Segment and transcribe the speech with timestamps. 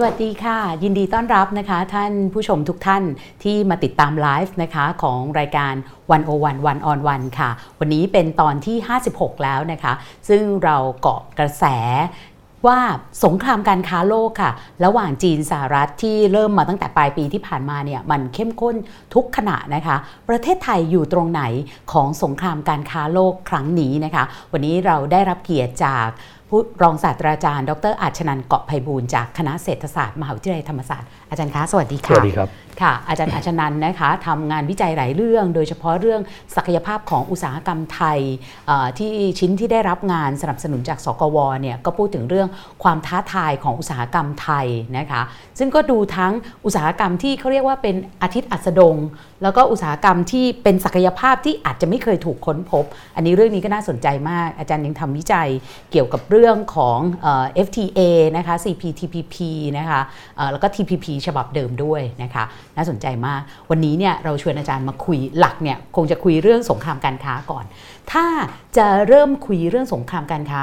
[0.00, 3.04] สวัสดีค่ะ ยินดีต้อนรับนะคะ ท่านผู้ชมทุกท่าน
[3.42, 5.74] ที่มาติดตามไลฟ์นะคะของรายการ
[6.10, 7.50] วันโอวันวันออนวันค่ะ
[7.80, 8.76] วันนี้เป็นตอนที่
[9.10, 9.92] 56 แล้วนะคะ
[10.28, 11.64] ซึ่งเราเกาะกระแส
[12.66, 12.78] ว่า
[13.24, 14.50] สงครามการค้าโลกค่ะ
[14.84, 18.76] ระหว่างจีนสหรัฐที่เริ่มมาตั้งแต่ปลายปีที่ผ่านมาเนี่ยมันเข้มข้น
[19.14, 19.96] ทุกขณะนะคะ
[20.28, 21.42] ประเทศไทยอยู่ตรงไหน
[21.92, 26.06] ของสงครามการค้าโลกครั้งนี้นะคะ วันนี้เราได้รับเกียรติจาก
[26.48, 36.20] ผู้รองศาสตราจารย์ ดรอาชนันเกาะไพบูลจากคณะเศรษฐศาสตร์มหาวิทยาลัยธรรมศาสตร์อาจารย์คะสวัสดีค่ะสวัสดีครับ ค่ะ อาจารย์อาชนันนะคะทำงานวิจัยหลายเรื่อง โดยเฉพาะเรื่อง
[36.56, 38.18] ศักยภาพของอุตสาหกรรมไทย
[38.98, 42.48] ที่ชิ้นที่ได้รับงานสนับสนุนจากสกวเนี่ยก็พูดถึงเรื่อง
[42.82, 44.66] ความท้าทายของอุตสาหกรรมไทย
[44.98, 45.22] นะคะ
[45.58, 46.32] ซึ่งก็ดูทั้ง
[46.64, 48.96] อุตสาหกรรมที่เขาเรียกว่าเป็นอาทิตย์อัสดง
[49.42, 52.84] แล้วก็อุตสาหกรรมที่เป็นศักยภาพที่อาจจะไม่เคยถูกค้นพบ
[53.16, 55.48] อันนี้เรื่องนี้ก็น่าสนใจมาก อาจารย์ยังทำวิจัย
[55.90, 58.00] เกี่ยวกับเรื่องของเอ่อ FTA
[58.36, 59.36] นะคะ CPTPP
[59.78, 60.00] นะคะ
[60.52, 62.44] แล้วก็ TPP ฉบับเดิมด้วยนะคะ
[62.78, 63.40] น่าสนใจมาก
[63.70, 67.64] วันนี้เนี่ยเราชวนอาจารย์มาคุยหลักเนี่ยคงจะคุยเรื่องสงครามการค้าก่อน
[68.12, 68.26] ถ้า
[68.76, 70.62] จะเริ่มคุยเรื่องสงครามการค้า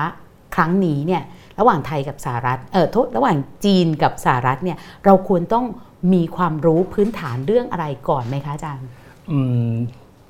[0.55, 1.23] ครั้งนี้เนี่ย
[1.59, 5.65] ระหว่างไทยกับสหรัฐเออโทษระหว่างจีนกับสหรัฐเนี่ยเราควรต้อง
[6.13, 8.87] มีความรู้พื้นฐานเรื่องอะไรก่อนไหมคะอาจารย์
[9.31, 9.71] อืม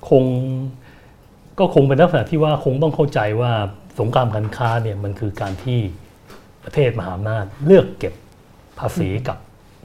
[0.09, 0.23] คง
[1.59, 3.51] ก็คงเป็นลักษณะที่ว่าคงต้องเข้าใจว่า
[3.99, 5.79] สงครามการค้าเนี่ยมันคือการที่
[6.63, 8.13] ประเทศมหาอำนาจเลือกเก็บ
[8.79, 9.37] ภาษีกับ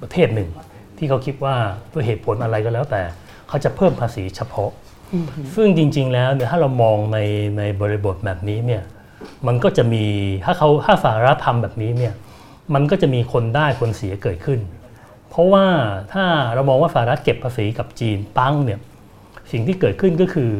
[0.02, 0.48] ประเทศหนึ่ง
[1.00, 1.56] ที่เขาคิดว่า
[1.92, 3.02] ด้วยเหตุผลอะไรก็แล้วแต่
[3.48, 4.70] เขาจะเพิ่มภาษีเฉพาะ
[5.54, 7.18] ซึ่งจริง ๆ แล้วเนี่ยถ้าเรามองใน
[7.58, 8.82] ในบริบทแบบนี้เนี่ย
[9.46, 10.04] มันก็จะมี
[10.44, 12.14] ถ้าเขาถ้าสหรัฐทำแบบนี้เนี่ย
[12.74, 14.60] มันก็จะมีคนได้คนเสียเกิดขึ้น
[15.30, 15.66] เพราะว่า
[16.12, 18.80] ถ้าเรามองว่าสหรัฐเก็บภาษีกับจีนปั้งเนี่ย
[19.52, 20.50] สิ่งที่เกิดขึ้นก็คือ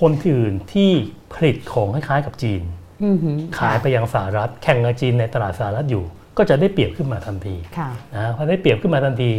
[0.00, 0.90] คนที่อื่นที่
[1.32, 2.62] ผลิตของคล้ายๆกับจีน
[3.04, 6.04] อือหือขายไปยังสหรัฐแข่งกับจีนในตลาดสหรัฐอยู่
[6.38, 9.30] ก็จะได้เปรียบขึ้นมาทันทีค่ะนะพอได้เปรียบขึ้นมาทันที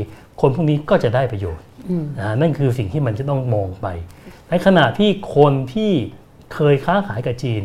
[0.41, 3.87] คนพวกนี้ก็จะได้ประโยชน์อืมนะนั่นคือสิ่งที่มันจะต้องมองไป
[4.49, 5.91] ในขณะที่คนที่
[6.53, 7.63] เคยค้าขายกับจีน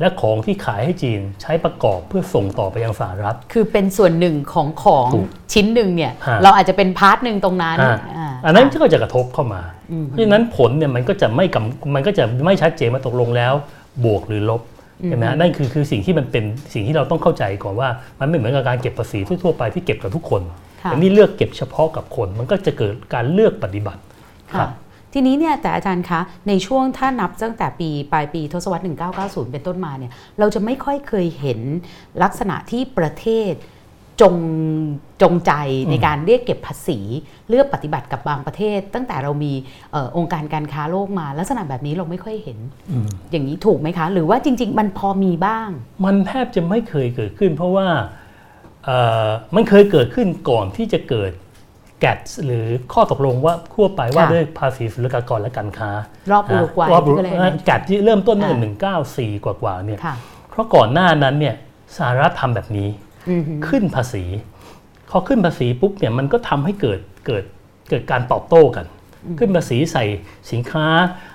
[0.00, 9.62] และของที่ขายให้จีนใช้ประกอบเพื่อส่งต่อไปยังสหรัฐ คือเป็นส่วนหนึ่งของของถูกชิ้นหนึ่งเนี่ยฮะเราอาจจะเป็น part หนึ่งตรงนั้นอ่าอ่าอันนั้นก็จะกระทบเข้ามา
[9.92, 13.52] อืมเพราะฉะนั้นผลเนี่ยมันก็จะไม่กำมันก็จะไม่ชัดเจนมาตกลงแล้ว
[14.04, 14.60] บวกหรือลบ
[15.06, 16.44] ใช่ไหมฮะนั่นคือคือสิ่งที่มันเป็น
[16.74, 17.88] สิ่งที่เราต้องเข้าใจก่อนว่า
[18.20, 20.42] มันไม่เหมือนกับการเก็บภาษีทั่วๆไปที่เก็บกับทุกคน
[20.82, 24.00] ค่ะแต่นี่เลือกเก็บเฉพาะกับคน มันก็จะเกิดการเลือกปฏิบัติ
[24.52, 24.70] ครัค่ะบ
[25.14, 28.82] ทีนี้เนี่ยแต่อาจารย์คะ ในช่วงถ้านับตั้งแต่ปีปลายปีทศวรรษ
[29.16, 31.60] 1990 เป็นต้นมาเนี่ยเราจะไม่ค่อยเคยเห็น
[32.22, 33.52] ลักษณะที่ประเทศ
[34.20, 34.34] จง
[35.22, 35.52] จงใจ
[35.90, 36.98] ในการเรียกเก็บภาษี
[37.48, 39.52] เลือกปฏิบัติกับบางประเทศ ตั้งแต่เรามี
[39.92, 42.58] เออองค์การการค้าโลกมา ลักษณะแบบนี้เราไม่ค่อยเห็น
[42.90, 45.68] อืมอย่างนี้ถูกไหมคะ หรือว่าจริง ๆ มันพอมีบ้าง
[46.04, 47.86] มันแทบจะไม่เคยเกิดขึ้น เพราะว่า
[48.84, 51.32] เอ่อมันเคยเกิดขึ้นก่อนที่จะเกิด
[52.00, 55.90] แกดหรือข้อตกลงว่าทั่วไปว่าค่ะด้วยภาษีศุลกากรและการค้า
[56.32, 60.14] รอบอุรุกวัยรอบอุรุก็เลยกวัยแกดที่เริ่มต้นตั้งแต่อ่าหนึ่งเก้าสี่กว่าๆเนี่ยค่ะ
[60.50, 61.54] เพราะก่อนหน้านั้นเนี่ย
[61.96, 63.09] สหรัฐทำแบบนี้อือหือ
[63.68, 64.24] ขึ้นภาษี
[65.10, 67.44] พอขึ้นภาษีปุ๊บเนี่ยมันก็ทำให้เกิดเกิด
[67.90, 68.86] เกิดการตอบโต้กัน
[69.38, 70.04] ขึ้นภาษีใส่
[70.50, 70.86] สินค้า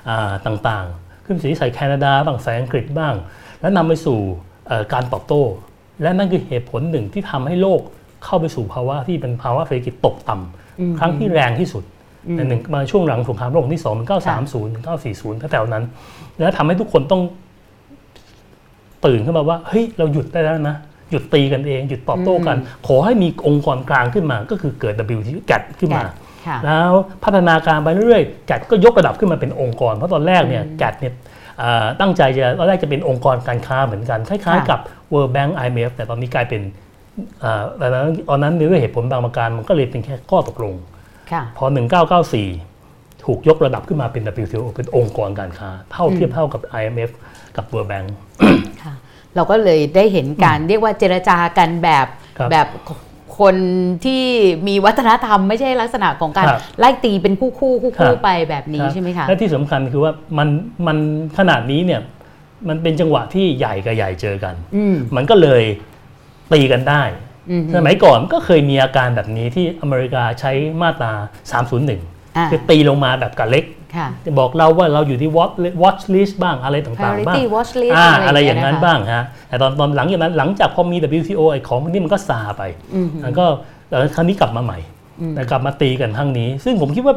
[0.09, 3.13] อ่าต่างๆ ขึ้นภาษีใส่แคนาดาบ้างใส่อังกฤษบ้าง
[3.61, 4.19] แล้วนำไปสู่
[4.67, 5.43] เอ่อการตอบโต้
[6.01, 7.81] และนั่นคือเหตุผลหนึ่งที่ทำให้โลก
[8.25, 11.83] เข้าไปสู่ภาวะที่เป็นภาวะเศรษฐกิจตกต่ำครั้งที่แรงที่สุด
[12.35, 15.83] ในหนึ่งมาช่วงหลังสงครามโลกครั้งที่สองมันเก้าสามศูนย์เก้าสี่ศูนย์แถวๆนั้น
[16.39, 17.21] แล้วทำให้ทุกคนต้อง
[19.05, 26.03] ตื่นขึ้นมาว่าเฮ้ยเราหยุดได้แล้วนะห ยุดตีกันเอง หยุดตอบโต้กัน ขอให้มีองค์กรกลางขึ้นมา ก็คือเกิด WT แกดขึ้นมา
[26.47, 26.91] ค่ะแล้ว
[27.23, 31.13] พัฒนาการไปเรื่อยๆแกดก็ยกระดับขึ้นมาเป็นองค์กร เพราะตอนแรกเนี่ยแกดเนี่ย
[31.61, 34.79] อ่าตั้งใจจะตอนแรกจะเป็นองค์กรการค้าเหมือนกัน คล้ายค่ะๆกับ
[35.13, 36.61] World Bank IMF แต่ตอนนี้กลายเป็น
[37.43, 40.73] อ่าแต่ตอนนั้นตอนนั้นด้วยเหตุผลบางประการมันก็เลยเป็นแค่ข้อตกลง
[41.31, 41.65] ค่ะพอ
[42.45, 47.11] 1994 ถูกยกระดับขึ้นมาเป็น WTO เป็นองค์กรการค้า เท่าเทียบเท่ากับ IMF
[47.57, 48.07] กับ World Bank
[48.83, 48.93] ค่ะ
[49.35, 52.67] เราก็เลยได้เห็นการเรียกว่าเจรจากันแบบครับแบบ
[53.39, 53.55] คน
[54.05, 54.23] ที่
[54.67, 60.47] มีวัฒนธรรมไม่ใช่ลักษณะของการครับไล่ตีเป็นคู่คู่คู่ครัคู่บไปแบบนี้รับใช่ไหมคะและที่สำคัญคือว่ามัน
[60.87, 60.97] มัน
[61.37, 62.01] ขนาดนี้เนี่ย
[62.69, 65.63] มันเป็นจังหวะที่ใหญ่กับใหญ่เจอกันอืมมันก็เลย
[66.53, 67.03] ตีกันได้
[67.49, 71.13] อืมสมัยก่อนก็เคยมีอาการแบบนี้ที่อเมริกาใช้มาตรา
[71.73, 73.84] 301อ่าคือตีลงมาแบบกับเล็กค่ะจะ
[74.39, 75.53] บอกเราว่าเราอยู่ที่ watch
[75.83, 82.63] watch list บ้างอะไรต่างๆบ้าง priority watch list อ่าอะอะไรไรออย่างย่างเงี้นั้ยนนะคะบ้างฮะแต่ตอนตอนหลังจากนั้นหลังจากพอมี WTO ไอ้ของพวกนี้มันก็ซาไป
[82.95, 83.45] อืมมันก็
[83.87, 84.79] แต่ครั้งนี้กลับมาใหม่
[85.21, 87.15] อืมแต่กลับมาตีกันทั้งนี้ ซึ่งผมคิดว่า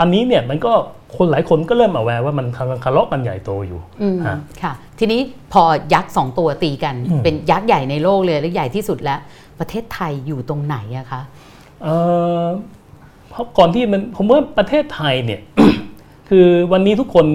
[0.00, 0.72] อันนี้เนี่ยมันก็
[1.16, 5.20] คนหลายคนก็เริ่มมาแวร์ว่ามันกำลังทะเลาะกันใหญ่โตอยู่อืมฮะค่ะ ทีนี้
[5.52, 5.62] พอ
[5.94, 9.20] ยักษ์สองตัวตีกันอืมเป็นยักษ์ใหญ่ในโลกเลยและใหญ่ที่สุดแล้ว
[9.60, 11.22] ประเทศไทยอยู่ตรงไหนอะคะ
[11.82, 11.94] เอ่
[12.42, 12.44] อ
[13.30, 15.40] เพราะก่อนที่มันผมว่าประเทศไทยเนี่ย
[16.34, 17.26] คือวันนี้ทุกคน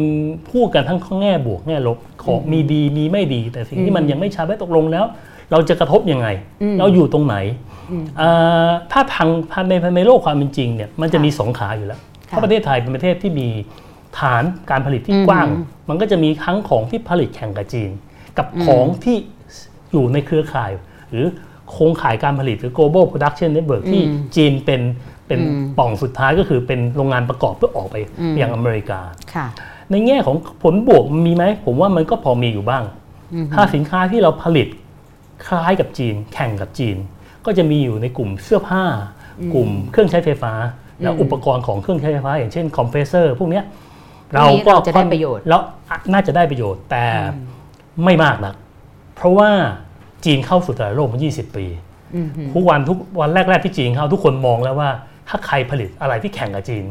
[0.52, 5.06] พูดกันทั้งแง่บวกแง่ลบของมีดีมีไม่ดี แต่สิ่งที่มันยังไม่ชัดว่าตกลงแล้ว
[5.52, 6.28] เราจะกระทบยังไง
[6.62, 7.36] อืมเราอยู่ตรงไหน
[7.92, 8.30] อืมเอ่
[8.68, 12.00] อถ้าทางทางในในโลกความเป็นจริงเนี่ยมันจะค่ะมีสองขาอยู่แล้ว
[12.30, 13.48] ค่ะเพราะประเทศไทยเป็นประเทศที่มี
[14.20, 15.48] ฐานการผลิตที่อืมกว้าง
[15.90, 17.92] มันก็จะมีทั้งของที่ผลิตแข่งกับจีน
[18.38, 19.18] กับอืมของที่
[19.92, 20.72] อยู่ในเครือข่าย
[21.12, 21.26] หรือ
[21.72, 24.82] โครงข่ายการผลิตหรือ global production network ที่อืมจีนเป็น
[25.28, 29.00] เป็นอืมป่องสุดท้ายก็คือเป็นโรงงานประกอบเพื่อออกไปอืมยังอเมริกา
[29.34, 29.48] ค่ะ
[29.92, 32.84] ในแง่ของผลบวกมันมีไหม ผมว่ามันก็พอมีอยู่บ้าง
[33.34, 34.68] อืมถ้าสินค้าที่เราผลิต
[35.48, 36.98] คล้ายกับจีน แข่งกับจีน
[37.46, 38.84] ก็จะมีอยู่ในกลุ่มเสื้อผ้า
[39.54, 40.54] กลุ่มเครื่องใช้ไฟฟ้า
[41.02, 43.64] แล้วอุปกรณ์ของเครื่องใช้ไฟฟ้า อย่างเช่นคอมเพรสเซอร์พวกเนี้ย
[44.30, 45.62] พวกนี้เราจะได้ประโยชน์แล้ว
[46.14, 47.06] น่าจะได้ประโยชน์แต่
[48.04, 48.56] ไม่มากนัก
[49.16, 49.50] เพราะว่า
[50.26, 51.66] จีนเข้าสู่ตลาดโลกมา 20 ปี
[52.16, 54.90] อืมทุกวันทุกวันแรก ๆ ที่จีนเข้าทุกคนมองแล้วว่า
[55.28, 56.86] ถ้าใครผลิตอะไรที่แข่งกับจีน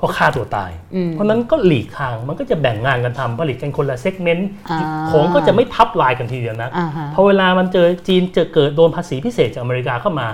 [0.00, 4.80] ก็ฆ่าตัวตายอืมเพราะฉะนั้นก็หลีกทางมันก็จะแบ่งงานกันทำผลิตกันคนละ segmentอ่า
[5.10, 10.28] ของก็จะไม่ทับไลน์กันทีเดียวนะอ่าฮะพอเวลามันเจอจีนเจอเกิดโดนภาษีพิเศษจากอเมริกาเข้ามา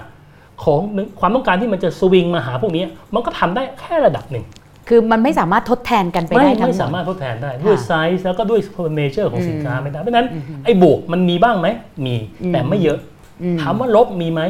[0.64, 0.81] ของ
[1.20, 2.84] ความต้องการที่มันจะสวิงมาหาพวกนี้
[3.14, 4.44] มันก็ทำได้แค่ระดับหนึ่ง
[4.88, 8.61] คือมันไม่สามารถทดแทนกันไปไม่ได้ทั้งหมดไม่สามารถทดแทนได้ด้วยค่ะไซส์แล้วก็ด้วย
[8.96, 11.69] nature ของสินค้าอืมไม่ได้เพราะฉะนั้นอืมไอ้บวกมันมีบ้างไหม
[12.06, 12.99] มีอืมแต่ไม่เยอะ
[13.43, 14.43] อืมถามว่าลบมีไหม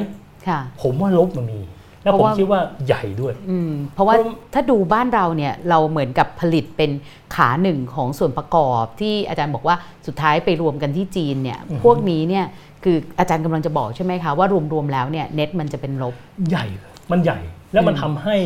[0.49, 1.61] ค่ะผมว่าลบมันมี
[2.02, 6.91] แล้วผมคิดว่าใหญ่ด้วยเพราะว่าอืมเพราะว่าเพราะถ้าดูบ้านเราเนี่ยเราเหมือนกับผลิตเป็น
[7.35, 9.76] ขาหนึ่งของส่วนประกอบที่อาจารย์บอกว่า
[10.06, 12.47] สุดท้ายไปรวมกันที่จีนเนี่ยอือฮึพวกนี้เนี่ย
[12.85, 16.14] คืออาจารย์กำลังจะบอกใช่ไหมคะว่ารวมๆแล้วเนี่ยเน็ตมันจะเป็นลบ
[16.49, 17.38] ใหญ่เลยมันใหญ่
[17.73, 18.37] แล้วมันอืมทำให้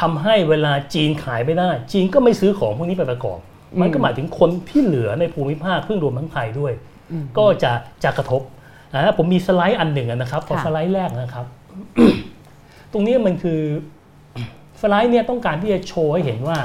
[0.00, 3.38] ทำให้เวลาจีนขายไม่ได้ จีนก็ไม่ซื้อของพวกนี้ไปประกอบ
[3.80, 6.72] มันก็หมายถึงคนที่เหลือในภูมิภาคเพิ่งรวมทั้งไทยด้วย
[7.12, 7.72] อืมก็จะ
[8.04, 8.42] จะกระทบ
[8.92, 11.46] อ่าผมมีสไลด์อันหนึ่งอะนะครับขอค่ะสไลด์แรกนะครับ
[12.92, 13.60] ตรงนี้มันคือ
[14.80, 16.58] สไลด์เนี่ยต้องการที่จะโชว์ให้เห็นว่า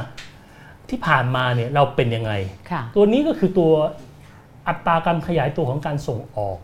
[0.90, 2.32] ที่ผ่านมาเนี่ยเราเป็นยังไง
[2.72, 3.72] ค่ะตัวนี้ก็คือตัว
[4.68, 6.58] อัตราการขยายตัวของการส่งออก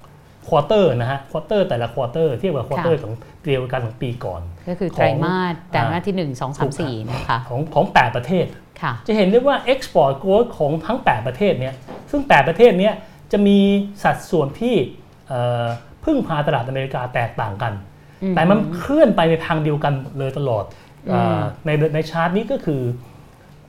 [0.48, 3.14] quarter นะฮะ quarter แต่ละ quarter เทียบกับ quarter ของ
[3.46, 8.46] เดียวกันของปีก่อน ก็คือของไตรมาสไตรมาสอ่าที่ 1 2 3 4 นะคะของของ 8 ประเทศ
[8.82, 11.76] ค่ะจะเห็นได้ว่า Export Growth ของทั้ง 8 ประเทศเนี้ย
[12.12, 12.94] ซึ่ง 8 ประเทศเนี้ย
[13.32, 13.60] จะมี
[14.04, 14.76] สัดส่วนที่
[15.28, 15.66] เอ่อ
[16.06, 17.89] พึ่งพาตลาดอเมริกาแตกต่างกันอืม
[18.36, 20.64] แต่มันเคลื่อนไปในทางเดียวกันเลยตลอด
[21.10, 22.82] เอ่ออมในในชาร์ตนี้ก็คือ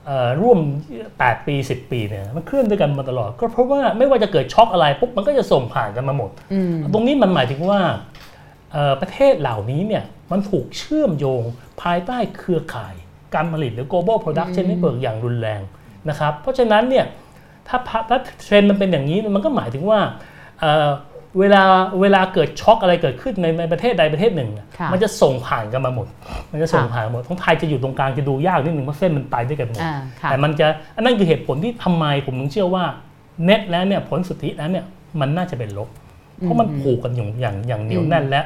[0.06, 0.58] เอ่อร่วม
[1.02, 7.81] 8 ปี 10 ปีเนี่ยมันเคลื่อนด้วยกันมาตลอด ก็เพราะว่าไม่ว่าจะเกิดช็อคอะไรปุ๊บมันก็จะส่งผ่านกันมาหมดอืมตรงนี้มันหมายถึงว่า
[8.73, 11.43] เอ่อประเทศเหล่านี้เนี่ยมันถูกเชื่อมโยง
[11.82, 12.94] ภายใต้เครือข่าย
[13.35, 15.61] การผลิตหรือ global production อืม network อย่างรุนแรง
[16.08, 17.05] นะครับ เพราะฉะนั้นเนี่ย
[17.69, 20.00] ถ้าพะถ้าเทรนด์มันเป็นอย่างนี้มันก็หมายถึงว่า
[21.37, 21.62] เอ่อเวลา
[22.00, 26.06] เวลาเกิดช็อคอะไรเกิดขึ้นในในประเทศใดประเทศหนึ่งอะค่ะมันจะส่งผ่านกันมาหมด
[26.53, 30.67] มันจะส่งค่ะผ่านหมดของไทยจะอยู่ตรงกลางจะดูยากนิดหนึ่งเพราะเส้นมันไปด้วยกันหมดอ่าค่ะแต่มันจะ
[30.97, 32.85] อันนั้นคือเหตุผลที่ทำไมผมถึงเชื่อว่า
[33.44, 34.85] เน็ตแล้วเนี่ยผลสุทธิแล้วเนี่ย
[35.21, 35.88] มันน่าจะเป็นลบ
[36.41, 38.43] เพราะมันผูกกันอย่างอย่างอย่างเหนียวแน่นและ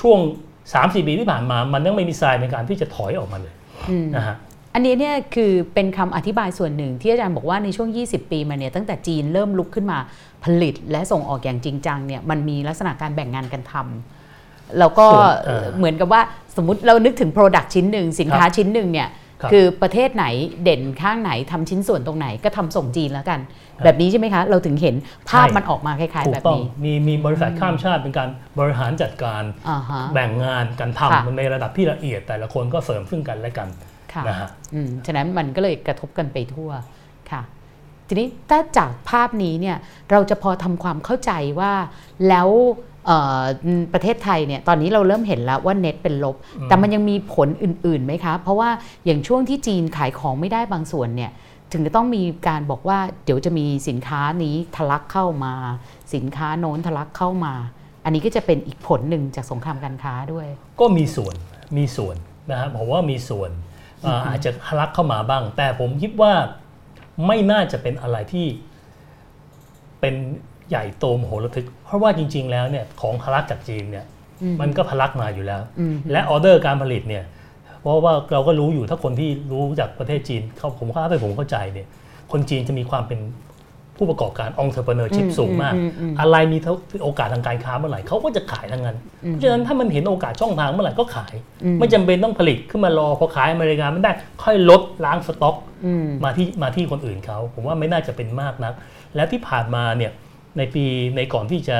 [0.00, 0.18] ช่วง
[0.62, 3.54] 3-4ปีที่ผ่านมามันยังไม่มีทรายในการที่จะถอยออกมาเลย
[3.90, 4.36] อืมนะฮะ
[4.74, 9.98] อันนี้เนี่ยคือเป็นคำอธิบายส่วนหนึ่ง ที่อาจารย์บอกว่าในช่วง 20 ปีมาเนี่ยตั้งแต่จีนเริ่มลุกขึ้นมา
[10.44, 16.20] ผลิตและส่งออกอย่างจริงจังเนี่ยมันมีลักษณะการแบ่งงานกันทำแล้วก็ส่วนเอ่อเหมือนกับว่า
[16.56, 19.08] สมมติเรานึกถึง Product ชิ้นหนึ่งสินค้าชิ้นหนึ่งเนี่ย
[19.42, 20.26] ครับคือประเทศไหน
[20.64, 23.40] เด่นข้างไหนทำชิ้นส่วนตรงไหนก็ทำส่งจีนแล้วกัน
[23.84, 24.94] แบบนี้ใช่ไหมคะ เราถึงเห็น
[25.28, 33.91] ภาพใช่มันออกมาคล้ายถูๆกแบบต้องนี้มีมีบริษัทข้ามชาติเป็นการบริหารจัดการอ่าฮะแบ่งงานกันค่ะทำในระดับที่ละเอียดแต่ละคนก็เสริมซึ่งกันและกันค่ะ
[34.28, 36.70] นะฮะอืมฉะนั้นมันก็เลยกระทบกันไปทั่ว
[37.30, 37.42] ค่ะ
[38.08, 39.76] ทีนี้ถ้าจากภาพนี้เนี่ย
[40.10, 41.72] เราจะพอทำความเข้าใจว่า
[42.28, 42.48] แล้ว
[43.06, 43.42] เอ่อ
[43.92, 48.70] ประเทศไทยเนี่ยตอนนี้เราเริ่มเห็นแล้วว่าเน็ตเป็นลบอืมแต่มันยังมีผลอื่นๆไหมคะ เพราะว่า
[49.04, 51.30] อย่างช่วงที่จีนขายของไม่ได้บางส่วนเนี่ย
[51.72, 55.54] ถึงจะต้องมีการบอกว่าเดี๋ยวจะมีสินค้านี้ทะลักเข้ามา
[56.14, 57.54] สินค้าโน้นทะลักเข้ามา
[58.04, 60.46] อันนี้ก็จะเป็นอีกผลหนึ่งจากสงครามการค้าด้วย
[60.80, 61.34] ก็มีส่วน
[61.76, 62.16] มีส่วน
[62.50, 66.32] นะฮะผมว่ามีส่วนเอ่ออาจจะทะลักเข้ามาบ้าง แต่ผมคิดว่า
[67.26, 68.46] ไม่น่าจะเป็นอะไรที่
[70.00, 70.14] เป็น
[70.70, 74.06] ใหญ่โตมโหฬารทึก เพราะว่าจริง ๆ แล้วเนี่ยของทะลักจากจีนเนี่ย
[74.42, 77.24] อืมมันก็ทะลักมาอยู่แล้วอืมและออเดอร์การผลิตเนี่ย
[77.80, 81.86] เพราะว่าเราก็รู้อยู่ถ้าคนที่รู้จากประเทศจีนเขาผมเข้าไปผมเข้าใจเนี่ย
[82.32, 83.20] คนจีนจะมีความเป็น
[84.02, 86.58] ผผู้ประกอบการ entrepreneurship อืมสูงมากอืมอืมอะไรมี
[87.04, 88.96] โอกาสทางการค้าเมื่อไหร่เขาก็จะขายทั้งนั้น
[89.30, 91.34] เพราะฉะนั้นถ้ามันเห็นโอกาสช่องทางเมื่อไหร่ก็ขาย
[91.78, 95.56] ไม่จำเป็นต้องผลิตขึ้นมารอพอขายอเมริกาไม่ได้ ค่อยลดล้างสต็อก
[95.86, 98.74] อืมมาที่มาที่คนอื่นเขาผมว่าไม่น่าจะเป็นมากนัก
[99.16, 100.12] แล้วที่ผ่านมาเนี่ย
[100.58, 100.84] ในปี
[101.16, 101.78] ในก่อนที่จะ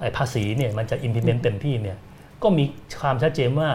[0.00, 1.98] ไอ้ภาษีเนี่ยมันจะ implement เต็มที่เนี่ย
[2.42, 2.64] ก็มี
[3.00, 3.68] ความชัดเจนว่า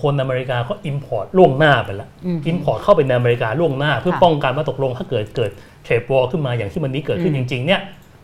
[0.00, 2.08] คนอเมริกาก็ import ล่วงหน้าไปแล้ว
[2.50, 5.50] import เข้าไปในอเมริกาล่วงหน้า เพื่อค่ะป้องกันว่าตกลงถ้าเกิดเกิด
[5.86, 7.80] เทรดวอลขึ้นมาอย่างที่วันนี้เกิดขึ้นจริงๆเนี่ย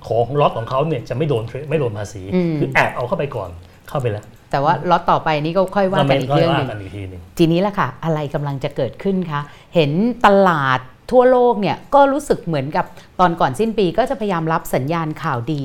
[0.08, 3.50] ของล็อตของเขาเนี่ยจะไม่โดน trade ไม่โดนภาษีอืมคือแอบเอาเข้าไปก่อน
[3.88, 9.40] เข้าไปแล้วแต่ว่าล็อตต่อไปนี่ก็ค่อยว่ากันอีกก็เรื่องว่าหนึ่งกันอีกทีหนึ่งทีนี้แหละค่ะ อะไรกำลังจะเกิดขึ้นคะ
[9.74, 9.92] เห็น
[10.26, 12.86] ตลาดทั่วโลกเนี่ยก็รู้สึกเหมือนกับ
[13.20, 15.64] ตอนก่อนสิ้นปีก็จะพยายามรับสัญญาณข่าวดี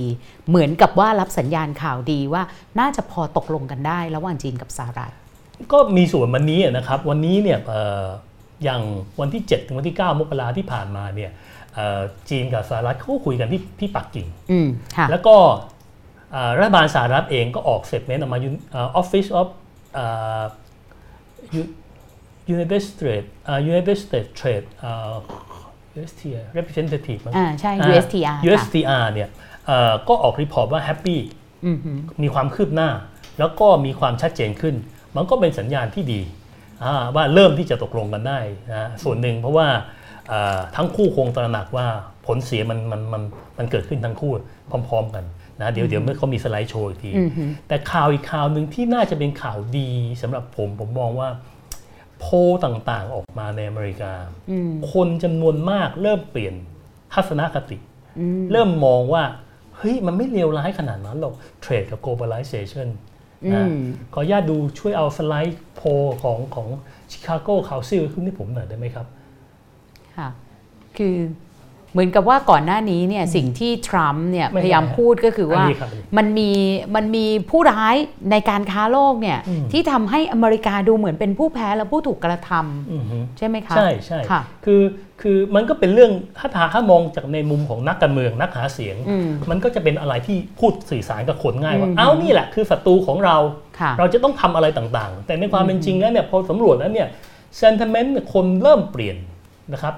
[0.50, 2.44] เหมือนกับว่ารับสัญญาณข่าวดีว่า
[2.80, 5.12] น่าจะพอตกลงกันได้ระหว่างจีนกับสหรัฐ
[5.72, 8.06] ก็มีส่วนวันนี้นะครับ วันนี้เนี่ยเอ่อ
[8.63, 8.82] อย่าง
[9.20, 11.47] วันที่ 7 ถึงวันที่ 9 มกราที่ผ่านมาเนี่ยเอ่อ
[12.29, 14.67] จีนกับสหรัฐเขาก็คุยกันที่ที่ปักกิ่งอืม
[14.98, 15.36] ค่ะแล้วก็
[16.31, 18.39] เอ่อรัฐบาลสหรัฐเองก็ออก statement ออกมา
[18.72, 19.48] เอ่อ Office of
[19.93, 20.05] เอ่
[20.39, 20.43] อ
[21.60, 21.72] U-
[22.53, 25.15] United States เอ่อ United States Trade เอ่อ
[26.00, 29.29] USTR representative มั้งอ่าใช่อ่า USTR ค่ะ USTR เนี่ย
[29.65, 31.20] เอ่อก็ออก report ว่า happy
[31.65, 31.91] อืมฮึ
[32.24, 32.89] มีความคืบหน้า
[33.39, 34.75] แล้วก็มีความชัดเจนขึ้น
[35.15, 36.22] มันก็เป็นสัญญาณที่ดี
[36.84, 38.39] อ่าว่าเริ่มที่จะตกลงกันได้
[38.72, 39.86] นะส่วนหนึ่งเพราะว่าเอ่อ
[40.75, 41.88] ทั้งคู่คงตระหนักว่า
[42.25, 43.24] ผลเสียมันมันมัน
[43.57, 44.31] มันเกิดขึ้นทั้งคู่
[44.88, 45.25] พร้อม ๆ กัน
[45.62, 49.89] นะเดี๋ยวเดี๋ยวเมื่อเขามีสไลด์โชว์อีกทีอืมฮึแต่ข่าวอีกข่าวหนึ่งที่น่าจะเป็นข่าวดี
[50.22, 51.29] สำหรับผมผมมองว่า
[52.19, 54.13] โพลต่างๆออกมาในอเมริกา
[54.51, 56.53] อืมคนจำนวนมากเริ่มเปลี่ยน
[57.13, 57.77] ทัศนคติ
[58.19, 59.24] อืมเริ่มมองว่า
[59.77, 62.88] เฮ้ย มันไม่เลวร้ายขนาดนั้นหรอกเทรดกับ globalization
[63.46, 63.77] อืนะม
[64.13, 65.88] ขออนุญาตดูช่วยเอาสไลด์โพล
[66.24, 66.67] ของของ
[67.12, 69.07] ชิคาโกคาวซิลขึ้นให้ผมหน่อยได้ไหมครับ
[70.18, 70.30] ค่ะ
[70.98, 71.16] คือ
[71.92, 76.50] เหมือนกับว่าก่อนหน้านี้เนี่ยสิ่งที่ทรัมป์เนี่ยไม่พยายามใช่พูดก็คือว่าอันนี้ครับอันนี้มันมี
[76.96, 77.96] มันมีผู้ร้าย
[78.32, 84.82] ในการค้าโลกเนี่ยอืมที่ทำให้อเมริกาดูเหมือนเป็นผู้แพ้และผู้ถูกกระทำอือฮึใช่ไหมคะใช่ใช่ค่ะคือ
[85.22, 93.38] คือมันก็เป็นเรื่องถ้าถาถ้ามองจากในมุมของนักการเมืองนักหาเสียงอืมมันก็จะเป็นอะไรที่พูดสื่อสารกับคนง่ายว่าอืมเอ้านี่แหละคือศัตรูของเรา
[93.80, 97.08] ค่ะเราจะต้องทำอะไรต่างๆ แต่ในความเป็นจริงแล้วเนี่ยพอสำรวจแล้วเนี่ย
[97.58, 99.18] เซน t i เมนต์คนเริ่มเปลี่ยน
[99.74, 99.94] นะครับ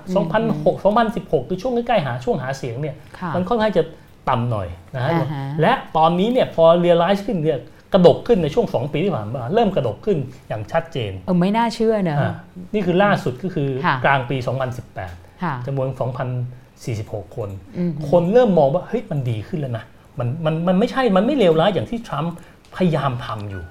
[0.45, 3.83] 2006 2016 คือช่วงใกล้ๆหาช่วงหาเสียงเนี่ยค่ะมันค่อนข้างจะ
[4.29, 7.59] ต่ำหน่อยนะฮะอ่าฮะและตอนนี้เนี่ยพอเรียลไลซ์ขึ้นเนี่ย
[7.93, 12.33] กระดกขึ้นในช่วง 2 ปีที่ผ่านมาเริ่มกระดกขึ้นอย่างชัดเจนเออไม่น่าเชื่อเนอะอ่า
[12.73, 14.37] นี่คือล่าสุดก็คือค่ะกลางปี
[14.89, 15.87] 2018ค่ะจำนวน
[16.61, 19.83] 2,046 คนอืมคนเริ่มมองว่าเฮ้ยมันดีขึ้นแล้วนะ
[20.19, 22.33] มันมันมันไม่ใช่มันไม่เลวร้ายอย่างที่ทรัมป์
[22.75, 23.63] พยายามทำอยู่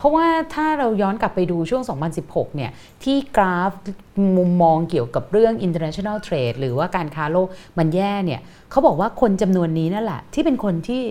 [0.00, 1.82] เพราะว่าถ้าเราย้อนกลับไปดูช่วง
[2.18, 2.70] 2016 เนี่ย
[3.04, 3.72] ที่กราฟ
[4.36, 8.40] มุมมองเกี่ยวกับเรื่อง international trade หรือว่าการค้าโลกมันแย่เนี่ย
[8.70, 11.02] เขาบอกว่าคนจำนวนนี้นั่นแหละ ที่เป็นคนที่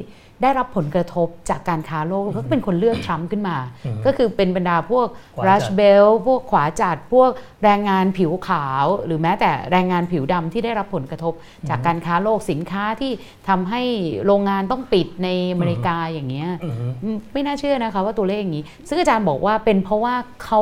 [0.42, 7.30] ได้รับผลกระทบจากการค้าโลกแล้วก็เป็นคนเลือกทรัมป์ขึ้นมาอืมก็คือเป็นบรรดาพวกขวาจัดรัชเบลพวกขวาจัดพวก
[7.64, 11.34] แรงงานผิวขาว หรือแม้แต่แรงงานผิวดำที่ได้รับผลกระทบ
[11.70, 13.12] จากการค้าโลกสินค้าที่
[13.50, 13.82] ทำให้
[14.26, 20.62] โรงงานต้องปิดในอเมริกาอย่างเงี้ยอือฮึอืมไม่น่าเชื่อนะคะว่าตัวเลขอย่างนี้ ซึ่งอาจารย์บอกว่าเป็นเพราะว่าเขา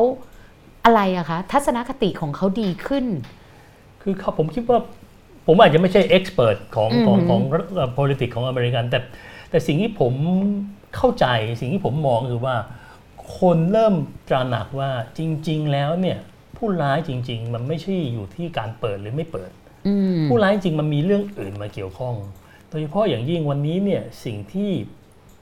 [0.86, 3.06] อะไรอะคะทัศนคติของเขาดีขึ้น
[4.02, 4.80] คือเขาผมคิดว่า
[5.48, 7.40] ผมอาจจะไม่ใช่เอ็กซ์เพรสของของอืมของ
[7.76, 9.00] เอ่อ politics ของอเมริกัน แต่
[9.50, 10.14] แต่สิ่งที่ผม
[10.96, 11.26] เข้าใจ
[11.60, 12.56] สิ่งที่ผมมองคือว่า
[13.40, 13.94] คนเริ่ม
[14.30, 16.18] ตระหนักว่าจริง ๆ แล้วเนี่ย
[16.58, 19.52] ผู้ร้ายจริง ๆ มันไม่ใช่อยู่ที่การเปิดหรือไม่เปิด
[19.88, 22.16] อืมผู้ร้ายจริงมันมีเรื่องอื่นมาเกี่ยวข้อง
[22.70, 24.72] โดยเฉพาะอย่างยิ่งวันนี้เนี่ยสิ่งที่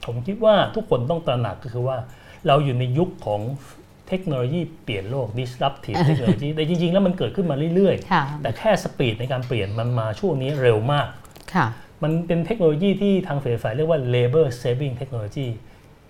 [0.04, 1.98] ผมคิดว่าทุกคนต้องตระหนักก็คือว่า
[2.46, 3.40] เราอยู่ในยุคของ
[4.08, 11.08] เทคโนโลยีเปลี่ยนโลก disruptive เทคโนโลยีแต่จริง ๆ แล้วมันเกิดขึ้นมาเรื่อยค่ะๆแต่แค่สปีดในการเปลี่ยนมันมาช่วงนี้เร็วมาก
[11.54, 11.66] ค่ะ
[12.02, 15.46] มันเป็นเทคโนโลยีที่ทางฝ่ายฝ่ายเรียกว่า labor saving technology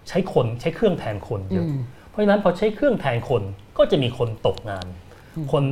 [0.09, 3.43] ใช้คนใช้เครื่องแทนคนเยอะอืมเพราะฉะนั้นพอใช้เครื่องแทนคน
[3.79, 4.87] ก็จะมีคนตกงาน
[5.53, 5.65] คน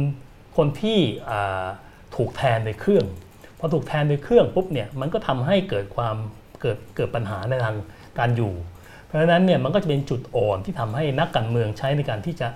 [0.57, 0.99] คนที่
[1.31, 1.67] อ่า
[2.17, 3.07] ถูกแทนโดยเครื่อง
[3.59, 6.17] พอถูกแทนโดยเครื่องปุ๊บเนี่ยมันก็ทำให้เกิดความ
[6.61, 7.77] เกิดเกิดปัญหาในทาง
[8.19, 8.53] การอยู่
[9.05, 12.49] เพราะฉะนั้นเนี่ยมันก็จะเป็นจุดอ่อนที่ทำให้นักการเมืองใช้ในการที่จะ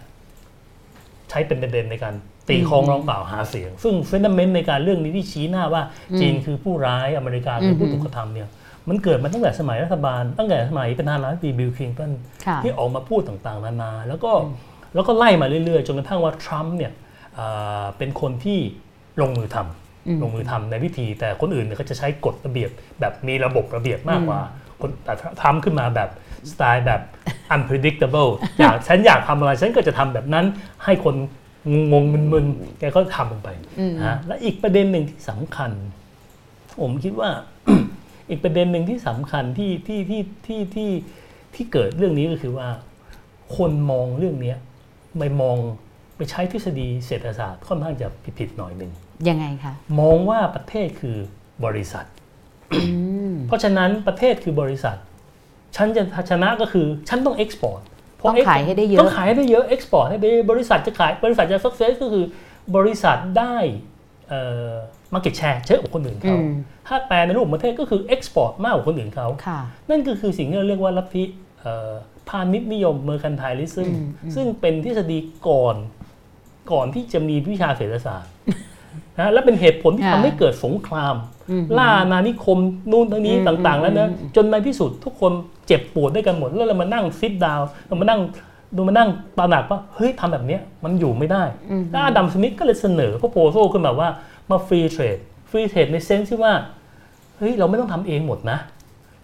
[1.30, 2.14] ใช้เป็นประเด็นในการ
[2.48, 5.82] ตีคองร้องเปล่าหาเสียง ซึ่งเฟนเมนต์ในการเรื่องนี้ที่ชี้หน้าว่า
[6.20, 8.48] จีนคือผู้ร้ายอเมริกาคือผู้ถูกกระทำเนี่ย
[8.88, 12.12] มันเกิดมาตั้งแต่สมัยรัฐบาล ตั้งแต่สมัยประธานาธิบดีบิลคลินตัน
[12.46, 14.30] ค่ะที่ออกมาพูดต่างๆนานาแล้วก็
[14.94, 16.92] แล้วก็ไล่มาเรื่อยๆ จนกระทั่งว่าทรัมป์เนี่ย
[17.38, 18.58] อ่าเป็นคนที่
[19.20, 24.40] ลงมือทำลงมือทำในวิธี แต่คนอื่นเนี่ยก็จะใช้กฎระเบียบ แบบมีระบบระเบียบมากกว่า
[24.80, 26.10] คนแต่ทรัมป์ขึ้นมาแบบ
[26.50, 27.00] สไตล์แบบ
[27.54, 30.46] unpredictable อยากฉันอยากทำอะไรฉันก็จะทำแบบนั้น
[30.84, 31.14] ให้คน
[31.92, 33.48] งงๆมึนๆแกก็ทำลงไป
[34.04, 35.70] นะและอีกประเด็นหนึ่งที่สำคัญ
[36.80, 37.30] ผมคิดว่า
[38.30, 40.90] อีกประเด็นหนึ่งที่สำคัญที่ที่ที่ที่ที่
[41.54, 42.68] ที่เกิดเรื่องนี้ก็คือว่า
[43.56, 44.58] คนมองเรื่องเนี้ย
[45.18, 45.56] ไปมอง
[46.16, 48.08] ไปใช้ทฤษฎีเศรษฐศาสตร์ค่อนข้างจะ
[48.38, 48.92] ผิดๆหน่อยหนึ่ง
[49.28, 51.16] ยังไงคะมองว่าประเทศคือ
[51.64, 52.06] บริษัท
[52.74, 52.80] อื
[53.30, 54.96] มเพราะฉะนั้นประเทศคือบริษัท
[55.76, 57.82] ฉันจะชนะก็คือฉันต้อง export
[58.26, 62.24] ต้องขายให้ได้เยอะ ต้องขายให้ได้เยอะ export ให้ได้บริษัทจะขายบริษัทจะ success ก็คือ
[62.76, 63.56] บริษัทได้
[64.28, 64.72] เอ่อ
[65.14, 66.50] market share เยอะกว่าคนอื่นเขาอืม
[66.86, 69.60] ถ้าแปลในรูปประเทศก็คือ export มากกว่าคนอื่นเขาค่ะ
[69.90, 71.24] นั่นก็คือสิ่งที่เราเรียกว่าลัทธิ
[71.60, 71.92] เอ่อ
[72.28, 75.76] พาณิชย์นิยม mercantilism อืมอืมซึ่งเป็นทฤษฎีก่อน
[76.72, 78.32] ก่อนที่จะมีวิชาเศรษฐศาสตร์
[79.18, 81.37] นะและเป็นเหตุผลที่ทำให้เกิดสงครามอืม
[81.78, 82.58] ล่าอาณานิคม
[82.90, 85.32] นู่นทั้งนี้อืมต่างๆ แล้วนะอืมอืมจนในที่สุดทุกคน
[85.66, 88.20] เจ็บปวดด้วยกันหมดแล้วเรามานั่ง sit downเรามานั่ง
[88.76, 94.08] ดูมานั่งตระหนักว่าเฮ้ยทำแบบเนี้ยมันอยู่ไม่ได้อืมแล้วอดัมสมิธก็เลยเสนอพ r o โพ a l ขึ้นมาว่า
[94.50, 95.18] มา free trade
[95.50, 96.52] free trade ใน sense ที่ว่า
[97.38, 98.58] เฮ้ยเราไม่ต้องทำเองหมดนะ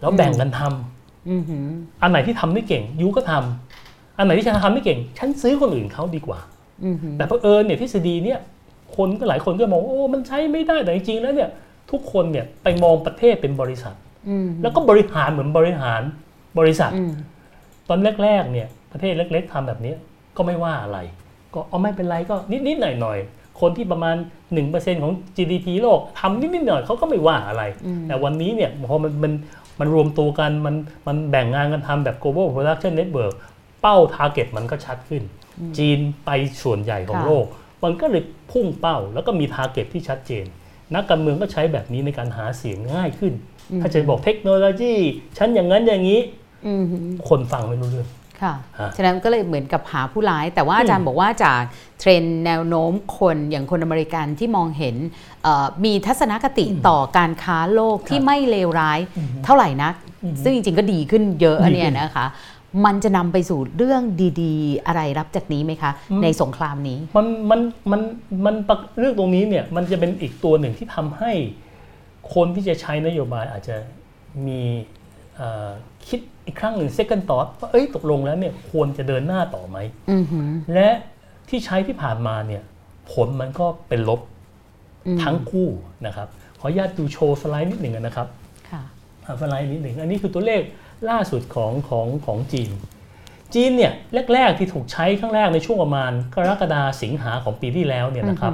[0.01, 1.69] เราแบ่งกันทำอืมหืม
[2.01, 6.39] อันไหนที่ทำไม่เก่ง you ก็ทำอันไหนที่ฉันทำไม่เก่ง ฉันซื้อคนอื่นเขาดีกว่า
[6.83, 8.39] อืมหืมแต่เพอเอิญเนี่ยทฤษฎีเนี่ย
[8.97, 11.49] คนก็หลายคนก็มองว่าโอ้มันใช้ไม่ได้แต่จริงๆแล้วเนี่ย
[11.91, 13.95] ทุกคนเนี่ยไปมองประเทศเป็นบริษัท
[14.29, 16.01] อืมแล้วก็บริหารเหมือนบริหาร
[16.59, 17.11] บริษัทอืม
[17.89, 19.93] ตอนแรกๆเนี่ยประเทศเล็ก ๆทำแบบนี้
[20.37, 20.99] ก็ไม่ว่าอะไร
[21.53, 22.35] ก็เอาไม่เป็นไรก็
[22.67, 24.15] นิดๆหน่อยๆคนที่ประมาณ
[24.59, 29.33] 1%ของ GDP โลกทำนิดๆหน่อยๆเขาก็ไม่ว่าอะไรอืมแต่วันนี้เนี่ยพอมันมัน
[29.79, 30.75] มันรวมตัวกันมัน
[31.07, 33.33] มันแบ่งงานกันทำแบบ global production network
[33.81, 35.23] เป้า target มันก็ชัดขึ้น
[35.77, 36.29] จีนไป
[36.63, 37.45] ส่วนใหญ่ของค่ะโลก
[37.83, 40.45] มันก็เลยพุ่งเป้าแล้วก็มี target ที่ชัดเจน
[40.93, 43.33] นักการเมืองก็ใช้แบบนี้ในการหาเสียงง่ายขึ้น
[43.81, 44.95] ถ้าจะบอกเทคโนโลยี
[45.37, 46.19] ฉันอย่างนั้นอย่างนี้
[46.65, 48.09] อืมหืมคนฟังไม่รู้เรื่อง
[48.41, 51.61] ค่ะฮะฉะนั้นก็เลยเหมือนกับหาผู้ร้าย แต่ว่าอาจารย์บอกว่าจาก
[51.99, 54.95] เทรนด์แนวโน้มคนอย่างคนอเมริกันที่มองเห็น
[55.43, 58.99] เอ่อมีทัศนคติต่อการค้าโลกที่ไม่เลวร้าย
[59.45, 59.93] เท่าไหร่นัก
[60.43, 62.25] ซึ่งจริงๆก็ดีขึ้นเยอะดีขึ้นเนี่ยนะคะ
[62.85, 64.01] มันจะนำไปสู่เรื่อง
[64.41, 65.91] ดีๆ อะไรรับจากนี้ไหมคะ
[66.23, 68.01] ในสงครามนี้ มันมันมัน
[68.45, 71.31] มันปะเรื่องตรงนี้เนี่ยมันจะเป็นอีกตัวหนึ่งที่ทำให้
[72.33, 73.75] คนที่จะใช้นโยบายอาจจะ
[74.47, 74.61] มี
[75.35, 75.69] เอ่อ
[76.07, 79.77] คิดอีกครั้งหนึ่ง second thought ว่าเอ้ยตกลงแล้วเนี่ยควรจะเดินหน้าต่อไหม
[80.11, 80.89] อือหือและ
[81.49, 82.63] ที่ใช้ที่ผ่านมาเนี่ย
[83.11, 84.21] ผลมันก็เป็นลบ
[85.07, 85.67] อืมทั้งคู่
[86.05, 86.27] นะครับ
[86.59, 88.27] ขออนุญาตดูโชว์สไลด์นิดหนึ่งนะครับ
[88.71, 88.83] ค่ะ
[89.25, 90.61] อ่าสไลด์นิดหนึ่งอันนี้คือตัวเลข
[91.09, 92.71] ล่าสุดของของของจีน
[93.53, 93.93] จีนเนี่ย
[94.33, 98.53] แรก ๆ ที่ถูกใช้ครั้งแรกในช่วงประมาณกรกฎาสิงหาของปีที่แล้วเนี่ยนะครับ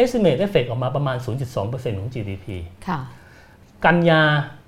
[0.00, 1.16] estimate effect ออกมาประมาณ
[1.58, 2.46] 0.2%ของ GDP
[2.88, 3.00] ค่ะ
[3.84, 4.22] กันยา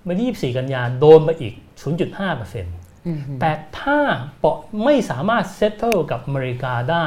[0.07, 1.55] วันที่24 กันยาโดนมาอีก
[1.90, 3.98] 0.5%อือหือแต่ถ้า
[4.38, 7.07] เปาะไม่สามารถ settle กับอเมริกาได้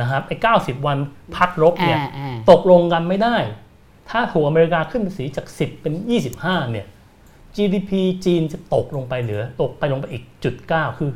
[0.00, 0.98] นะครับไอ้90 วัน
[1.36, 3.36] พักรบเนี่ยอ่าอ่าตกลงกันไม่ได้
[4.10, 5.94] ถ้าถูกอเมริกาขึ้นภาษีจาก 10 เป็น
[6.32, 6.86] 25 เนี่ย
[7.56, 7.90] GDP
[8.24, 11.10] จีนจะตกลงไปเหลือ ตกไปลงไปอีกจุด9คือ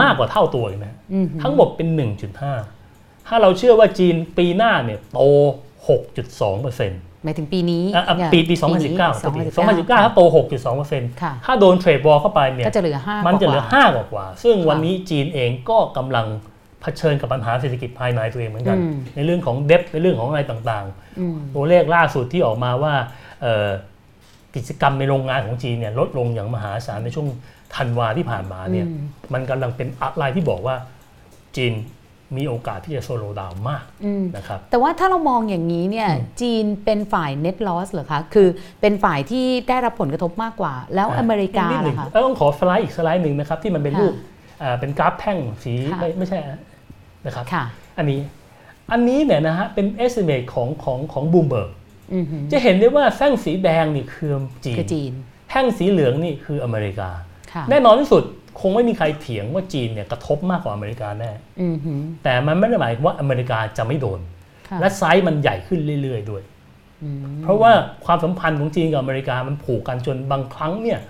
[0.00, 1.88] มากกว่าเท่าตัวอีกนะอือหือทั้งหมดเป็น
[2.58, 5.20] 1.5 ถ้าเราเชื่อว่าจีนปีหน้าเนี่ยโต
[5.88, 6.90] 6.2%อ
[7.24, 8.64] หมายถึงปีนี้่ะอะเนี่ยปีปี2019 2019
[9.56, 10.20] 2019 ถ้าโต
[10.76, 16.26] 6.2%ค่ะถ้าโดนเทรดวอลเข้าไปเนี่ยก็จะเหลือห้ามันจะเหลือกว่า5กว่ากว่า ซึ่งวันนี้จีนเองก็กำลัง
[16.82, 20.86] เผชิญกับปัญหาเศรษฐกิจภายในตัวเองเหมือนกันอืมในเรื่องของเดบในเรื่องของอะไรต่าง
[21.20, 22.94] อืมๆตัวเลขล่าสุดที่ออกมาว่า
[23.42, 23.68] เอ่อ
[24.56, 27.28] กิจกรรมในโรงงานของจีนเนี่ยลดลงอย่างมหาศาลในช่วง
[27.76, 30.76] ธันวาที่ผ่านมาเนี่ยอืมมันกำลังเป็นอะไรที่บอกว่า
[31.56, 31.74] จีน
[32.36, 38.48] มีโอกาสที่จะ slow down มากอืมนะครับแต่ว่าถ้าเรามองอย่างนี้เนี่ยอืมจีนเป็นฝ่าย net loss เหรอคะ คือ
[38.80, 44.14] เป็นฝ่ายที่ได้รับผลกระทบมากกว่า แล้วอเมริกาล่ะคะนิดหนึ่งเอ้ยต้องขอสไลด์อีกสไลด์หนึ่งนะครับ ที่มันเป็นค่ะรูป
[44.62, 46.38] อ่าเป็นกราฟแท่งสีค่ะไม่ไม่ใช่
[47.26, 47.64] นะครับค่ะ
[47.98, 48.20] อันนี้
[48.92, 51.77] อันนี้เนี่ยนะฮะเป็น estimate ของของของบูมเบิร์กอือหือ
[52.52, 54.32] จะเห็นได้ว่าแท่งสีแดงนี่คือ
[54.64, 55.12] จีคือนจีน
[55.50, 57.10] แท่งสีเหลืองนี่คืออเมริกา
[57.52, 58.22] ค่ะแน่นอนที่สุด
[58.60, 61.30] คงไม่มีใครเถียงว่าจีนเนี่ยกระทบมากกว่าอเมริกาแน่
[61.62, 64.20] อือหือแต่มันไม่ได้หมายความว่าอเมริกาจะไม่โดน
[64.68, 66.42] ค่ะและไซส์มันใหญ่ขึ้นเรื่อย ๆ ด้วย
[67.02, 67.72] อืมเพราะว่า
[68.04, 71.00] ความสัมพันธ์ของจีนกับอเมริกามันผูกกันจนบางครั้งเนี่ย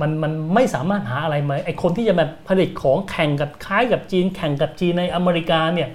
[0.00, 5.88] มันมันไม่สามารถหาอะไรมาไอ้คนที่จะมาผลิตของแข่งกับคล้ายกับจีน แข่งกับจีนในอเมริกาเนี่ย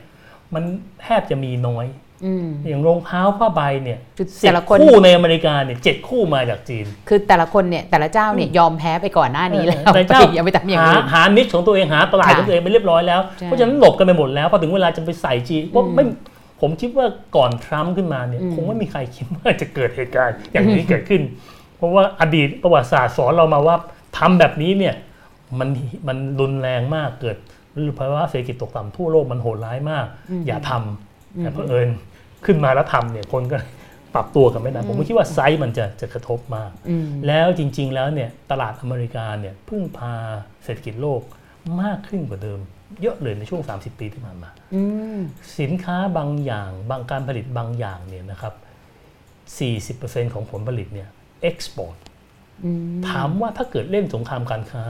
[0.53, 0.63] มัน
[1.01, 1.85] แทบจะมีน้อย
[2.25, 16.03] อืมอย่างรองเท้าผ้าใบเนี่ยคือสิแต่บละคนคู่ในอเมริกาเนี่ยเจ็ดคู่มาจากจีน คือแต่ละคนเนี่ยแต่ละเจ้าเนี่ยยอมแพ้ไปก่อนหน้านี้แล้วแต่เจ้าอย่าไปทำอย่างหาอื่นหานิชของตัวเองหาตลาดค่ะของตัวเองไปเรียบร้อยแล้วใช่เพราะฉะนั้นหลบกันไปหมดแล้วพอถึงเวลาจะไปใส่จีนว่าอืมไม่
[16.61, 17.05] ผมคิดว่า
[17.35, 21.21] ก่อนทรัมป์ขึ้นมาเนี่ยอืมคงไม่มีใครคิดว่าจะเกิดเหตุการณ์อย่างนี้เกิดขึ้น
[21.77, 23.75] เพราะว่าอดีตประวัติศาสตร์สอนเรามาว่า
[24.17, 24.95] ทำแบบนี้เนี่ย
[25.59, 25.69] มัน
[26.07, 27.37] มันรุนแรงมากเกิด
[27.99, 30.05] ภาวะเศรษฐกิจตกต่ำทั่วโลกมันโหดร้ายมาก
[30.47, 31.89] อย่าทำแต่เพอเอิญ
[32.45, 33.57] ขึ้นมาแล้วทำเนี่ยคนก็
[34.15, 40.13] ปรับตัวกันไม่ได้ผมก็คิดว่าไซส์มันจะจะกระทบมากอืมแล้วจริง ๆ แล้วเนี่ยตลาดอเมริกาเนี่ยพึ่งพา
[40.63, 41.21] เศรษฐกิจโลก
[41.81, 42.59] มากขึ้นกว่าเดิม
[43.01, 44.81] เยอะเลยในช่วง 30 ปีที่ผ่านมาอื
[45.17, 45.19] ม
[45.59, 48.53] สินค้าบางอย่างบางการผลิตบางอย่างเนี่ยนะครับ
[49.49, 51.09] 40%ของผลผลิตเนี่ย
[51.41, 51.97] export
[52.63, 54.83] อืมถามว่าถ้าเกิดเล่นสงครามการค้า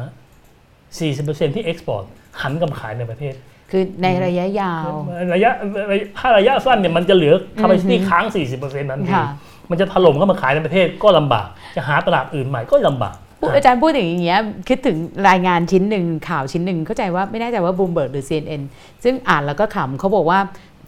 [0.96, 2.06] 40%ที่ export
[2.42, 3.34] หันกลับมาขายในประเทศ
[3.72, 4.88] คือในระยะยาว
[5.34, 5.52] ระยะ
[5.92, 8.26] ระยะถ้าระยะสั้นเนี่ยมันจะเหลือ capacity ค้าง
[8.58, 9.26] 40%นั้นเองค่ะ
[9.70, 14.98] มันจะถล่มเข้ามาขายในประเทศก็ลำบาก จะหาตลาดอื่นใหม่ก็ลำบากพูดอาจารย์พูดถึงอย่างเงี้ยคิดถึง
[15.30, 18.62] รายงานชิ้นหนึ่งข่าวชิ้นหนึ่งเข้าใจว่าไม่แน่ใจว่าบูมเบิร์กหรือ CNN
[19.04, 20.40] ซึ่งอ่านแล้วก็ขำเขาบอกว่า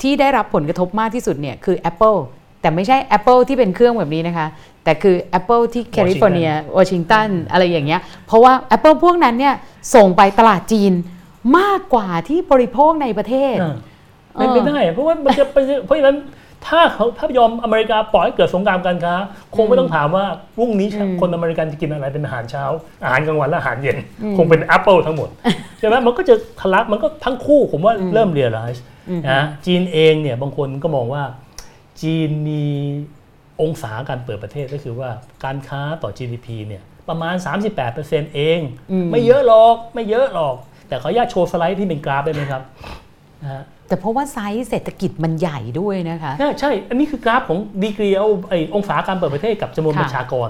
[0.01, 2.17] ที่ได้รับผลกระทบมากที่สุดเนี่ยคือ Apple
[2.61, 4.47] แต่ไม่ใช่ Apple ที่เป็นเครื่องแบบนี้นะคะ
[4.83, 9.53] แต่คือ Apple ที่แคลิฟอร์เนียวอชิงตันอะไรอย่างเงี้ยเพราะว่า Apple พวกนั้นเนี่ย
[9.95, 10.93] ส่งไปตลาดจีน
[11.57, 13.75] มากกว่าที่บริโภคในประเทศอ่า
[14.35, 16.17] เป็นไปได้เพราะว่ามันจะเป็นเพราะฉะนั้น
[16.67, 19.15] ถ้าเขาถ้ายอมอเมริกาปล่อยให้เกิดสงครามการค้า
[19.55, 20.25] คงไม่ต้องถามว่า
[20.57, 22.63] พรุ่งนี้อืมคนอเมริกันจะกินอะไรเป็นอาหารเช้า
[23.03, 23.97] อาหารกลางวันและอาหารเย็น
[24.37, 25.29] คงเป็น Apple ทั้งหมด
[25.79, 28.83] ใช่ไหมมันก็จะทะลักมันก็ทั้งคู่ผมว่าเริ่มเรียลไลซ์
[29.31, 31.23] นะจีนเองเนี่ยบางคนก็มองว่า
[32.01, 32.63] จีนมี
[33.61, 35.09] องศาการเปิดประเทศก็คือว่า
[35.43, 37.35] การค้าต่อ GDP เนี่ยประมาณ
[37.85, 38.59] 38%เอง
[38.91, 40.55] อืมไม่เยอะหรอกไม่เยอะหรอก
[40.93, 42.61] แต่ขออนุญาตโชว์สไลด์ที่เป็นกราฟได้ไหมครับ
[43.41, 50.49] นะฮะแต่เพราะว่าไซส์เศรษฐกิจมันใหญ่ด้วยนะคะ ใช่ใช่ อันนี้คือกราฟของดีกรีเอาไอองศาการเปิดประเทศกับจำนวนค่ะประชากร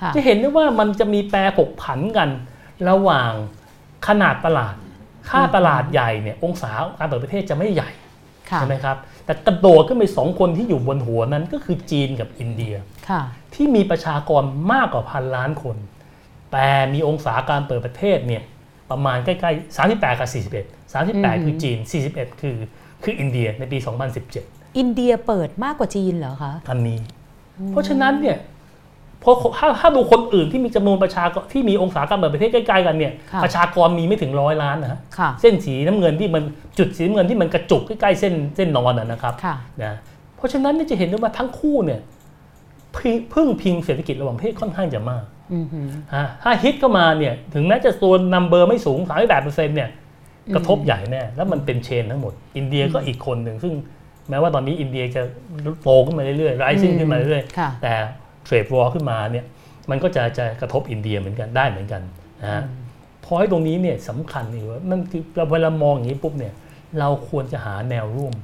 [0.00, 2.28] ค่ะจะเห็นได้ว่ามันจะมีแปรผกผันกัน
[2.90, 3.32] ระหว่าง
[4.06, 4.74] ขนาดตลาด
[5.28, 7.90] ค่าตลาดใหญ่เนี่ยองศาการเปิดประเทศจะไม่ใหญ่
[8.50, 12.74] ค่ะใช่ไหมครับ แต่กระโดดขึ้นไปสองคนที่อยู่บนหัวนั้นก็คือจีนกับอินเดีย
[13.08, 13.22] ค่ะ
[13.54, 15.76] ที่มีประชากรมากกว่าพันล้านคน
[16.52, 18.42] แต่มีองศาการเปิดประเทศเนี่ย
[18.92, 21.78] ประมาณใกล้ๆ 38 กับ 41 38 คือจีน
[22.10, 22.56] 41 คือ
[23.04, 23.78] คืออินเดียในปี
[24.28, 26.98] 2017 อินเดียเปิดมากกว่าจีนเหรอคะทันนี้
[27.70, 28.36] เพราะฉะนั้นเนี่ย
[29.22, 36.42] พอถ้าถ้าดูคนอื่นที่มีจำนวนประชากรที่มีองศาการเปิดประเทศใกล้ๆกันเนี่ยค่ะประชากรมีไม่ถึงร้อยล้านนะฮะค่ะเส้นสีน้ำเงินที่มัน
[36.78, 39.94] จุดสีน้ำเงินที่มันกระจุกใกล้ๆเส้นเส้นนอนนะนะครับค่ะนะ
[40.36, 42.00] เพราะฉะนั้นเนี่ยจะเห็นได้ว่าทั้งคู่เนี่ย
[42.96, 45.31] พึงพึ่งพิงเศรษฐกิจระหว่างประเทศค่อนข้างจะมากอือหือฮะ
[46.42, 48.98] ถ้าฮิตเข้ามาเนี่ยถึงแม้จะตัวนัมเบอร์ไม่สูง
[49.32, 49.90] 38%เนี่ย
[50.54, 53.72] กระทบใหญ่แน่แล้วมันเป็นเชนทั้งหมด อินเดียก็อีกคนหนึ่งซึ่ง
[54.30, 55.22] แม้ว่าตอนนี้อินเดียจะ
[55.82, 57.92] โตขึ้นมาเรื่อยๆไรซิ่งขึ้นมาเรื่อยค่ะๆแต่
[58.44, 59.44] เทรดวอลขึ้นมาเนี่ย
[59.90, 62.02] มันก็จะจะกระทบอินเดียเหมือนกันได้เหมือนกัน
[62.42, 62.62] นะฮะ
[63.24, 66.54] พอยตรงนี้เนี่ยสำคัญนี่ว่ามันคือเราเวลามองอย่างนี้ปุ๊บเนี่ย
[66.98, 68.34] เราควรจะหาแนวร่วม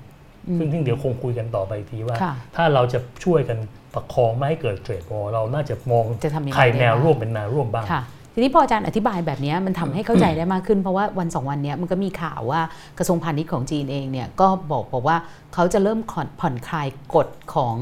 [0.58, 3.58] ซึ่งซึ่งเดี๋ยวคงคุยกันต่อไปอีกทีว่าค่ะถ้าเราจะช่วยกัน
[3.98, 8.02] ประคองไม่ให้เกิดเทรดวอลเราน่าจะมองจะทำยังไงใครได้แนวบ้างร่วมเป็นแนวร่วมบ้างค่ะ
[8.34, 12.60] ทีนี้พออาจารย์อธิบายแบบเนี้ยมันทำให้เข้าใจได้มากขึ้น เพราะว่าวันสองวันเนี้ยมันก็มีข่าวว่า
[12.98, 15.16] กระทรวงพาณิชย์ของจีนเองเนี่ยก็บอกบอกว่า
[15.54, 17.74] เขาจะเริ่มผ่อนผ่อนคลายกฎของ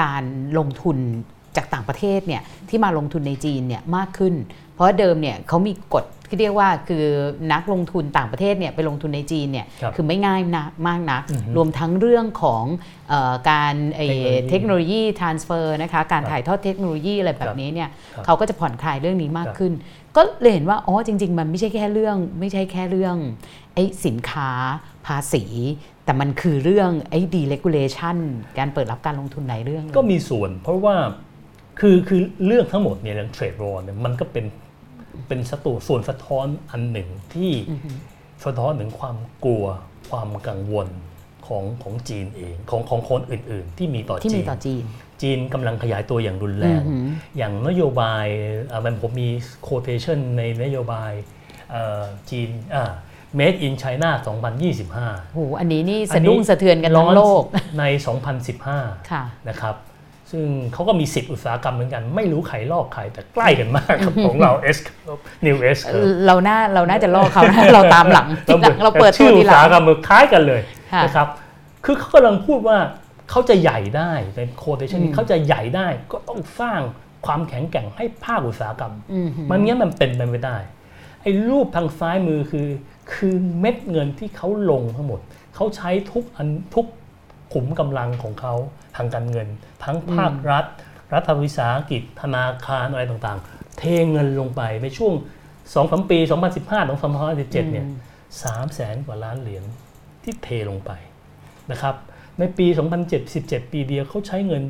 [0.00, 0.22] การ
[0.58, 0.98] ลงทุน
[1.56, 4.34] จากต่างประเทศเนี่ยที่มาลงทุนในจีนเนี่ยมากขึ้น
[4.71, 7.04] เพ ราะเดิมเนี่ยเขามีกฎที่เรียกว่าคือ
[7.52, 12.64] นักลงทุนต่างประเทศเนี่ยไปลงทุนในจีนเนี่ยครับคือไม่ง่ายนะมากนักอือฮึรวมทั้งเรื่องของ
[13.08, 14.06] เออการไอ้
[14.48, 19.72] เทคโนโลยีเทคโนโลยี transfer นะคะการถ่ายทอดเทคโนโลยีอะไรแบบนี้เนี่ยครับเขาก็จะผ่อนคลายเรื่องนี้มากครับขึ้น
[20.16, 23.16] ก็เลยเห็นว่าอ๋อจริง ๆ มันไม่ใช่แค่เรื่อง ไม่ใช่แค่เรื่อง
[23.74, 24.50] ไอ้สินค้า
[25.06, 25.44] ภาษี
[26.04, 28.16] แต่มันคือเรื่องไอ้ deregulation
[28.58, 30.94] การเปิดรับการลงทุนหลายเรื่องเลยก็มีส่วนเพราะว่า
[31.80, 34.44] คือคือเรื่องทั้งหมดเนี่ยเรื่องเทรดวอลเนี่ยมันก็เป็น
[35.28, 37.52] เป็นสตูส่วนสะท้อนอันหนึ่งที่
[38.44, 39.64] สะท้อนถึงความกลัว
[40.10, 40.88] ความกังวล
[41.46, 44.84] ของของจีนเองของของคนอื่น ๆ ที่มีต่อที่จีมีนต่อจีน
[45.22, 48.26] จีนกำลังขยายตัวอย่างรุนแรงอือหืออย่างนโยบาย
[48.72, 49.28] อ่ามันผมมี
[49.66, 51.12] quotation ในนโยบาย
[51.70, 52.92] เอ่อจีนอ่า
[53.38, 54.10] Made in China
[54.72, 57.42] 2025โหอันนี้นี่สะดุ้งสะเทือนกันทั้งโลก
[57.78, 57.84] ใน
[58.48, 59.74] 2015ค่ะนะครับ
[60.32, 64.78] ซึ่งเขาก็มี 10 อุตสาหกรรมเหมือนกัน ไม่รู้ใครลอกใครแต่ใกล้กันมากครับของเรา S
[65.46, 65.78] New S
[66.26, 70.60] เราน่าเราน่าจะลอกเขานะเราตามหลังทีหลังเราเปิดตัวชื่อทีอุตหลัสางหกรรมคล้ายกันเลย
[70.92, 71.28] ค่ะนะครับ
[71.84, 72.78] คือเขากำลังพูดว่า
[73.30, 76.80] เขาจะใหญ่ได้ในโคเ t ชันนี้เขาจะใหญ่ได้ก็ต้องสร้าง
[77.26, 80.56] ความแข็งแกร่งให้ภาคอุตสาหกรรมอือหือมันเนี้ยมันเป็นไปไม่ได้
[81.22, 82.68] ไอ้รูปทางซ้ายมือคือ
[83.12, 85.20] คือเม็ดเงินที่เขาลงทั้งหมด
[85.54, 86.86] เขาใช้ทุกอันทุก
[87.52, 88.54] ขุมกำลังของเขา
[88.96, 89.48] ทางการเงิน
[89.84, 90.64] ทั้งภาครัฐ
[91.12, 95.12] รัฐวิสาหกิจธนาคารอะไรต่างๆ เทเงินลงไปในช่วง
[95.50, 96.18] 2อสปี
[96.54, 97.86] 2015ถึง2017เนี่ย
[98.42, 99.64] สามแสนกว่าล้านเหรียญ
[100.22, 100.90] ที่เทลงไป
[101.70, 101.94] นะครับ
[102.38, 102.66] ในปี
[103.20, 104.62] 2017 ปีเดียวเขาใช้เงิน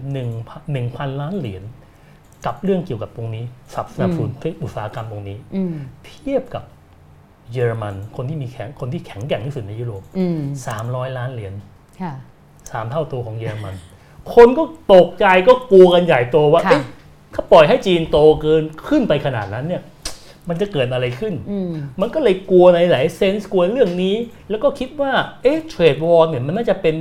[0.75, 1.63] 1 1,000 ล้านเหรียญ
[2.47, 4.31] กับเรื่องเกี่ยวกับตรงนี้สนับสนุน
[4.63, 5.75] อุตสาหกรรมตรงนี้อืม
[6.07, 6.65] เทียบกับ
[7.53, 10.39] เยอรมันคนที่มีแข็งคนที่แข็งแกร่งที่สุดในยุโรปอืม
[10.79, 11.55] 300 ล้านเหรียญ
[12.01, 12.13] ค่ะ
[12.73, 13.75] สามเท่าตัวของเยอรมัน
[14.35, 14.63] คนก็
[14.95, 16.83] ตกใจก็กลัวกันใหญ่โตว่าค่ะเอ๊ะ
[17.35, 19.83] ถ้าปล่อยให้จีนโตเกินขึ้นไปขนาดนั้นเนี่ย
[20.49, 24.17] มันจะเกิดอะไรขึ้นอืมมันก็เลยกลัวในหลายเซนส์กลัวเรื่องนี้
[24.51, 26.97] แล้วก็คิดว่า เอ๊ะเทรดวอร์เนี่ยมันน่าจะเป็น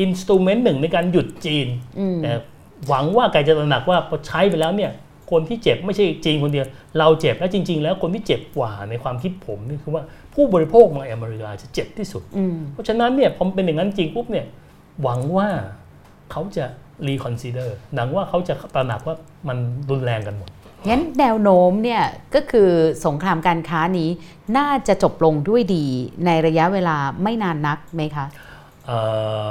[0.00, 1.66] อินสตูเมนต์หนึ่งในการหยุดจีน
[1.98, 2.32] อืมแต่
[2.88, 4.90] หวังว่าไกจะตระหนักว่าพอใช้ไปแล้วเนี่ย
[5.30, 6.66] คนที่เจ็บไม่ใช่จีนคนเดียว
[6.98, 10.02] เราเจ็บและจริง ๆ แล้วคนที่เจ็บกว่าในความคิดผมนี่คือว่า
[10.34, 14.46] ผู้บริโภคในอเมริกาจะเจ็บที่สุดอืมเพราะฉะนั้นเนี่ยพอมันเป็นอย่างนั้นจริงปุ๊บเนี่ย
[15.02, 15.48] หวังว่า
[16.30, 16.64] เขาจะ
[17.06, 19.16] reconsider หวังว่าเขาจะตระหนักว่า
[19.48, 19.58] มัน
[19.90, 20.50] รุนแรงกันหมด
[20.88, 22.02] งั้นแนวโน้มเนี่ย
[22.34, 22.70] ก็คือ
[23.06, 24.08] สงครามการค้านี้
[24.58, 25.86] น่าจะจบลงด้วยดี
[26.26, 28.26] ในระยะเวลาไม่นานนักไหมคะ
[28.86, 28.98] เอ่
[29.44, 29.46] อ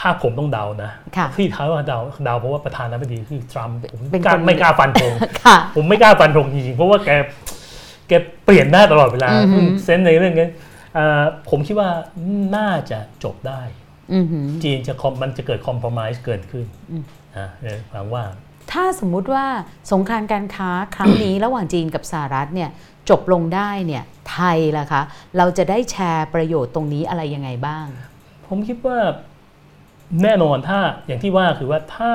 [0.00, 5.12] ถ้าผมต้องเดานะค่ะที่ท้ายว่าเดาเดาเพราะว่าประธานาธิบดีคือทรัมป์ผมเป็นกล้าคนไม่กล้าฟันธง
[5.44, 7.10] ค่ะผมไม่กล้าฟันธงจริงๆเพราะว่าแก
[8.08, 8.12] แก
[8.44, 10.48] เปลี่ยนได้ตลอดเวลาอือหือ sense ในเรื่องนี้
[10.94, 11.90] เอ่อผมคิดว่า
[12.56, 13.85] น่าจะจบได้อือหือ
[14.64, 17.02] จีนจะ com- มันจะเกิดคอม p r o m i s e เกิดขึ้นอืม
[17.36, 18.24] นะเออหวังว่า
[18.72, 19.46] ถ้าสมมุติว่า
[19.92, 22.70] สงครามการค้าครั้งนี้ระหว่างจีนกับสหรัฐเนี่ย
[23.10, 25.02] จบลงได้เนี่ยไทยล่ะคะ
[25.36, 27.86] เราจะได้แชร์ประโยชน์ตรงนี้อะไรยังไงบ้าง
[28.46, 28.98] ผมคิดว่า
[30.22, 32.10] แน่นอนถ้าอย่างที่ว่าคือว่าถ้า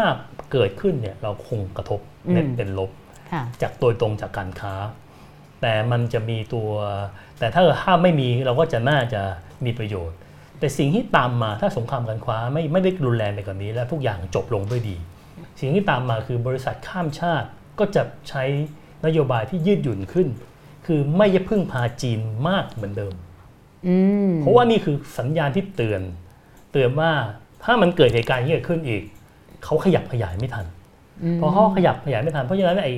[0.52, 2.92] เกิดขึ้นเนี่ยเราคงกระทบอืมเน็ตเป็นลบ
[3.32, 4.74] ค่ะจากโดยตรงจากการค้า
[5.62, 6.70] แต่มันจะมีตัว
[7.40, 9.22] แต่ถ้าถ้าไม่มีเราก็จะน่าจะ
[9.66, 10.18] มีประโยชน์
[10.62, 14.96] แต่สิ่งที่ตามมาถ้าสงครามการค้าไม่ไม่ได้รุนแรงไปกว่านนี้ และทุกอย่างจบลงด้วยดี
[15.60, 17.48] สิ่งที่ตามมาคือบริษัทข้ามชาติ
[17.80, 18.44] ก็จะใช้
[19.06, 20.28] นโยบายที่ยืดหยุ่นขึ้น
[20.86, 23.14] คือไม่ยพึ่งพาจีนมากเหมือนเดิม
[23.88, 23.96] อื
[24.30, 26.02] มเพราะว่านี่คือสัญญาณที่เตือน
[26.72, 27.12] เตือนว่า
[27.64, 29.04] ถ้ามันเกิดเหตุการณ์อย่างนี้เกิดขึ้นอีก
[29.64, 30.66] เขาขยับขยายไม่ทัน
[31.34, 32.94] มเพราะเขาขยับขยายไม่ทันเพราะฉะนั้นไอ้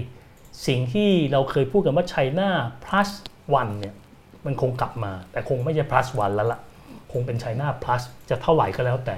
[0.67, 2.49] สิ่งที่เราเคยพูดกันว่า China
[2.86, 3.10] plus
[3.60, 3.95] one เนี่ย
[4.45, 6.60] มันคงกลับมา แต่คงไม่ใช่ plus one แล้วล่ะ
[7.13, 9.17] คงเป็น China plus จะเท่าไหร่ก็แล้วแต่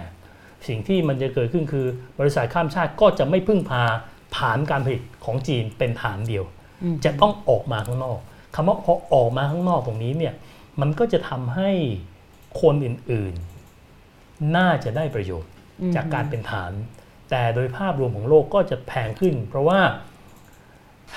[0.67, 1.85] สิ่งที่มันจะเกิดขึ้นคือ
[2.19, 3.83] บริษัทข้ามชาติก็จะไม่พึ่งพา
[4.37, 6.45] ฐานการผลิตของจีนเป็นฐานเดียว
[6.83, 8.19] อืมจะต้องออกมาข้างนอก
[8.55, 10.33] คำว่าพอออกมาข้างนอกตรงนี้เนี่ย
[10.81, 11.71] มันก็จะทำให้
[12.61, 16.71] คนอื่นๆ น่าจะได้ประโยชน์อืมจากการเป็นฐาน
[17.29, 19.79] แต่โดยภาพรวมของโลกก็จะแพงขึ้น เพราะว่า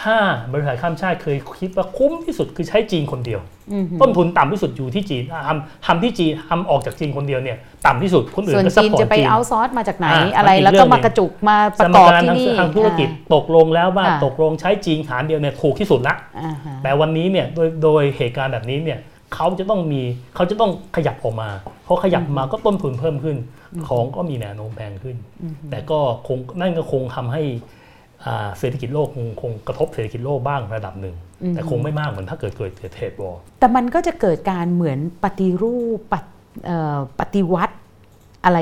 [0.01, 0.17] ถ้า
[0.53, 3.41] บริษัทข้ามชาติเคยคิดว่าคุ้มที่สุดคือใช้จีนคนเดียว
[3.73, 18.99] อืมต้นทุนต่ำที่สุดอยู่ที่จีนอะทำทำที่จีนทำออกจากจีนคนเดียวเนี่ยต่ำที่สุดคนอื่ส่วนนก็ซัพจีนพอร์จะตไปจีนเอาซอร์สมาจากไหนอ่าอะไรมันอีกแล้วก็เรื่องหนึ่งมากระจุกมาปสระมกอบการที่ทางนี่ทางธุรกิจตกลงแล้วว่าค่ะตกลงใช้จีนฐานเดียวเนี่ยถูกที่สุดละอ่าฮะแต่วันนี้เนี่ยโดยโดยเหตุการณ์แบบนี้เนี่ย
[19.35, 20.03] เขาจะต้องมี
[20.35, 21.49] เขาจะต้องขยับออกมา
[21.85, 23.37] เพราะขยับมาก็ต้นทุนเพิ่มขึ้น
[23.89, 25.17] ของก็มีแนวโน้มแพงขึ้น
[25.71, 27.63] แต่ก็คงนั่นก็คงทำให้อ่า
[28.59, 31.17] เศรษฐกิจโลกคงคงกระทบเศรษฐกิจโลกบ้างระดับหนึ่ง
[31.55, 36.29] แต่คงไม่มากเหมือนถ้าเกิดเกิดเกิด trade war แต่มันก็จะเกิดการเหมือนปฏิรูปปฏิ
[36.67, 37.77] เอ่อปฏิวัติ
[38.45, 38.59] อะไร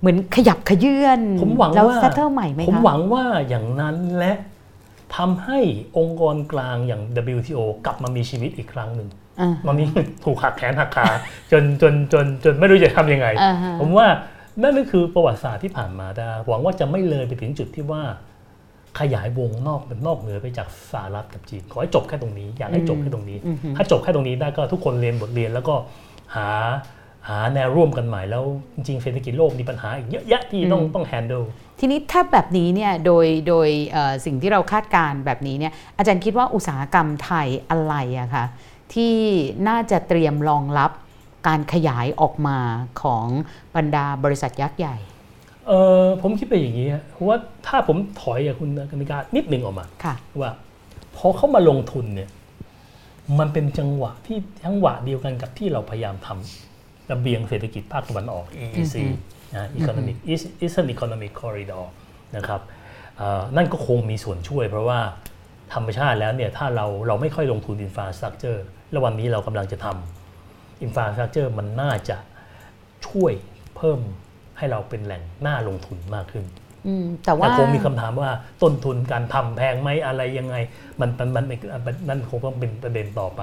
[0.00, 4.32] เหมือนขยับเขยื้อนผมหวังว่าแล้ว settle ใหม่ไหมคะผมหวังว่าอย่างนั้นและ
[5.16, 5.58] ทำให้
[5.98, 7.02] องค์กรกลางอย่าง
[7.36, 9.08] WTO กลับมามีชีวิตอีกครั้งหนึ่ง
[9.40, 9.88] อ่าตอนนี้
[10.24, 11.06] ถูกหักแขนหักขา
[11.52, 14.06] จนจนจนจนไม่รู้จะทำยังไงอ่าฮะผมว่า
[14.62, 18.02] นั่นก็คือประวัติศาสตร์ที่ผ่านมาได้หวังว่าจะไม่เลยไปถึงจุดที่ว่า
[19.00, 25.74] ขยายวงนอกเป็นนอกเหนือไปจากสหรัฐกับจีนขอให้จบแค่ตรงนี้ อยากให้จบแค่ตรงนี้อืมอืมถ้าจบแค่ตรงนี้ได้ก็ทุกคนเรียนบทเรียนแล้วก็
[26.36, 26.48] หา
[27.28, 31.44] หาแนวร่วมกันใหม่แล้วจริงๆเศรษฐกิจโลกมีปัญหาอีกเยอะแยะที่ต้องต้องแฮนด์ล
[31.80, 38.44] ทีนี้ถ้าแบบนี้เนี่ยโดยโดยเอ่อสิ่งที่เราคาดการณ์แบบนี้เนี่ยอาจารย์คิดว่าอุตสาหกรรมไทยอะไรอะคะ
[38.94, 39.14] ที่
[39.68, 40.90] น่าจะเตรียมรองรับ
[41.48, 42.58] การขยายออกมา
[43.02, 43.26] ของ
[43.76, 44.96] บรรดาบริษัทยักษ์ใหญ่
[45.66, 45.72] เอ
[46.02, 50.52] อผมคิดไปอย่างนี้ฮะเพราะว่าถ้าผมถอยกับคุณกนิการนิดหนึ่งออกมาค่ะว่า
[51.16, 52.30] พอเขามาลงทุนเนี่ย
[53.38, 58.96] มันเป็นจังหวะที่จังหวะเดียวกันกับที่เราพยายามทำระเบียงเศรษฐกิจภาคตะวันออก EEC
[59.54, 61.84] นะ Economic East- Eastern Economic Corridor
[62.36, 62.60] นะครับ
[63.16, 65.00] เอ่อนั่นก็คงมีส่วนช่วยเพราะว่า
[65.74, 72.16] ธรรมชาติแล้วเนี่ยถ้าเราเราไม่ค่อยลงทุน infrastructure แล้ววันนี้เรากำลังจะทำ infrastructure มันน่าจะ
[73.08, 73.32] ช่วย
[73.76, 74.00] เพิ่ม
[74.58, 76.44] ให้เราเป็นแหล่งน่าลงทุนมากขึ้น
[76.86, 78.30] อืมแต่ว่าแต่คงมีคำถามว่า
[78.62, 80.56] ต้นทุนการทำแพงไหมอะไรยังไง
[81.00, 81.44] มันมันมัน
[81.86, 83.42] มันนั่นคงต้องเป็นประเด็นต่อไป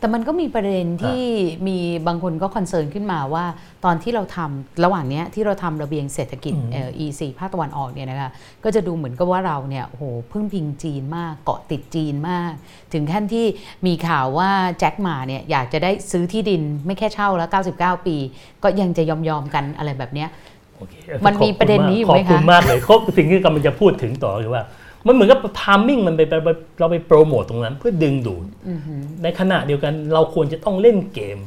[0.00, 1.22] แต่มันก็มีประเด็นที่
[1.68, 3.44] มีบางคนก็ concern ขึ้นมาว่า
[3.84, 8.30] ตอนที่เราทำระหว่างเนี้ยที่เราทำระเบียงเศรษฐกิจอืมเอ่อ EC ภาคตะวันออกเนี่ยนะคะ
[8.64, 12.52] ก็จะดูเหมือนกับว่าเราเนี่ยโอ้โหพึ่งพิงจีนมากเกาะติดจีนมาก
[12.92, 13.46] ถึงขั้นที่
[13.86, 17.50] มีข่าวว่าแจ็คหมาเนี่ยอยากจะได้ซื้อที่ดินไม่แค่เช่าแล้ว
[17.98, 18.16] 99 ปี
[18.62, 20.28] ก็ยังจะยอมยอมๆกันอะไรแบบเนี้ย
[20.76, 20.94] โอเค
[21.26, 24.64] มันมีประเด็นนี้อยู่ไหมขอบคุณคะมากเลยครบสิ่งที่กำลังจะพูดถึงต่อคือว่า
[25.06, 31.38] มันเหมือนกับทามมิ่งมันไปไปไปเราไปโปรโมตตรงนั้น เพื่อดึงดูดอือหือในขณะเดียวกันเราควรจะต้องเล่นเกม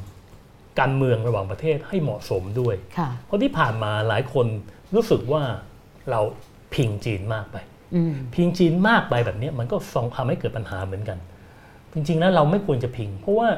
[0.79, 4.45] การเมืองระหว่างประเทศให้เหมาะสมด้วยค่ะเพราะที่ผ่านมาหลายคน
[4.95, 5.43] รู้สึกว่า
[6.09, 6.19] เรา
[6.73, 7.57] พิงจีนมากไป
[7.95, 11.17] อืมพิงจีนมากไปแบบเนี้ยมันก็ส่งทำให้เกิดปัญหาเหมือนกัน
[11.93, 13.49] จริงๆแล้วเราไม่ควรจะพิง เพราะว่า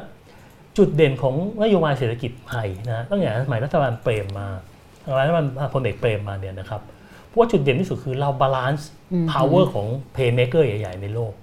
[0.78, 4.48] จุดเด่นของนโยบายเศรษฐกิจไทยนะตั้งแต่สมัยรัฐบาลเปรมมา
[5.20, 11.34] รัฐบาลพลเอกเปรมมาเนี่ยนะครับเพราะว่าจุดเด่นที่สุดคือเราบาลานซ์อืม power ของ playmaker ใหญ่ ๆ ในโลก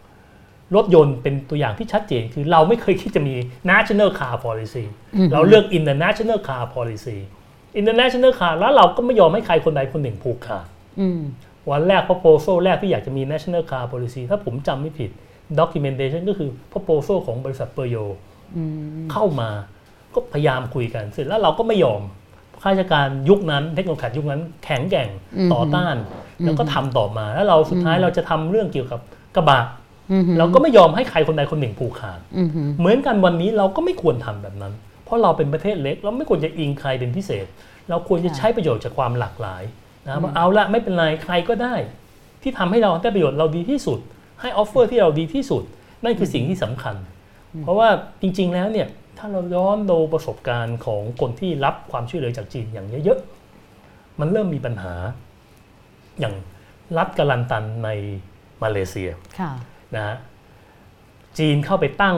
[0.74, 3.34] รถยนต์เป็นตัวอย่างที่ชัดเจน คือเราไม่เคยคิดจะมี
[3.70, 4.84] national car policy
[5.32, 7.18] เราเลือก international car policy
[7.80, 10.66] international car แล้วเราก็ไม่ยอมให้ใครคนใดคนหนึ่งผูกขาด
[11.00, 11.20] อืม
[11.70, 15.10] วันแรก proposal แรกที่อยากจะมี national car policy ถ้าผมจำไม่ผิด
[15.58, 17.96] documentation ก็คือ proposal ของบริษัทเปอร์โย
[18.56, 19.50] อืมเข้ามา
[20.14, 22.02] ก็พยายามคุยกันเสร็จแล้วเราก็ไม่ยอม
[22.62, 25.96] ข้าราชการยุคนั้นเทคโนโลยียุคนั้นแข็งแกร่งอืมต่อต้าน
[26.44, 29.00] แล้วก็ทำต่อมาแล้วเราสุดท้ายเราจะทำเรื่องเกี่ยวกับ
[29.36, 29.60] กระบะ
[30.10, 32.48] อืมเราก็ไม่ยอมให้ใครคนใดคนหนึ่งผูกขาดอืม
[32.78, 34.72] เหมือนกันวันนี้เราก็ไม่ควรทำแบบนั้น
[35.04, 37.46] เพราะเราเป็นประเทศเล็ก เราไม่ควรจะอิงใครเป็นพิเศษ
[37.88, 39.62] เราควรจะใช้ประโยชน์จากความหลากหลาย
[40.06, 41.74] นะว่าเอาละไม่เป็นไรใครก็ได้
[42.42, 43.98] ที่ทำให้เราได้ประโยชน์เราดีที่สุด
[44.40, 45.62] ให้ออฟเฟอร์ที่เราดีที่สุด
[46.04, 46.96] นั่นคือสิ่งที่สำคัญ
[47.62, 47.88] เพราะว่า
[48.22, 48.86] จริง ๆ แล้วเนี่ย
[49.24, 54.94] ถ้าเราย้อนดูประสบการณ์ของคนที่รับความช่วยเหลือจากจีนอย่างเยอะๆ มันเริ่มมีปัญหา
[56.20, 56.34] อย่าง
[56.98, 57.88] รัฐกาลันตันใน
[58.62, 59.52] มาเลเซียค่ะ
[59.94, 60.16] นะฮะ
[61.38, 62.16] จีนเข้าไปตั้ง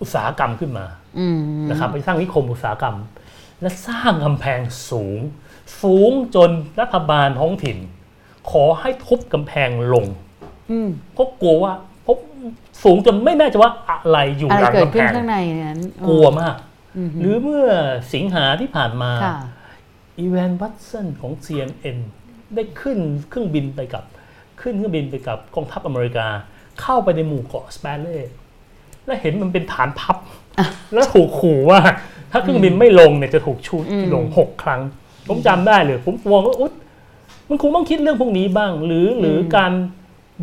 [0.00, 0.86] อุตสาหกรรมขึ้นมา
[1.18, 1.38] อืม
[1.70, 2.96] นะครับไปสร้างนิคมอุตสาหกรรม
[3.60, 5.18] และสร้างกำแพงสูง
[5.82, 7.78] สูงจนรัฐบาลท้องถิ่น
[8.50, 10.06] ขอให้ทุบกำแพงลง
[10.70, 11.91] อืมเพราะกลัวว่าเพราะ
[12.82, 16.54] สูงจนไม่แน่ใจว่าอะไรอยู่อะไรหลังเกิดกำแพขึ้นงข้างในนั้นกลัวมาก
[16.96, 17.66] อืมหรือเมื่อ
[18.14, 19.38] สิงหาที่ผ่านมาค่ะ
[20.18, 21.98] อีแวนวัตสันของ CNN
[22.54, 24.04] ได้ขึ้นเครื่องบินไปกับ
[24.60, 26.26] ขึ้นเครื่องบินไปกับกองทัพอเมริกา
[26.80, 28.18] เข้าไปในหมู่เกาะสเปเล่
[29.04, 30.16] แล้วเห็นมันเป็นฐานทัพ
[30.92, 31.80] แล้วถูกขู่ว่า
[32.32, 34.80] ถ้าเครื่องบินไม่ลงเนี่ยจะถูกชูอืมลงหกครั้ง
[35.28, 36.72] ผมจำได้เลย ผมมองว่าอุ๊ย
[37.48, 39.72] มันคงต้องคิดเรื่องพวกนี้บ้าง หรือหรือการ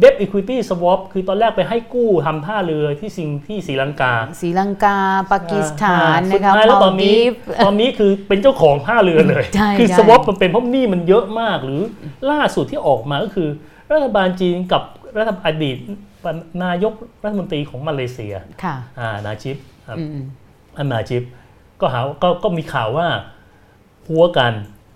[0.02, 4.98] debt equity swap คือตอนแรกไปให้กู้ทำท่าเรือที่สิงที่ศรีลังกาศรีลังกา
[5.32, 11.82] ปากีสถานสุดนะคะท้ายแล้วตอนนี้มาลดีฟตอนนี้คือเป็นเจ้าของท่าเรือเลยใช่คือใช่สวอปมันเป็นเพราะหนี้มันเยอะมาก หรือ
[12.32, 13.50] ล่าสุดที่ออกมาก็คือ
[13.92, 14.84] รัฐบาลจีนกับ
[15.18, 15.78] รัฐบาลอดีต
[16.64, 18.34] นายกรัฐมนตรีของมาเลเซีย
[18.64, 19.58] ค่ะอ่านาจิบ
[19.88, 20.26] อ่าอืม
[20.78, 21.24] อันนาจิบ
[21.82, 23.08] ก็หาก็ก็มีข่าวว่า
[24.08, 24.54] หัวกัน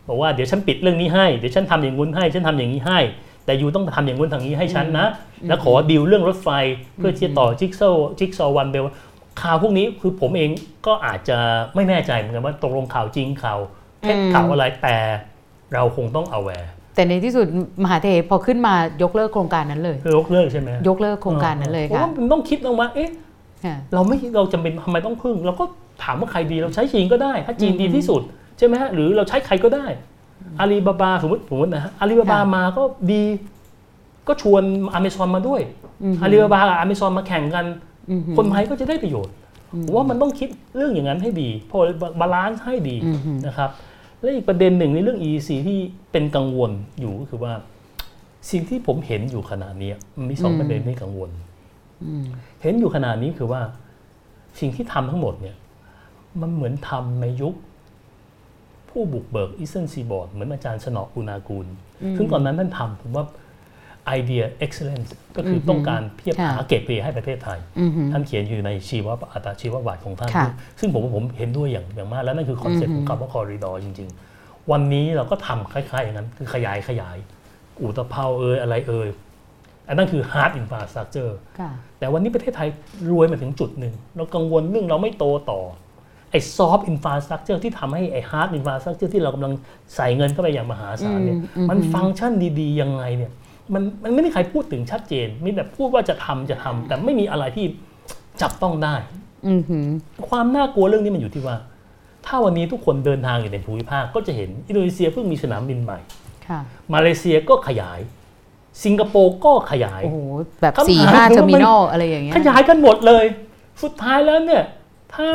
[0.08, 3.00] บอกว่าเดี๋ยวฉันปิดเรื่องนี้ให้ เดี๋ยวฉันทำอย่างงู้นให้ ฉันทำอย่างนี้ให้
[3.46, 5.08] แต่อยู่ต้องทำอย่างงู้นทางนี้ให้ฉันนะ
[5.48, 6.50] แล้วขอดีลเรื่องรถไฟ
[6.98, 8.86] เพื่อที่จะต่อจิ๊กซอว์จิ๊กซอว์ One Belt
[9.42, 10.50] ข่าวพวกนี้คือผมเอง
[10.88, 11.38] ก็อาจจะ
[11.76, 13.60] ไม่แน่ใจเหมือนกันว่าตกลงข่าวจริงข่าว
[14.02, 14.96] เท็จอืมข่าวอะไรแต่
[15.74, 17.46] เราคงต้อง awareแต่ในที่สุด
[17.84, 23.10] มหาเธร์พอขึ้นมายกเลิกโครงการนั้นเลยคือยกเลิกใช่ไหมยกเลิกโครงการนั้นเลยผมค่ะว่ามันต้องคิดนะว่าเอ๊ะ
[23.66, 25.66] ค่ะเราไม่เราจำเป็นทำไมต้องพึ่ง เราก็
[26.04, 28.22] ถามว่าใครดีเราใช้จีนก็ได้ ถ้าจีนอืมดีที่สุด
[28.58, 29.86] ใช่ไหมฮะหรือเราใช้ใครก็ได้
[30.60, 33.22] อาลีบาบาสมมติสมมตินะฮะอาลีบาบาค่ะมาก็ดี
[34.28, 34.64] ก็ชวน
[34.94, 35.62] อเมซอนมาด้วย
[36.04, 37.66] อืมอาลีบาบากับอเมซอนมาแข่งกัน
[38.10, 39.34] อืมคนไทยก็จะได้ประโยชน์
[39.86, 41.78] ผมว่ามันต้องคิดเรื่องอย่างนั้นให้ดีพอ
[42.20, 43.70] balance ให้ดีอืมนะครับ
[44.20, 45.80] และอีกประเด็นหนึ่งในเรื่อง EEC ที่
[46.12, 47.54] เป็นกังวลอยู่ก็คือว่า
[48.52, 51.30] สิ่งที่ผมเห็นอยู่ขณะนี้มันมีสองอืมประเด็นที่กังวล
[52.04, 52.26] อืม
[52.62, 53.62] เห็นอยู่ขนาดนี้คือว่า
[54.60, 55.56] สิ่งที่ทำทั้งหมดเนี่ย
[56.42, 57.54] มันเหมือนทำในยุค
[58.94, 61.68] ผู้บุกเบิกอีสเทนซีบอร์ดเหมือนอาจารย์สนอกุณากูล
[62.18, 63.26] ซึ่งตอนนั้นท่านทำผมว่า
[64.08, 77.18] ไอเดีย excellence ก็คือต้องการเพียบหาเกรดเให้ประเทศไทยอืมท่านเขียนอยู่ในชีวอัตราชีวประวัติของท่านค่ะซึ่งผมว่าผมเห็นด้วยอย่างอย่างมาก แล้วนั่นคือคอนเซ็ปต์ของคำว่าคอริดอร์จริง ๆ วันนี้เราก็ทำคล้ายๆ อย่างนั้น คือขยายขยาย
[77.82, 79.10] อุตภาวเอยอะไรเอย
[79.88, 82.68] อันนั้นคือ hard infrastructure ค่ะแต่วันนี้ประเทศไทย
[83.12, 85.62] รวยมาถึงจุดหนึ่ง เรากังวลเรื่องเราไม่โตต่อ
[86.34, 89.54] ไอ้ซอฟต์อินฟ a สตรักเจอร์ที่ทำให้ไอ้ฮาร์ดอินฟ a สตรักเจอร์ที่เรากำลัง
[89.96, 93.32] ใส่เงินเข้าไปอย่างมหาศาลเนี่ยอืมอืมมันฟังก์ชันดีๆ ยังไงเนี่ย
[93.74, 97.66] มันมันไม่มีใครพูดถึงชัดเจน มีแต่พูดว่าจะทำจะทำแต่ไม่มีอะไรที่
[98.42, 98.96] จับต้องได้
[99.48, 99.88] อืมหืม
[100.30, 101.58] ความน่ากลัวเรื่องนี้มันอยู่ที่ว่า
[102.26, 106.00] ถ้าวันนี้ทุกคนเดินทางอยู่ในภูมิภาคก็จะเห็นอินโดนีเซียเพิ่งมีสนามบินใหม่
[106.48, 106.60] ค่ะ
[106.94, 108.00] มาเลเซียก็ขยาย
[108.84, 110.18] สิงคโปร์ก็ขยายโอ้โห
[110.62, 113.26] แบบคำถามสี่ห้าคือ terminal อะไรอย่างเงี้ยขยายกันหมดเลย
[113.84, 114.64] สุดท้ายแล้วเนี่ย
[115.16, 115.30] ถ้า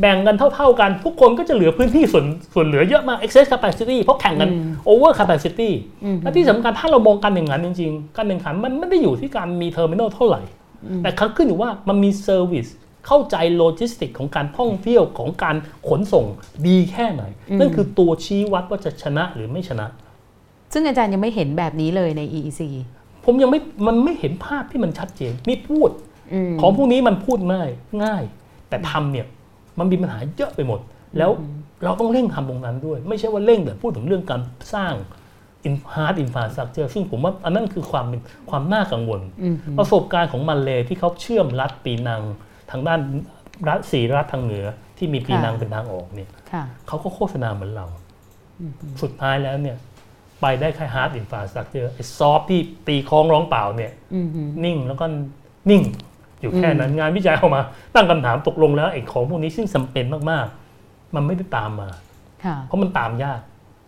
[0.00, 5.70] แบ่งกันเท่า ๆ กันทุกคนก็จะเหลือพื้นที่ส่วนส่วนเหลือเยอะมาก excess capacity เพราะแข่งกันอืม over capacity
[6.04, 10.42] อืมและที่สำคัญถ้าเรามองการแข่งขันจริง ๆ การแข่งขันมันไม่ได้อยู่ที่การมี terminal เท่าไหร่
[11.02, 12.66] แต่เขาขึ้นอยู่ว่ามันมี service
[13.06, 15.56] เข้าใจโลจิสติกของการท่องเที่ยวของการ
[15.88, 16.24] ขนส่ง
[16.66, 17.22] ดีแค่ไหน
[17.58, 19.86] นั่นคือตัวชี้วัดว่าจะชนะหรือไม่ชนะ
[20.72, 22.60] ซึ่งอาจารย์ยังไม่เห็นแบบนี้เลยใน EEC
[23.24, 25.90] ผมยังไม่มันไม่เห็นภาพที่มันชัดเจนนี่พูด
[26.32, 27.70] อืมของพวกนี้มันพูดง่าย
[28.04, 28.22] ง่าย
[28.68, 29.26] แต่ทำเนี่ย
[29.78, 30.80] มันมีปัญหาเยอะไปหมด
[31.18, 31.30] แล้ว
[31.84, 34.40] เราต้องเร่งทำตรงนั้นด้วย ไม่ใช่ว่าเร่งแต่พูดถึงเรื่องการ
[34.74, 34.94] สร้าง
[35.94, 38.20] hard infrastructure ซึ่งผมว่าอันนั้นคือความเป็น
[38.50, 42.22] ความน่ากังวลอืมประสบการณ์ของมาเลที่เขาเชื่อมรัฐปีนัง
[42.70, 43.00] ทางด้าน
[43.68, 44.66] รัฐสีรัฐทางเหนือ
[44.98, 47.86] ที่มีปีนังเป็นทางออกเนี่ยค่ะเขาก็โฆษณาเหมือนเรา
[49.02, 49.76] สุดท้ายแล้วเนี่ย
[50.40, 54.28] ไปได้แค่ hard infrastructure ไอ้ซอฟที่ตีคล้องร้องเปล่าเนี่ยอืม
[54.64, 55.06] นิ่งแล้วก็
[55.70, 55.82] นิ่ง
[56.40, 57.62] อยู่แค่นั้นงานวิจัยออกมา
[57.94, 61.88] ตั้งคำถามตกลงแล้วไอ้ของพวกนี้ซึ่งจำเป็นมากๆ มันไม่ได้ตามมา
[62.44, 63.40] ค่ะเพราะมันตามยาก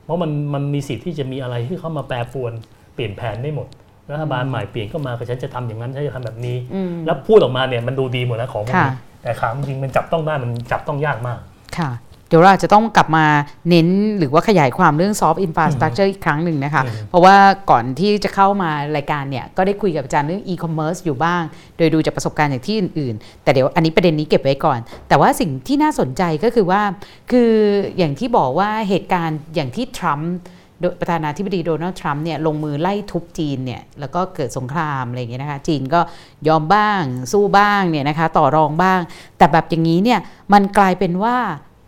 [0.05, 2.53] เพราะมันมันมีสิทธิ์ที่จะมีอะไรที่เข้ามาแปรปรวน
[2.95, 3.69] เปลี่ยนแผนได้หมด
[4.13, 11.39] รัฐบาลใหม่เปลี่ยนเข้ามาก็ฉันจะทำอย่างนั้นฉันจะทำแบบนี้อืมแล้วพูดออกมาเนี่ยมันดูดีหมดแล้วของพวกนี้ค่ะแต่ขามจริงๆมันจับต้องได้มันจับต้องยากมาก
[11.79, 11.91] ค่ะ
[12.31, 13.27] เดี๋ยวเราอาจจะต้องกลับมา
[13.69, 17.37] เน้นหรือว่าขยายความเรื่อง soft infrastructure อีกครั้งหนึ่งนะคะอืมเพราะว่า
[17.71, 21.43] ก่อนที่จะเข้ามารายการเนี่ย ก็ได้คุยกับอาจารย์เรื่อง e-commerce อยู่บ้าง
[21.77, 24.79] โดยดูจากประสบการณ์จากที่อื่นๆ แต่เดี๋ยวอันนี้ประเด็นนี้เก็บไว้ก่อน
[25.09, 26.83] แต่ว่าสิ่งที่น่าสนใจก็คือว่า
[27.31, 27.53] คือ
[27.99, 30.33] อย่างที่บอกว่าเหตุการณ์อย่างที่ทรัมป์
[30.81, 36.01] โดยประธานาธิบดีโดนัลด์ทรัมป์เนี่ยลงมือไล่ทุบจีนเนี่ยแล้วก็เกิดสงครามอะไรอย่างเงี้ยนะคะ จีนก็
[36.49, 37.03] ยอมบ้าง
[37.33, 39.01] สู้บ้างเนี่ยนะคะต่อรองบ้าง
[39.39, 40.21] แต่แบบอย่างนี้เนี่ย
[40.53, 41.37] มันกลายเป็นว่า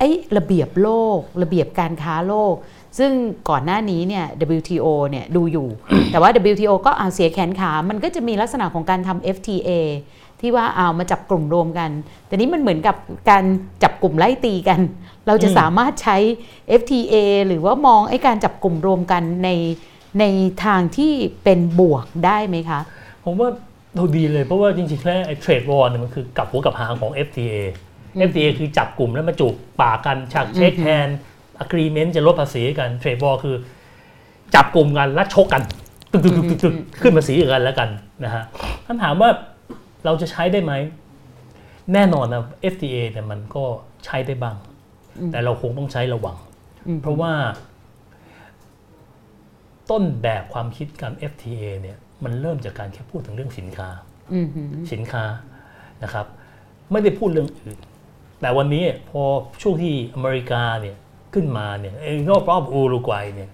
[0.02, 2.54] ไอ้ระเบียบโลก ระเบียบการค้าโลก
[2.98, 3.12] ซึ่ง
[3.48, 4.24] ก่อนหน้านี้เนี่ย
[4.58, 5.68] WTO เนี่ยดูอยู่
[6.12, 9.70] แต่ว่า WTO ก็เอาเสียแขนขา มันก็จะมีลักษณะของการทำ FTA
[10.40, 11.90] ที่ว่าเอามาจับกลุ่มรวมกัน
[12.26, 12.96] แต่นี้มันเหมือนกับ
[13.30, 13.44] การ
[13.82, 14.80] จับกลุ่มไล่ตีกัน
[15.26, 16.16] เราจะอืมสามารถใช้
[16.80, 17.14] FTA
[17.46, 19.48] หรือว่ามองไอ้การจับกลุ่มรวมกันใน
[20.20, 20.24] ใน
[20.64, 21.12] ทางที่
[21.44, 22.80] เป็นบวกได้ไหมคะ
[23.24, 23.48] ผมว่า
[23.96, 27.54] เราดีเลยเพราะว่าจริงๆแล้วไอ้ trade war เนี่ยมันคือกลับหัวกับหางของ FTA
[28.28, 33.56] FTA คือจับกลุ่มแล้วมาจูบปากกันฉาก shake hand agreement จะลดภาษีกัน trade war คือ
[34.54, 35.62] จับกลุ่มกันแล้วชกกัน
[36.12, 37.88] ตึกตึกตึกตึกตึกขึ้นภาษีกันแล้วกัน
[38.24, 38.44] นะฮะ
[38.86, 39.30] ท่านถามว่า
[40.04, 40.72] เราจะใช้ได้ไหม
[41.92, 43.64] แน่นอนนะ FTA เนี่ยมันก็
[44.04, 44.56] ใช้ได้บ้าง
[45.32, 46.36] แต่เราคงต้องใช้ระวัง
[46.86, 47.32] อืมเพราะว่า
[49.90, 53.88] ต้นแบบความคิดการ FTA เนี่ยมันเริ่มจากการแค่พูดถึงเรื่องสินค้า
[54.32, 55.24] อืมหือสินค้า
[56.02, 56.26] นะครับ
[56.92, 57.78] ไม่ได้พูดเรื่องอื่น
[58.42, 59.22] แต่วันนี้พอ
[59.62, 60.96] ช่วงที่อเมริกาเนี่ย
[61.34, 63.50] ขึ้นมาเนี่ยไอ้รอบรอบอูรุกวัยเนี่ย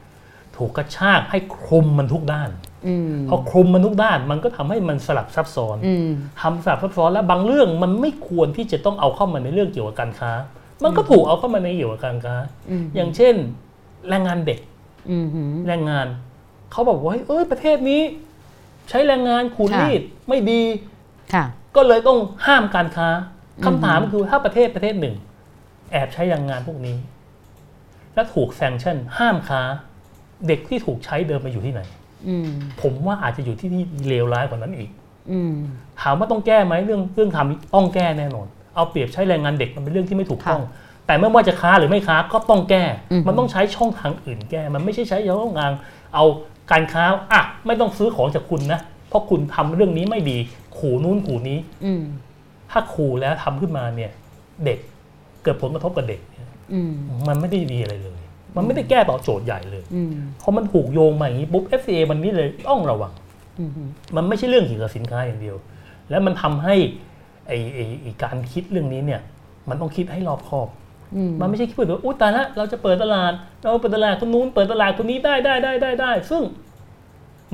[0.57, 2.51] ถูกกระชากให้คลุมมันทุกด้าน
[2.87, 6.09] อืมพอคลุมมันทุกด้านมันก็ทำให้มันสลับซับซ้อนอืม
[6.41, 10.33] ทำสลับซับซ้อนและบางเรื่องมันไม่ควรที่จะต้องเอาเข้ามาในเรื่องเกี่ยวกับการค้า
[10.85, 12.37] มันก็ถูกเอาเข้ามาในเกี่ยวกับการค้า
[12.71, 13.35] อืมอย่างเช่น
[14.09, 14.59] แรงงานเด็ก
[15.11, 16.07] อืมหือแรงงาน
[16.73, 18.03] เขาบอกว่าเฮ้ยเอ้ยประเทศนี้
[18.89, 20.63] ใช้แรงงานขูดค่ะรีดไม่ดี
[21.35, 21.45] ค่ะ
[21.77, 25.17] ก็เลยต้องห้ามการค้าอืม คำถามคือถ้าประเทศประเทศหนึ่ง
[25.93, 26.97] แอบใช้แรงงานพวกนี้
[28.15, 29.61] แล้วถูกแซงชั่น ห้ามค้า
[30.47, 31.81] เด็กที่ถูกใช้เดินไปอยู่ที่ไหน
[32.29, 32.49] อืม
[32.83, 34.91] ผมว่าอาจจะอยู่ที่ที่เลวร้ายกว่านั้นอีก
[35.31, 35.55] อืม
[36.01, 40.61] ถามว่าต้องแก้ไหมเรื่องเรื่องทำต้องแก้แน่นอน เอาเปรียบใช้แรงงานเด็กมันเป็นเรื่องที่ไม่ถูกต้อง
[41.07, 45.73] แต่ไม่ว่าจะค้าหรือไม่ค้าก็ต้องแก้อืมมันต้องใช้ช่องทางอื่นแก้ มันไม่ใช่ใช้ช่องทาง
[46.15, 46.25] เอา
[46.71, 50.39] การค้าอะไม่ต้องซื้อของจากคุณนะเพราะคุณทำเรื่องนี้ไม่ดี
[50.79, 52.03] ขู่นู้นขู่นี้ อืม
[52.71, 54.11] ถ้าขู่แล้วทำขึ้นมาเนี่ย
[54.65, 54.79] เด็ก
[55.45, 56.93] เกิดผลกระทบกับเด็กเนี่ยอืม
[57.29, 58.21] มันไม่ได้ดีอะไรเลย
[58.57, 63.13] มันไม่ได้แก้ตอบโจทย์ใหญ่เลยอืมเพราะมันถูกโยงมาอย่างนี้ปุ๊บ FTA มันนี่เลยต้องระวัง
[63.59, 63.71] อืม
[64.17, 65.57] มันไม่ใช่เรื่องเกี่ยวกับสินค้าอย่างเดียว
[66.11, 66.75] แล้วมันทำให้
[67.49, 69.21] ไอ้ไอ้ไอ้การคิดเรื่องนี้เนี่ย
[69.69, 70.69] มันต้องคิดให้รอบคอบ
[71.17, 76.43] อืมมันไม่ใช่คิดว่าอุ้ยตายละเราจะเปิดตลาด เราเปิดตลาดคนนู้น เปิดตลาดคนนี้ได้ได้ได้ได้ได้ซึ่ง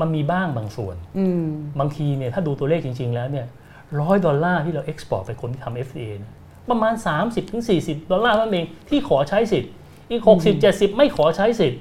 [0.01, 1.45] มันมีบ้างบางส่วนอืม
[1.81, 3.47] บางทีเนี่ยถ้าดูตัวเลขจริง ๆ แล้วเนี่ย
[4.01, 6.33] ร้อยดอลลาร์ที่เรา export ไปคนที่ทำ FTA เนี่ย
[6.71, 6.95] ประมาณ
[7.53, 9.71] 30-40 ดอลลาร์นั่นเองที่ขอใช้สิทธิ์
[10.11, 10.23] อีก
[10.61, 11.81] 60-70 ไม่ขอใช้สิทธิ์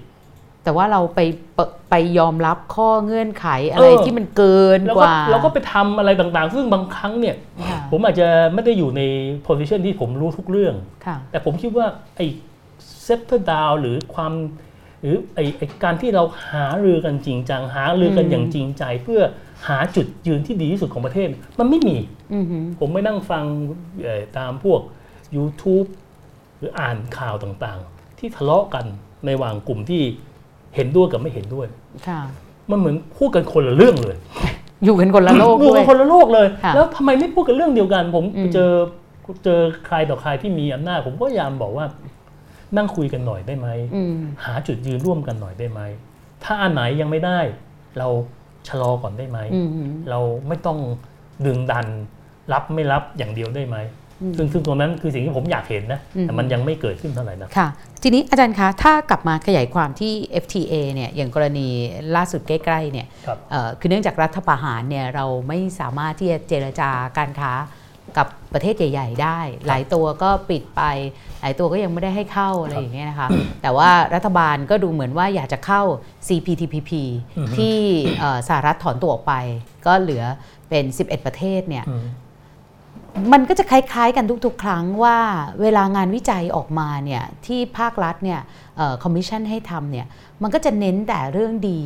[0.63, 1.19] แต่ว่าเราไป
[1.55, 7.35] เปไปยอมรับข้อเงื่อนไขอะไรเออที่มันเกินแล้วกก็ว่า เราก็ไปทำอะไรต่างๆ ซึ่งบางครั้งเนี่ย
[7.67, 9.01] ค่ะผมอาจจะไม่ได้อยู่ใน
[9.41, 10.75] โพ i ิชันที่ผมรู้ทุกเรื่อง
[11.05, 12.25] ค่ะแต่ผมคิดว่าไอ้
[13.03, 14.33] sit down หรือความ
[15.01, 19.21] หรือไอ้ไอ้การที่เราหารือกันจริงจัง หารือกันอืมอย่างจริงใจเพื่อ
[19.67, 21.27] หาจุดยืนที่ดีที่สุดของประเทศ
[21.59, 21.97] มันไม่มี
[22.33, 23.45] อืมหือผมไม่นั่งฟัง
[24.03, 24.81] เอ่อตามพวก
[25.35, 25.87] YouTube
[26.57, 28.85] หรืออ่านข่าวต่างๆ ที่ทะเลาะกัน
[29.25, 30.01] ในระหว่างกลุ่มที่
[30.75, 31.67] เห็นด้วยกับไม่เห็นด้วย
[32.07, 32.19] ค่ะ
[32.69, 34.17] มันเหมือนพูดกันคนละเรื่องเลย
[34.83, 38.71] อยู่กันคนละโลกอยู่ด้วกัยนคนละโลกเลยค่ะแล้วทำไมไม่พูดกันเรื่องเดียวกันผมอืมเจอ
[39.43, 41.85] เจอใครต่อใครที่มีอำนาจผมก็พยายามบอกว่า
[42.77, 45.81] นั่งคุยกันหน่อยได้ไหมอืมหาจุดยืนร่วมกันหน่อยได้ไหม
[46.43, 47.39] ถ้าอันไหนยังไม่ได้
[47.97, 48.07] เรา
[48.69, 50.77] ชะลอก่อนได้ไหมอืมหือเราไม่ต้อง
[51.45, 51.87] ดึงดัน
[52.53, 53.77] รับไม่รับอย่างเดียวได้ไหม
[54.21, 57.67] อืมซึ่งซึ่งตรงนั้นคือสิ่งที่ผมอยากเห็นนะอืมแต่มันยังไม่เกิดขึ้นเท่าไหร่นะ ค่ะ
[58.03, 61.67] ทีนี้อาจารย์คะ ถ้ากลับมาขยายความที่ FTA เนี่ย อย่างกรณี
[62.15, 67.51] ล่าสุดใกล้ ๆ เนี่ยครับเอ่อคือเนื่องจากรัฐประหารเนี่ย เราไม่สามารถที่จะเจรจาการค้า
[68.17, 70.81] กับประเทศใหญ่ ๆ ได้ หลายตัวก็ปิดไป
[71.41, 73.27] หลายตัวก็ยังไม่ได้ให้เข้าอะไรอย่างเงี้ยนะคะ
[73.61, 75.81] แต่ว่ารัฐบาลก็ดูเหมือนว่าอยากจะเข้า
[76.27, 76.91] CPTPP
[77.37, 77.77] อือฮึที่
[78.19, 79.33] เอ่อสหรัฐถอนตัวออกไป
[79.85, 80.23] ก็เหลือ
[80.69, 82.05] เป็น 11 ประเทศเนี่ยอืม
[83.33, 85.17] มันก็จะคล้ายๆกันทุกๆ ครั้งว่า
[85.61, 88.39] เวลางานวิจัยออกมาเนี่ยที่ภาครัฐเนี่ย
[89.03, 90.05] คอมมิชชั่นให้ทำเนี่ย
[90.41, 91.81] มันก็จะเน้นแต่เรื่องดี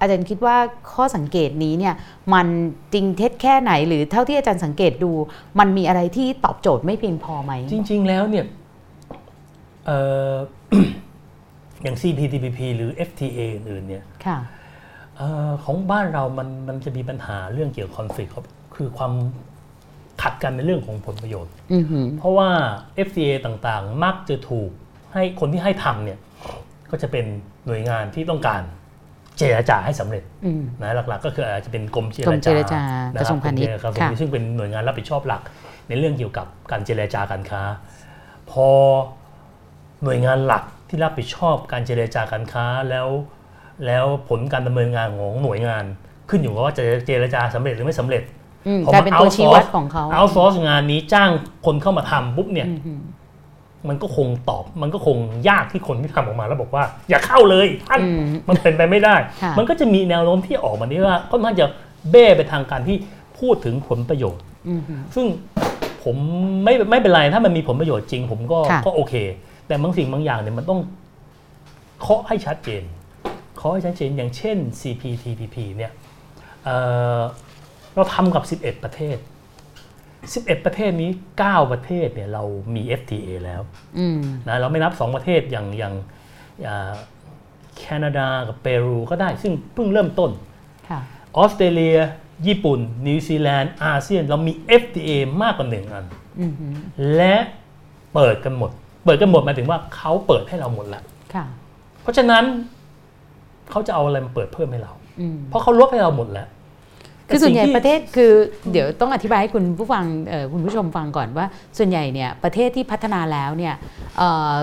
[0.00, 0.56] อาจารย์คิดว่า
[0.92, 1.94] ข้อสังเกตนี้เนี่ย
[2.34, 2.46] มัน
[2.92, 5.10] จริงเท็จแค่ไหน หรือเท่าที่อาจารย์สังเกตดู
[5.58, 8.46] มันมีอะไรที่ตอบโจทย์ไม่เพียงพอไหม จริง ๆ แล้วเนี่ย
[9.86, 9.98] เอ่
[10.32, 10.34] อ
[11.82, 14.38] อย่าง CPTPP หรือ FTA อื่นๆเนี่ยค่ะ
[15.16, 18.46] เออของบ้านเรามันมันจะมีปัญหาเรื่องเกี่ยวกับคอนฟ lict ครับ
[18.76, 19.12] คือความ
[20.22, 22.48] ขัดกันในเรื่องของผลประโยชน์อือหือเพราะว่า
[23.06, 24.70] FTA ต่างๆ มักจะถูก
[25.12, 26.18] ให้คนที่ให้ทำเนี่ย
[26.90, 27.24] ก็จะเป็น
[27.66, 28.62] หน่วยงานที่ต้องการ
[29.40, 32.82] เจรจาให้สำเร็จอืมนะหลักๆ ก็คืออาจจะเป็นกรมเจกรรมเจจารจา
[33.14, 35.42] นะกระทรวงพาณิชย์กรมเจรจาค่ะซึ่งเป็นหน่วยงานรับผิดชอบหลัก
[35.88, 37.62] ในเรื่องเกี่ยวกับการเจรจาการค้า
[38.50, 38.66] พอ
[40.04, 43.08] หน่วยงานหลักที่รับผิดชอบการเจรจาการค้าแล้ว
[43.86, 45.84] แล้วผลการดำเนินงานของหน่วยงาน
[46.28, 48.22] ขึ้นอยู่กับว่าจะเจรจาสำเร็จหรือไม่สำเร็จ
[48.66, 51.30] อืมพอกลายมาเป็นตัวชี้วัดของเขาเอาซอร์สงานนี้จ้าง
[51.66, 53.00] คนเข้ามาทำปุ๊บเนี่ยอือหือ
[53.88, 55.16] มันก็คงตอบมันก็คง
[55.48, 61.66] ยากที่คนที่ทำออกมาแล้วบอกว่า อย่าเข้าเลยท่านอืมมันเป็นไปไม่ได้ค่ะมันก็จะมีแนวโน้มที่ออกมานี้ว่าค่อนข้างจะ
[62.10, 62.96] เบ้ไปทางการที่
[63.38, 65.26] พูดถึงผลประโยชน์อือหือซึ่ง
[66.04, 66.16] ผม
[66.64, 69.14] ไม่ไม่เป็นไรถ้ามันมีผลประโยชน์จริง ผมก็ค่ะก็โอเค
[69.66, 70.80] แต่บางสิ่งบางอย่างเนี่ยมันต้อง
[72.00, 72.82] เคาะให้ชัดเจน
[73.56, 75.92] เคาะให้ชัดเจนอย่างเช่น CPTPP เนี่ย
[76.64, 76.76] เอ่
[77.18, 77.20] อ
[77.94, 79.16] เราทำกับ 11 ประเทศ
[80.22, 81.10] 11 ประเทศนี้
[81.40, 82.42] 9 ประเทศเนี่ยเรา
[82.74, 83.62] มี FTA แล้ว
[83.98, 85.94] อืมนะเราไม่นับ 2 ประเทศอย่างอย่าง
[86.66, 86.92] อ่า
[87.78, 90.30] แคนาดากับเปรูก็ได้ ซึ่งเพิ่งเริ่มต้น
[90.88, 91.00] ค่ะ
[91.36, 91.96] ออสเตรเลีย
[92.46, 94.52] ญี่ปุ่น นิวซีแลนด์ อาเซียน เรามี
[94.82, 95.10] FTA
[95.42, 96.06] มากกว่าหนึ่งอัน
[96.40, 96.74] อือหือ
[97.16, 97.34] และ
[98.14, 98.70] เปิดกันหมด
[99.04, 101.04] เปิดกันหมดหมายถึงว่าเขาเปิดให้เราหมดแล้ว
[101.34, 101.44] ค่ะ
[102.02, 102.44] เพราะฉะนั้น
[103.70, 106.48] เขาจะเอาอะไรมาเปิดเพิ่มให้เราอืมเพราะเขาลดให้เราหมดแล้ว
[107.30, 108.32] คือส่วนใหญ่แต่งที่ประเทศคือ
[108.72, 111.46] เดี๋ยวต้องอธิบายให้คุณผู้ฟังเอ่อคุณผู้ชมฟังก่อนว่า
[111.78, 113.74] ส่วนใหญ่เนี่ยประเทศที่พัฒนาแล้วเนี่ย
[114.18, 114.54] เอ่อ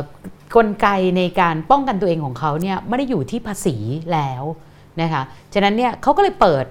[0.55, 0.87] กลไก
[1.17, 3.75] ในการป้องกันตัวเองของเขาเนี่ยไม่ได้อยู่ที่ภาษี
[4.13, 4.43] แล้ว
[5.01, 6.65] นะคะฉะนั้นเนี่ยเขาก็เลยเปิด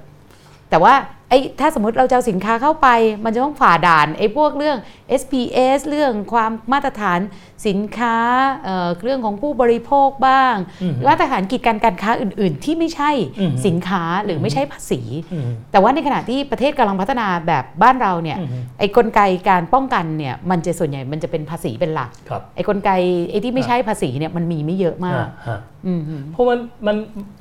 [0.71, 0.95] แต่ว่า
[1.31, 2.89] ไอ้ถ้าสมมติเราจะเอาสินค้าเข้าไป
[3.24, 4.79] มันจะต้องฝ่าด่านไอ้พวกเรื่อง
[5.20, 7.20] SPS เรื่องความมาตรฐาน
[7.66, 8.16] สินค้า
[8.64, 13.11] เอ่อเรื่องของผู้บริโภคบ้างอือฮึมาตรฐานกิจการการค้าอื่น ๆ ที่ไม่ใช่
[13.41, 15.01] อือฮึสินค้าหรือไม่ใช่ภาษี
[15.33, 22.91] อืมแต่ว่าในขณะที่ประเทศกำลังพัฒนาแบบบ้านเราเนี่ยอือฮึไอ้กลไกการป้องกันเนี่ยมันจะส่วนใหญ่มันจะเป็นภาษีเป็นหลักครับไอ้กลไก
[23.31, 26.97] ไอ้ที่ไม่ใช่ภาษีเนี่ยมันมีไม่เยอะมากฮะฮะอืมฮึเพราะมันมัน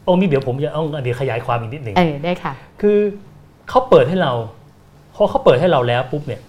[0.07, 2.99] ตรงนี้เดี๋ยวผมจะเอาเดี๋ยวขยายความอีกนิดหนึ่งเออได้ค่ะ คือ
[3.69, 4.33] เขาเปิดให้เรา
[5.15, 6.41] พอเขาเปิดให้เราแล้วปุ๊บเนี่ย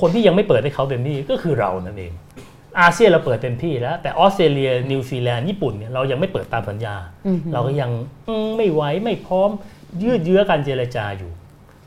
[0.00, 2.12] คนที่ยังไม่เปิดให้เขาเต็มที่ก็คือเรานั่นเอง
[2.80, 7.90] อาเซียนเราเปิดเต็มที่แล้ว แต่ออสเตรเลียนิวซีแลนด์ญี่ปุ่นเนี่ยเรายังไม่เปิดตามสัญญาอืมฮึเราก็ยัง
[8.28, 9.50] อืมไม่ไหวไม่พร้อม
[10.02, 11.32] ยืดเยื้อการเจรจาอยู่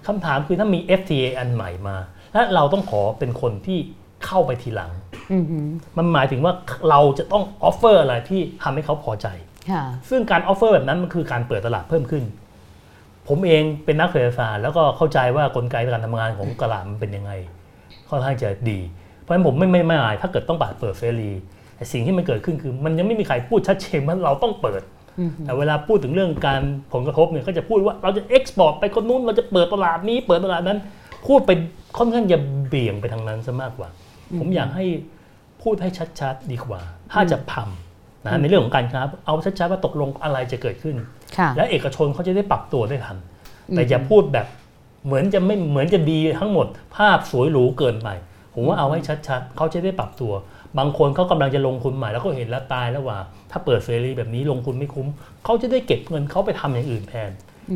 [0.07, 1.97] คำถามคือถ้ามี FTA อันใหม่มา
[2.33, 3.79] และเราต้องขอเป็นคนที่
[4.25, 4.91] เข้าไปทีหลัง
[5.31, 5.59] อืมฮึ
[5.97, 6.53] มันหมายถึงว่า
[6.89, 9.27] เราจะต้อง offer อะไรที่ทำให้เขาพอใจ
[9.71, 12.23] ค่ะซึ่งการ offer แบบนั้นมันคือการเปิดตลาดเพิ่มขึ้น
[13.29, 17.31] ผมเองเป็นนักเศรษฐศาสตร์แล้วก็เข้าใจว่ากลไกการทำงานของตลาดมันเป็นยังไง
[18.09, 18.79] ค่อนข้างจะดี
[19.21, 21.31] เพราะฉะนั้นผมไม่ไม่ไม่อายถ้าเกิดต้องเปิดเสรี
[21.75, 24.81] แต่สิ่งที่มันเกิดขึ้นคือ มันยังไม่มีใครพูดชัดเจนว่าเราต้องเปิด
[25.19, 26.61] อืมฮึแต่เวลาพูดถึงเรื่องการ
[26.93, 30.79] ผลกระทบเนี่ยก็จะพูดว่าเราจะเอ็กซ์พอร์ตไปคนนู้นเราจะเปิดตลาดนี้เปิดตลาดนั้น
[31.27, 31.51] พูดไป
[31.97, 33.89] ค่อนข้างจะเบี่ยงไปทางนั้นซะมากกว่า
[34.39, 34.85] ผมอยากให้
[35.61, 37.88] พูดให้ชัดๆดีกว่า ถ้าจะทำ
[38.31, 40.95] นะในเรื่องของการค้าเอาชัดๆว่าตกลงอะไรจะเกิดขึ้น
[41.37, 43.17] ค่ะและเอกชนเขาจะได้ปรับตัวได้ทัน
[43.75, 44.47] แต่อย่าพูดแบบ
[45.05, 48.09] เหมือนจะไม่เหมือนจะดีทั้งหมด ภาพสวยหรูเกินไป
[48.53, 50.33] ผมว่าเอาให้ชัดๆเขาจะได้ปรับตัว
[50.77, 53.17] บางคนเขากำลังจะลงทุนใหม่แล้วก็เห็นแล้วตายแล้วว่า
[53.51, 55.07] ถ้าเปิดเสรีแบบนี้ลงทุนไม่คุ้ม
[55.43, 57.31] เขาจะได้เก็บเงินเขาไปทำอย่างอื่นแทน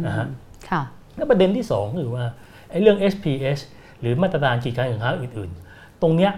[0.05, 0.27] นะฮะ
[0.69, 0.81] ค่ะ
[1.15, 2.25] และประเด็นที่สองคือว่า
[2.69, 3.59] ไอ้เรื่อง SPS
[3.99, 6.31] หรือมาตรฐานกิจการสินค้าอื่นๆ ตรงเนี้ย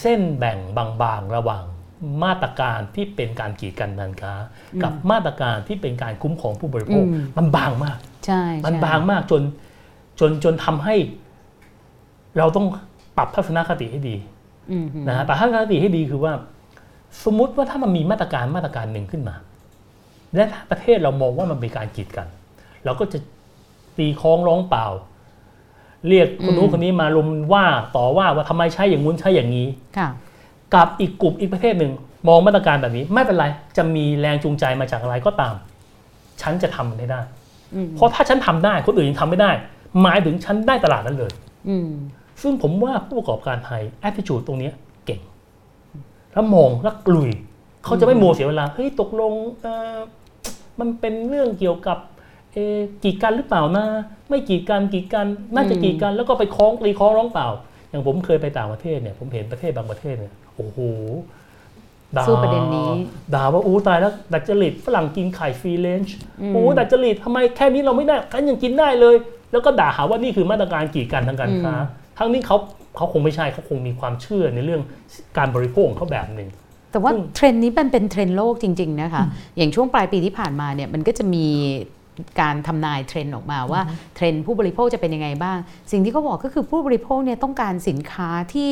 [0.00, 1.64] เส้นแบ่งบางๆระหว่าง
[2.24, 4.34] มาตรการที่เป็นการกีดกันการค้า
[4.82, 9.42] กับมาตรการที่เป็นการคุ้มครองผู้บริโภคอืมมันบางมากใช่มันใช่บางมากจน
[10.20, 10.96] จนจนทำให้
[12.38, 12.66] เราต้อง
[13.16, 14.16] ปรับทัศนคติให้ดี
[14.70, 16.32] อืมฮึนะฮะปรับทัศนคติให้ดีคือว่า
[17.24, 19.34] สมมุติว่าถ้ามันมีมาตรการมาตรการหนึ่งขึ้นมา
[20.34, 22.26] และถ้าประเทศเรามองว่ามันเป็นการกีดกัน
[22.84, 23.18] เราก็จะ
[23.96, 24.86] ตีคล้องร้องเปล่า
[26.08, 27.64] เรียกคนนู้นคนนี้มารุมว่า
[27.96, 29.66] ต่อว่าว่าทำไมใช้อย่างงู้นใช้อย่างนี้
[29.98, 30.08] ค่ะ
[30.74, 31.92] กับอีกกลุ่มอีกประเทศหนึ่ง
[32.28, 33.46] มองมาตรการแบบนี้ไม่เป็นไร
[33.76, 35.54] จะมีแรงจูงใจมาจากอะไรก็ตาม
[36.42, 37.20] ฉันจะทำมันให้ได้
[37.74, 39.50] อืมเพราะถ้าฉันทำได้คนอื่นยังทำไม่ได้
[40.02, 41.32] หมายถึงฉันได้ตลาดนั้นเลย
[41.68, 41.90] อืม
[42.42, 44.72] ซึ่งผมว่าผู้ประกอบการไทย attitude ตรงเนี้ย
[45.06, 45.20] เก่ง
[46.32, 47.30] แล้วมองแล้วลุย
[47.84, 49.96] เขาจะไม่มัวเสียเวลาเฮ้ยตกลงเอ่อ
[50.80, 51.98] มันเป็นเรื่องเกี่ยวกับ
[52.52, 53.86] เอ่อกีดกันหรือเปล่านะ
[54.28, 57.48] ไม่กีดกันกีดกันน่าจะกีดกันแล้วก็ไปคล้องตีคล้องร้องเปล่า
[57.90, 60.80] อย่างผมเคยไปต่างประเทศเนี่ยผมเห็นประเทศบางประเทศเนี่ย โอ้โห
[62.16, 62.90] ด่าสู้ประเด็นนี้
[63.34, 66.16] ด่าว่าอุ๊ยตายแล้วดัดจริตฝรั่งกินไข่ free range
[66.52, 69.16] โอ้ดัดจริตทำไมแค่นี้เราไม่ได้กันยังกินได้เลย
[69.52, 71.74] แล้วก็ด่าหาว่านี่คือมาตรการกีดกันทางการค้า
[72.18, 72.56] ทั้งนี้เขา
[72.96, 74.82] เขาคงไม่ใช่เขาคงมีความเชื่อในเรื่อง
[75.38, 76.48] การบริโภคของเขาแบบหนึ่ง
[76.92, 79.24] แต่ว่าอืมเทรนด์นี้มันเป็นเทรนด์โลกจริง ๆ นะคะ
[79.56, 81.46] อย่างช่วงปลายปีที่ผ่านมาเนี่ยมันก็จะมี
[82.40, 83.80] การทำนายเทรนด์ออกมาว่า
[84.14, 85.58] เทรนด์ผู้บริโภคจะเป็นยังไงบ้าง
[85.92, 88.70] สิ่งที่เขาบอกก็คือผู้บริโภคเนี่ยต้องการสินค้าที่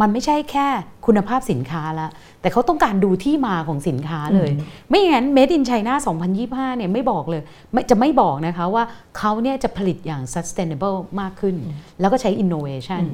[0.00, 0.66] มันไม่ใช่แค่
[1.06, 2.08] คุณภาพสินค้าละ
[2.40, 4.50] แต่เขาต้องการดูที่มาของสินค้าเลย
[4.88, 5.94] ไม่งั้น Made in China
[6.36, 8.84] 2025 เนี่ยไม่บอกเลยไม่จะไม่บอกนะคะว่า
[9.18, 11.56] เขาเนี่ยจะผลิตอย่าง sustainable มากขึ้น
[12.00, 13.04] แล้วก็ใช้ innovation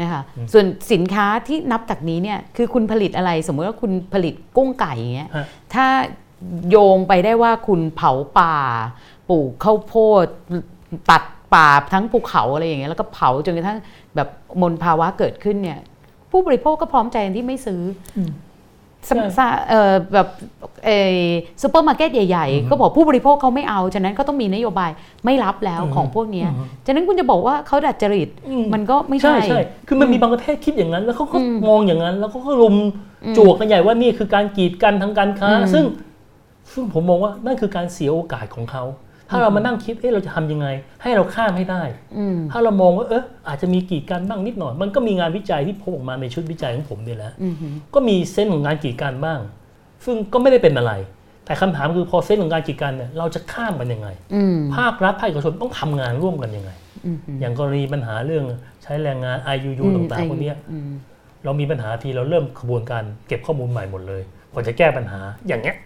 [0.00, 5.86] นะคะส่วนสินค้าที่นับจากนี้เนี่ยคือคุณผลิตอะไรสมมติว่าคุณผลิตกุ้งไก่อย่างเงี้ยฮะถ้า
[6.70, 8.54] โยงไปได้ว่าคุณเผาป่า
[9.30, 10.26] ปลูกข้าวโพด
[11.10, 11.22] ตัด
[11.54, 13.78] ป่าทั้งภูเขาอะไรอย่างเงี้ยแล้วก็เผาจนกระทั่ง
[14.16, 14.28] แบบ
[14.60, 15.78] มลภาวะเกิดขึ้นเนี่ย
[16.30, 17.82] ผู้บริโภคก็พร้อมใจที่ไม่ซื้อ
[18.16, 20.28] อืมใช่ค่ะเอ่อแบบ
[20.84, 21.18] เออ
[21.62, 24.90] ซูเปอร์มาร์เก็ตใหญ่ๆ ก็บอกผู้บริโภคเขาไม่เอา ฉะนั้นก็ต้องมีนโยบาย
[25.24, 26.48] ไม่รับแล้วของพวกเนี้ย
[26.86, 32.76] ฉะนั้นคุณจะบอกว่าเขาดัดจริตอืมมันก็ไม่ใช่ใช่ใช่คือมันมีบางประเทศคิดอย่างนั้น แล้วเขาก็อืมมองอย่างนั้น แล้วเขาก็รุม
[33.36, 35.84] จวกกันใหญ่ว่านี่คือการกีดกันทางการค้าอืมซึ่ง
[36.74, 38.84] ซึ่งผมมองว่านั่นคือการเสียโอกาสของเขา
[39.30, 40.66] ถ้าเรามานั่งคิดเอ๊ะเราจะทำยังไง
[41.02, 41.82] ให้เราข้ามให้ได้
[42.18, 49.38] อืมถ้าเรามองว่าเอออาจจะมีกีดกันบ้างนิดหน่อย มันก็มีงานวิจัยที่พบออกมาในชุดวิจัยของผมเนี่ยแหละอืมฮึก็มีเส้นของการกีดกันบ้าง
[50.04, 50.92] ซึ่งก็ไม่ได้เป็นอะไร
[51.44, 56.70] แต่คำถามคือพอเส้นของการกีดกันเนี่ยเราจะข้ามมันยังไงอืมภาครัฐภาคเอกชนต้องทำงานร่วมกันยังไง
[57.06, 58.44] อืมฮึอย่างกรณีปัญหาเรื่อง
[58.82, 60.90] ใช้แรงงาน IUU อืมต่างๆพวกเนี้ยอืม
[61.44, 65.76] เรามีปัญหาทีเราเริ่มขบวนการเก็บข้อมูลใหม่หมดเลยกว่าจะแก้ปัญหาอย่างเงี้ย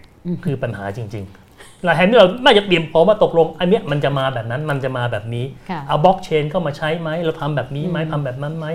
[0.45, 8.65] คือปัญหาจริงๆเราแทนที่เราน่าจะเตรียมพร้อมมาตกลง อันเนี้ยมันจะมาแบบนั้นมันจะมาแบบนี้ค่ะเอาบล็อกเชนเข้ามาใช้ไหมเราทำแบบนี้ไหมทำแบบนั้นไหม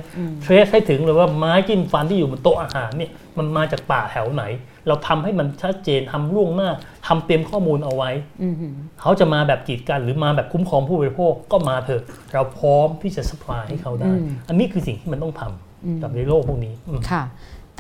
[0.43, 4.45] เทรสให้ถึงเลยว่าไม้จิ้มฟันที่อยู่บนโต๊ะอาหารเนี่ยมันมาจากป่าแถวไหน
[4.87, 6.71] เราทำให้มันชัดเจนทำล่วงหน้า
[7.07, 8.11] ทำเตรียมข้อมูลเอาไว้
[8.43, 8.67] อืมฮึ
[9.01, 14.13] เขาจะมาแบบกีดกันหรือมาแบบคุ้มครองผู้บริโภคก็มาเถอะเราพร้อมที่จะสปายให้เขาได้
[14.49, 17.23] อันนี้คือสิ่งที่มันต้องทำกับในโลกพวกนี้อืมค่ะ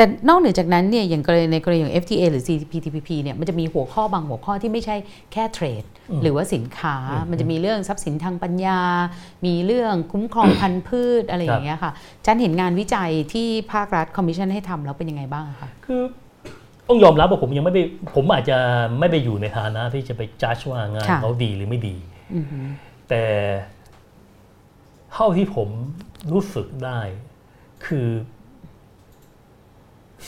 [0.01, 4.97] แต่นอกเหนือจากนั้นเนี่ยอย่างกรณีในกรณีอย่าง FTA หรือ CPTPP เนี่ยมันจะมีหัวข้อบางหัวข้อที่ไม่ใช่
[5.33, 5.85] แค่ trade
[6.23, 6.97] หรือว่าสินค้า
[7.31, 8.81] มันจะมีเรื่องทรัพย์สินทางปัญญา
[9.47, 11.93] มีเรื่องคุ้มครองพันธุ์พืชอะไรอย่างเงี้ยค่ะ
[12.27, 16.01] อาจารย์เห็นงานวิจัยที่ภาครัฐคอมมิชชั่นให้ทำแล้วเป็นยังไงบ้างอะคะคือ
[16.89, 17.83] ต้องยอมรับว่าผมยังไม่ได้
[18.15, 18.59] ผมอาจจะ
[18.99, 21.97] ไม่ได้อยู่ในฐานะที่จะไปจัดว่างานค่ะเขาดีหรือไม่ดี
[22.37, 22.61] อือฮึ
[23.09, 23.25] แต่
[25.13, 25.69] เท่าที่ผม
[26.33, 27.01] รู้สึกได้
[27.87, 28.09] คือ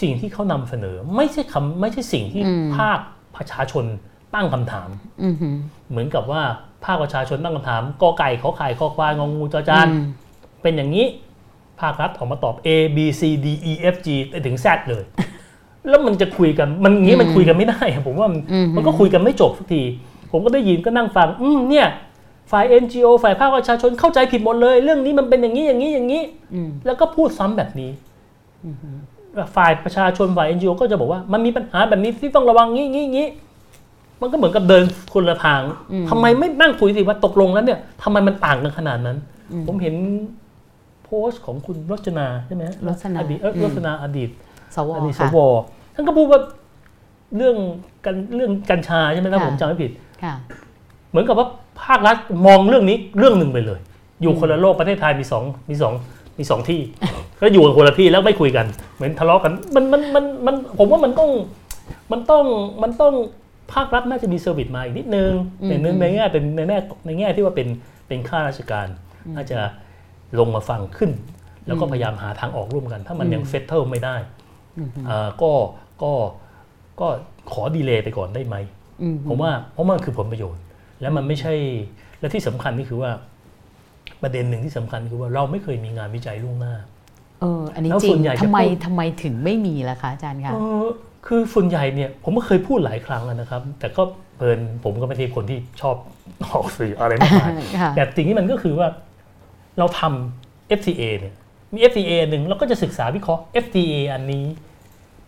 [0.01, 2.43] สิ่งที่เขานำเสนอ ไม่ใช่คำไม่ใช่สิ่งที่
[2.77, 2.99] ภาค
[3.37, 3.85] ประชาชน
[4.35, 4.89] ตั้งคำถาม
[5.25, 5.49] อือฮึ
[5.91, 6.43] เหมือนกับว่า
[6.85, 10.05] ภาคประชาชนตั้งคำถามกอไก่ขอไข่คอควายงองูจอจานอืม
[10.63, 11.07] เป็นอย่างนี้
[11.81, 15.05] ภาครัฐออกมาตอบ A B C D E F G ไปถึง Z เลย
[15.89, 19.83] แล้วมันจะคุยกันมันอย่างนี้มันคุยกันไม่ได้อะผมว่ามันอืมมันก็คุยกันไม่จบสักที
[20.33, 21.87] ผมก็ได้ยินก็นั่งฟัง อืมเนี่ย
[22.51, 26.23] ฝ่าย NGO ฝ่ายภาคประชาชนเข้าใจผิดหมดเลย เรื่องนี้มันเป็นอย่างนี้อย่างนี้อย่างนี้
[26.55, 27.91] อืมแล้วก็พูดซ้ำแบบนี้
[29.57, 33.29] ฝ่ายประชาชนฝ่าย NGO ก็จะบอกว่ามันมีปัญหาแบบนี้ที่ต้องระวังงี้งี้งี้
[34.21, 35.63] มันก็เหมือนกับเดินคนละทาง
[36.11, 39.17] ทำไมไม่นั่งคุยสิว่าตกลงแล้วเนี่ยทำไมมันต่างกันขนาดนั้น
[39.67, 39.95] ผมเห็น
[41.05, 44.31] โพสต์ของคุณรจนาใช่ไหมฮะรจนาอดีตเอ้ยอืมรจนาอดีต
[44.75, 45.39] สวอดีตสค่ะว
[45.95, 46.41] ท่านก็พูดว่า
[47.37, 47.57] เรื่อง
[48.05, 49.91] กันเรื่องกัญชาใช่ไหมถ้าค่ะผมจำไม่ผิด
[50.23, 50.35] ค่ะ
[51.11, 51.47] เหมือนกับว่า
[51.83, 52.17] ภาครัฐ
[52.47, 53.81] มองเรื่องนี้เรื่องหนึ่งไปเลย
[54.23, 55.93] อยู่คนละโลกประเทศไทยมีสองมีสอง
[56.39, 56.81] มีสองที่
[57.41, 58.67] ก็อยู่กันคนละที่แล้วไม่คุยกัน
[58.97, 61.31] เหมือนทะเลาะกันมันมันมันมันผมว่ามันต้อง
[62.13, 62.45] มันต้อง
[62.83, 63.15] มันต้อง
[63.73, 67.69] ภาครัฐน่าจะมี service mind อีกนิดนึงอืมในในในแง่เป็นในแง่ในแง่ที่ว่าเป็น
[68.09, 68.87] เป็นข้าราชการ
[69.37, 69.59] น่าจะ
[70.39, 71.11] ลงมาฟังขึ้น
[71.67, 74.17] แล้วก็พยายามหาทางออกร่วมกัน ถ้ามันยังเฟตเทิลไม่ได้
[75.07, 75.53] เอ่อก็
[76.03, 76.13] ก็
[77.01, 77.09] ก็
[77.53, 78.57] ขอดีเลย์ไปก่อนได้ไหม
[79.03, 80.63] อืมผมว่าเพราะมันคือผลประโยชน์
[81.01, 81.55] และมันไม่ใช่
[82.21, 83.11] และที่สำคัญนี่คือว่า
[84.23, 86.75] ประเด็นหนึ่งที่สำคัญคือว่าเราไม่เคยมีงานวิจัยล่วงหน้า
[87.41, 90.87] เอออันนี้แล้วจริส่งวนใหญ่จะทำไมพูดทำไมถึงไม่มีล่ะคะอาจารย์คะเออ
[91.27, 94.03] คือส่วนใหญ่เนี่ยผมก็เคยพูดหลายครั้งแล้วนะครับ แต่ก็
[94.37, 95.97] เพลินผมก็ไม่ใช่คนที่ชอบ
[96.53, 98.89] ออกสื่ออะไรมากมายค่ะแต่สิ่งที่มันก็คือว่า
[99.79, 101.35] เราทำ FTA เนี่ย
[101.75, 104.45] มี FTA หนึ่งเราก็จะศึกษาวิเคราะห์ FTA อันนี้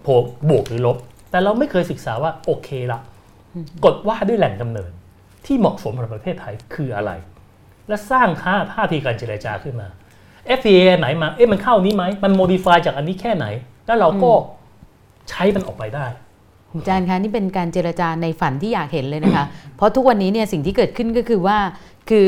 [0.02, 0.06] โผ
[0.50, 0.96] บวกหรือลบ
[1.30, 3.00] แต่เราไม่เคยศึกษาว่าโอเคละ
[3.84, 4.90] กฎว่าด้วยแหล่งกำเนิด
[5.46, 7.10] ที่เหมาะสมสำหรับประเทศไทยคืออะไร
[7.88, 9.88] และสร้างท่าท่าทีการเจรจาขึ้นมา
[10.58, 13.46] FDA ไหนมา เอ๊ะมันเข้านี้ไหม มันโมดิฟายจากอันนี้แค่ไหน
[13.86, 14.32] แล้วเราก็
[15.30, 16.06] ใช้มันออกไปได้
[16.72, 19.44] อาจารย์คะนี่เป็นการเจรจาในฝันที่อยากเห็นเลยนะคะ
[19.76, 21.58] เพราะทุกวันนี้เนี่ยสิ่งที่เกิดขึ้นก็คือว่า
[22.10, 22.26] คือ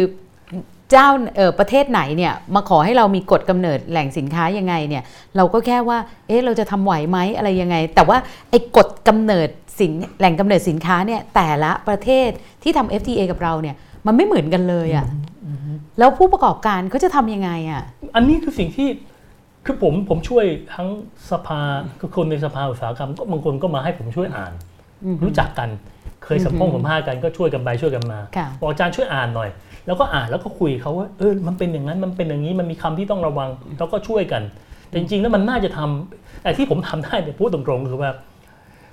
[0.91, 5.03] เจ้าเอ่อประเทศไหนเนี่ยมาขอให้เรามีกฎกำเนิดแหล่งสินค้ายังไงเนี่ย
[5.37, 5.99] เราก็แค่ว่า
[6.29, 8.19] เอ๊ะเราจะทำไหวไหมอะไรยังไง แต่ว่า
[8.51, 9.49] ไอ้กฎกำเนิด
[9.79, 12.29] สินแหล่งกำเนิดสินค้าเนี่ยแต่ละประเทศ
[12.63, 13.77] ที่ทำ FTA กับเราเนี่ย
[14.07, 15.07] มันไม่เหมือนกันเลยอะ่ะ
[15.99, 17.83] แล้วผู้ประกอบการเขาจะทำยังไงอะ่ะ
[18.15, 18.89] อันนี้คือสิ่งที่
[19.65, 20.45] คือผมผมช่วย
[20.75, 20.89] ทั้ง
[21.31, 21.61] สภา
[22.01, 24.53] คือคนในสภาอุตสาหกรรมก็บางคนก็มาให้ผมช่วยอ่าน
[25.05, 25.69] อืมรู้จักกัน
[26.25, 29.51] เคยสัมพงสัมภาษณ์กันก็ช่วยกันไปช่วยกันมาค่ะบอกอาจารย์ช่วยอ่านหน่อย
[29.87, 33.49] แล้วก็อ่านแล้วก็คุยเขาว่าเออมันเป็นอย่างนั้นมันเป็นอย่างนี้มันมีคำที่ต้องระวัง
[33.79, 34.43] แล้วก็ช่วยกัน
[34.89, 38.11] แต่จริงๆแล้วมันน่าจะทำแต่ที่ผมทำได้เนี่ยพูดตรงๆคือว่า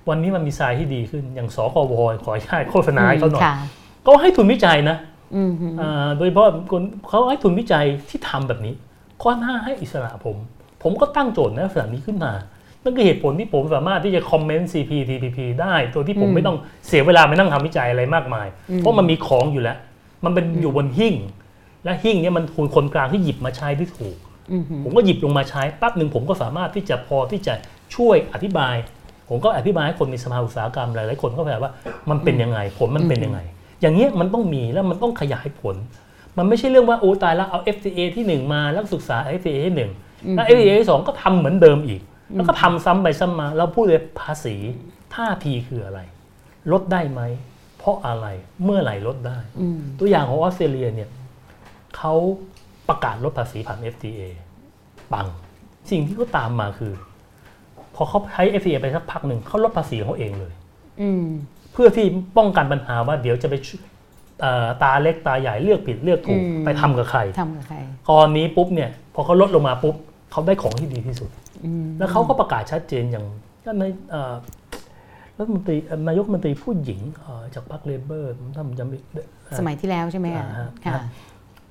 [0.09, 1.93] วันนี้มันมีทรายที่ดีขึ้นอย่างสกว
[2.23, 3.55] ขออนุญาตโฆษณาให้เขาหน่อยค่ะ
[4.07, 4.97] ก็ให้ทุนวิจัยนะ
[5.35, 8.73] อืมฮึอ่าโดยเฉพาะคนเขาให้ทุนวิจัยที่ทำแบบนี้
[9.21, 10.37] ข้อหน้าให้อิสระผม
[10.83, 12.33] ผมก็ตั้งโจทย์ในลักษณะนี้ขึ้นมา
[12.83, 18.47] นั่นคือเหตุผลที่ผมสามารถที่จะคอมเมนต์ CPTPP ได้โดยที่ผมไม่ต้องเสียเวลาไปนั่งทำวิจัยอะไรมากมาย
[18.77, 19.77] เพราะมันมีของอยู่แล้ว
[20.25, 21.15] มันเป็นอยู่บนหิ้ง
[21.83, 24.17] และหิ้งเนี่ยมันคุณคนกลางที่หยิบมาใช้ที่ถูก
[24.51, 27.53] อืมฮึผมก็หยิบลงมาใช้แป๊บหนึ่งผมก็สามารถที่จะพอที่จะ
[27.95, 28.75] ช่วยอธิบาย
[29.29, 31.71] ผมก็อธิบายให้คนในสภาอุตสาหกรรมหลายๆคนก็แบบว่า
[32.09, 33.39] มันเป็นยังไงผลมันเป็นยังไง
[33.83, 35.75] อย่างเงี้ยมันต้องมีแล้วมันต้องขยายผล
[36.37, 39.91] มันไม่ใช่เรื่องว่าโอ้ตายแล้วเอา FTA ที่หนึ่งมาแล้วศึกษา FTA ที่หนึ่ง
[40.35, 42.01] แล้ว FTA ที่สองก็ทำเหมือนเดิมอีก
[42.35, 44.55] แล้วก็ทำซ้ำไปซ้ำมาเราพูดเลยภาษี
[45.13, 45.99] ท่าทีคืออะไร
[46.71, 47.21] ลดได้ไหม
[47.77, 48.27] เพราะอะไร
[48.63, 51.09] เมื่อไหร่ลดได้อืมตัวอย่างของออสเตรเลียเนี่ย
[51.97, 52.13] เขา
[52.89, 54.21] ประกาศลดภาษีผ่าน FTA
[55.13, 55.27] ปัง
[55.91, 56.93] สิ่งที่เขาตามมาคือ
[57.95, 60.53] พอเขาใช้ FTA ไปสักพักหนึ่งเขาลดภาษีของเขาเองเลย
[61.01, 61.25] อืม
[61.73, 62.05] เพื่อที่
[62.37, 63.75] ป้องกันปัญหาว่าเดี๋ยวจะไปชุ
[64.41, 67.77] เอ่อตาเล็กตาใหญ่เลือกผิดเลือกถูกอืมไปทำกับใครทำกับใคร
[68.09, 69.95] ตอนนี้ปุ๊บเนี่ยพอเขาลดลงมาปุ๊บ
[70.31, 71.29] เขาได้ของที่ดีที่สุด
[71.65, 73.25] อืมแล้วเขาก็ประกาศชัดเจนอย่าง
[73.63, 74.35] ท่านในเอ่อ
[75.37, 78.97] รัฐมนตรีเอ่อนายกรัฐมนตรีผู้หญิงเอ่อจากพรรคเลเบอร์ถ้าผมจำไม่
[79.59, 81.01] สมัยที่แล้วใช่ไหมคะอ่าฮะค่ะ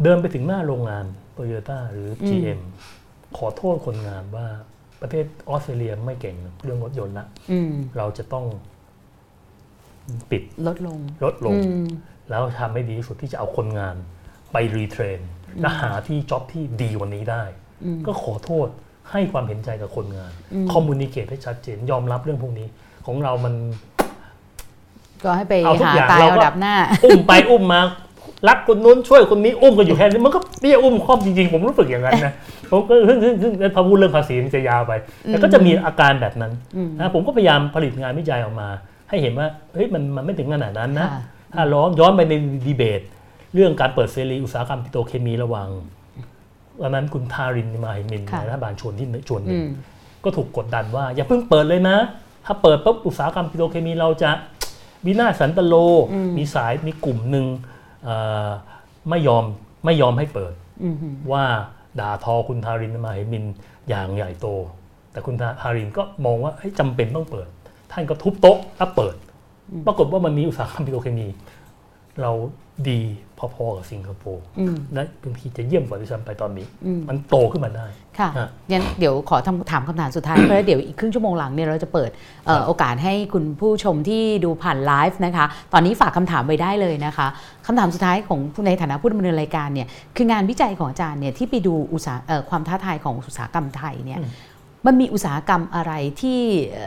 [0.02, 2.60] เดินไปถึงหน้าโรงงานโตโยต้าหรืออืม GM
[3.36, 4.46] ขอโทษคนงานว่า
[5.00, 8.44] ประเทศออสเตรเลียไม่เก่งเรื่องรถยนต์ละอืมเราจะต้อง
[10.30, 11.86] ปิดลดลงลดลงอืม
[12.30, 13.96] แล้วทำให้ดีที่สุดที่จะเอาคนงาน
[14.52, 15.18] ไปรีเทรน
[15.60, 17.42] และหาที่จ็อบที่ดีกวันนี้ได้
[17.84, 18.68] อืมก็ขอโทษ
[19.10, 22.68] ให้ความเห็นใจกับคนงานอืมคอมมูนิเคตให้ชัดเจนยอมรับเรื่องพวกนี้
[23.06, 23.54] ของเรามัน
[25.24, 26.74] ก็ให้ไปเอาทุกหาอย่างตายเราเอาก็ดับหน้า
[27.04, 27.80] อุ้มไปอุ้มมา
[28.48, 32.32] รักคนนู้นช่วยคนนี้อุ้มกันอยู่แค่นี้มันก็ไม่ใช่อุ้มครอบจริงๆ ผมรู้สึกอย่างนั้นนะ
[32.70, 34.92] ผมก็ซึ่งซึ่งซึ่งพอพูดเรื่องภาษีมันจะยาวไป
[35.26, 38.68] แต่ก็จะมีอาการแบบนั้นอืมนะผมก็พยายามผลิตงานวิจัยออกมา
[39.12, 41.22] ให้เห็นว่าเฮ้ยมันมันไม่ถึงขนาดนั้นนะค่ะ
[41.54, 42.34] ถ้าร้องย้อนไปใน
[42.66, 43.00] ดีเบต
[43.54, 45.68] เรื่องการเปิดเสรีอุตสาหกรรมปิโตรเคมีระหว่าง
[46.80, 49.68] วันนั้นคุณทารินมาหิมินค่ะรัฐบาลชวนที่ชวนหอืนึ่งม
[50.24, 51.96] ก็ถูกกดดันว่า อย่าเพิ่งเปิดเลยนะ
[52.46, 54.30] ถ้าเปิดปุ๊บอุตสาหกรรมปิโตรเคมีเราจะ
[55.06, 55.74] วินาศสันตโล
[56.12, 57.46] อืมมีสายมีกลุ่มหนึ่ง
[58.04, 58.48] เอ่อ
[59.10, 59.44] ไม่ยอม
[59.84, 60.52] ไม่ยอมให้เปิด
[60.84, 61.44] อืมฮึว่า
[62.00, 63.44] ด่าทอคุณทารินมาหิมิน
[63.88, 64.46] อย่างใหญ่โต
[65.12, 67.48] แต่คุณทารินก็มองว่าเฮ้ยจำเป็นต้องเปิด
[67.92, 69.14] ท่านก็ทุบโต๊ะแล้วเปิด
[69.86, 71.26] ปรากฏว่ามันมีอุตสาหกรรมปิโตรเคมี
[72.22, 72.30] เรา
[72.90, 73.00] ดี
[73.54, 77.86] พอๆกับสิงคโปร์อืมและบางทีจะเยี่ยมกว่าที่ซ้ำไปตอนนี้อืมมันโตขึ้นมาได้
[78.18, 82.10] ค่ะฮะงั้นเดี๋ยวขอทำถามคำถามสุดท้าย เพราะว่าเดี๋ยวอีกครึ่งชั่วโมงหลังเนี่ยเราจะเปิด
[82.46, 87.26] เอ่อครับโอกาสให้คุณผู้ชมที่ดูผ่านไลฟ์นะคะ ตอนนี้ฝากคำถามไว้ได้เลยนะคะ
[87.66, 89.86] คำถามสุดท้ายของในฐานะผู้ดำเนินรายการเนี่ย
[90.16, 94.20] คืองานวิจัยของอาจารย์เนี่ยที่ไปดูอุตสาหเอ่อความท้าทายของอุตสาหกรรมไทยเนี่ย
[94.86, 96.40] มันมีอุตสาหกรรมอะไรที่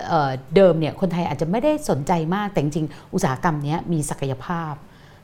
[0.08, 4.74] เอ่อเดิมเนี่ยคนไทยอาจจะไม่ได้สนใจมากแต่จริงๆอุตสาหกรรมเนี้ยมีศักยภาพ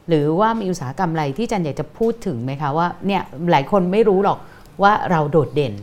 [0.08, 4.40] หรือว่ามีอุตสาหกรรมอะไรที่อาจารย์อยากจะพูดถึงไหมคะว่าเนี่ยหลายคนไม่รู้หรอก
[4.84, 5.74] ว่าเราโดดเด่น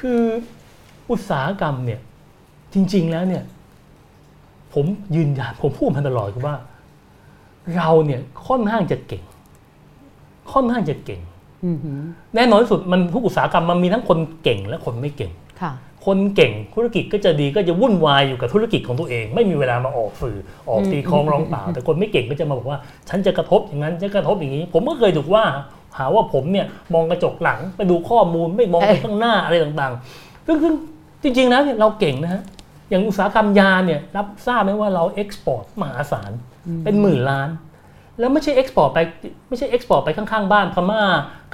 [0.00, 0.20] คือ
[1.10, 2.00] อุตสาหกรรมเนี่ย
[2.74, 3.44] จริง ๆแล้วเนี่ย
[4.72, 4.84] ผม
[5.16, 6.56] ยืนยันผมพูดมาตลอดคือว่า
[7.76, 9.22] เราเนี่ยค่อนข้างจะเก่ง
[10.52, 11.20] ค่อนข้างจะเก่ง
[11.64, 12.00] อือหือ
[12.34, 15.72] แน่นอนที่สุดมันทุกอุตสาหกรรมมันมีทั้งคนเก่งและคนไม่เก่งค่ะ
[16.06, 20.36] คนเก่งธุรกิจก็จะดีก็จะวุ่นวายอยู่กับธุรกิจของตัวเอง ไม่มีเวลามาออกสื่อ
[20.68, 22.78] ออกอืมตีคล้องร้องเปล่า แต่คนไม่เก่งก็จะมาบอกว่า
[23.08, 25.44] ฉันจะกระทบอย่างนั้นจะกระทบอย่างนี้ ผมก็เคยถูกว่า
[25.98, 30.74] หาว่าผมเนี่ยมองกระจกหลังไปดูข้อมูลไม่มองไปข้างหน้าอะไรต่างๆ ซึ่งซึ่ง
[31.22, 32.42] จริงๆแล้วเนี่ยเราเก่งนะฮะ
[32.90, 36.30] อย่างอุตสาหกรรมยาเนี่ยรับทราบไหมว่าเรา export มหาศาล
[36.84, 37.48] เป็นหมื่นล้าน
[38.18, 38.98] แล้วไม่ใช่ export ไป
[39.48, 41.02] ไม่ใช่ export ไปข้างๆบ้านพม่า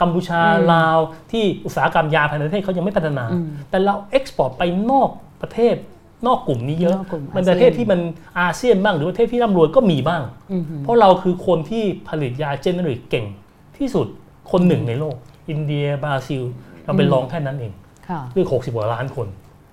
[0.00, 0.98] กัมพูชาอืมลาว
[1.32, 5.10] ที่อุตสาหกรรมยาภายในประเทศเขายังไม่พัฒนาอืมแต่เรา export ไปนอก
[5.42, 5.76] ประเทศ
[6.26, 8.00] นอกกลุ่มนี้เยอะนอกกลุ่มมันอาเซียนประเทศที่มัน
[8.40, 13.26] อาเซียนบ้างหรือประเทศที่ร่ำรวยก็มีบ้างอือหือเพราะเราคือคนที่ผลิตยา generic เก่ง
[13.78, 14.06] ที่สุด
[14.50, 15.16] คนหนึ่งในโลก
[15.50, 16.42] อินเดียบราซิล
[16.84, 17.72] เราเป็นรองแค่นั้นเอง
[18.08, 19.26] ค่ะเรื่อง60กว่าล้านคน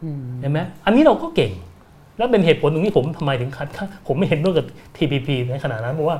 [0.03, 1.51] อืมเห็นไหมอันนี้เราก็เก่ง
[2.17, 4.65] แล้วเป็นเหตุผลหนึ่งที่ผมทำไมถึงคัดค้านผมไม่เห็นด้วยกับ
[4.97, 6.17] TPP ในขณะนั้นเพราะว่า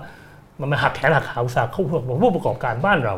[0.60, 1.76] มันมาหักแขนหักขาอุตสาหกรรม
[2.24, 3.16] ผู้ประกอบการบ้านเรา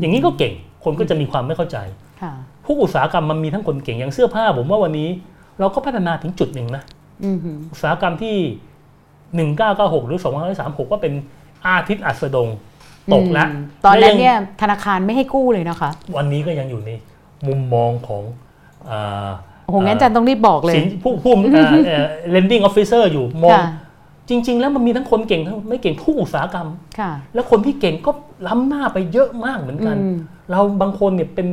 [0.00, 0.52] อย่างนี้ก็เก่ง
[0.84, 1.78] คนก็จะมีความไม่เข้าใจ
[2.22, 2.32] ค่ะ
[2.66, 5.08] ผู้อุตสาหกรรมมันมีทั้งคนเก่งอย่างเสื้อผ้า ผมว่าวันนี้
[5.58, 6.82] เราก็พัฒนาถึงจุดหนึ่งนะ
[7.24, 8.36] อืมหืออุตสาหกรรมที่
[9.38, 10.18] 1996 หรือ
[10.56, 11.12] 2536ก็เป็น
[11.66, 12.48] อาทิตย์อัสดง
[13.12, 16.90] ตกแล้วอืมตอนนั้นและเนี่ยธนาคารไม่ให้กู้เลยนะคะ วันนี้ก็ยังอยู่ใน
[17.46, 18.22] มุมมองของ
[18.90, 19.30] อ่า
[19.64, 23.64] โอ้โหงั้นอาจันต้องรีบบอกเลยสินผู้ผู้เอ่อเอ่อ lending officer อยู่มองค่ะ
[24.30, 26.68] จริง ๆ แล้วมันมีทั้งคนเก่งทั้งไม่เก่งทุกอุตสาหกรรม
[26.98, 28.10] ค่ะแล้วคนที่เก่งก็
[28.46, 30.16] ล้ำหน้าไปเยอะมากเหมือนกันอืม
[30.50, 31.48] เราบางคนเนี่ยเป็น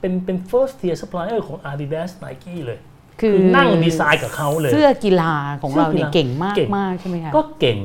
[0.00, 2.78] เป็นเป็น first tier supplier ของ Adidas Nike เลย
[3.20, 5.32] คือคือนั่งดีไซน์กับเขาเลย เสื้อกีฬา
[5.62, 7.78] ของเราเนี่ยเสื้อกีฬาเก่งมากเก่งมากใช่ไหมคะก็เก่ง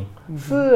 [0.45, 0.74] เสื้อ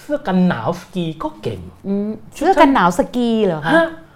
[0.00, 4.07] เสื้อกันหนาวสกีก็เก่งอืมเสื้อกันหนาวสกีเหรอคะฮะโห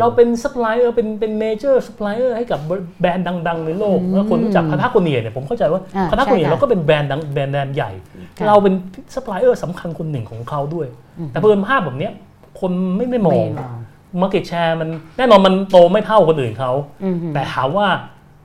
[0.00, 2.60] เราเป็นซัพพลายเออร์เป็นเป็น major supplier ให้กับ
[3.00, 7.90] แบรนด์ดัง ๆ ในโลกแล้วคนรู้จักคาทาโกเนียเนี่ยผมเข้าใจว่าอ่าคาทาโกเนียใช่ค่ะเราก็เป็นแบรนด์ดังแบรนด์แบรนด์ใหญ่
[8.38, 8.74] ค่ะเราเป็น
[9.14, 10.86] ซัพพลายเออร์สำคัญคนหนึ่งของเขาด้วย
[11.28, 12.12] แต่เพิ่มภาพแบบเนี้ย
[12.60, 13.78] คนไม่ไม่มองไม่มอง
[14.20, 16.72] market share มันแน่นอนมันโตไม่เท่าคนอื่นเขา
[17.04, 17.88] อืมแต่ถามว่า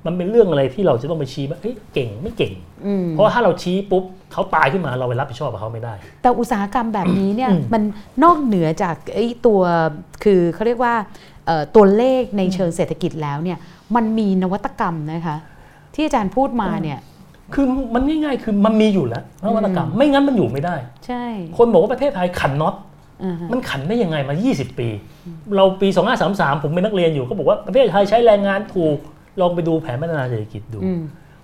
[0.06, 2.54] มันเป็นเรื่องอะไรที่เราจะต้องไปชี้ว่าเอ้ยเก่งไม่เก่ง
[2.86, 7.84] อืมเพราะว่าถ้าเราชี้ปุ๊บเขาตายขึ้นมาเราไปรับผิดชอบกับเขาไม่ได้ แต่อุตสาหกรรมแบบนี้เนี่ยอืมมัน
[8.24, 9.62] นอกเหนือจากไอ้ตัว
[10.24, 11.29] คือเขาเรียกว่าเอ่อ
[11.76, 13.58] ตัวเลขในเชิงเศรษฐกิจแล้วเนี่ย
[13.96, 15.38] มันมีนวัตกรรมนะคะ
[15.94, 17.00] ที่อาจารย์พูดมาเนี่ย
[17.54, 20.76] คือมันง่ายๆ คือมันมีอยู่แล้วนวัตกรรม ไม่งั้นมันอยู่ไม่ได้
[21.06, 21.24] ใช่
[21.58, 22.76] คนบอกว่าประเทศไทยขันน็อต
[23.24, 24.88] อ่าฮะมันขันได้ยังไงมา 20 ปี
[25.56, 25.88] เราปี
[26.26, 28.98] 2533 ผมเป็นนักเรียนอยู่ก็บอกว่าประเทศไทยใช้แรงงานถูก
[29.42, 31.02] ลองไปดูแผนพัฒนาเศรษฐกิจดูอืม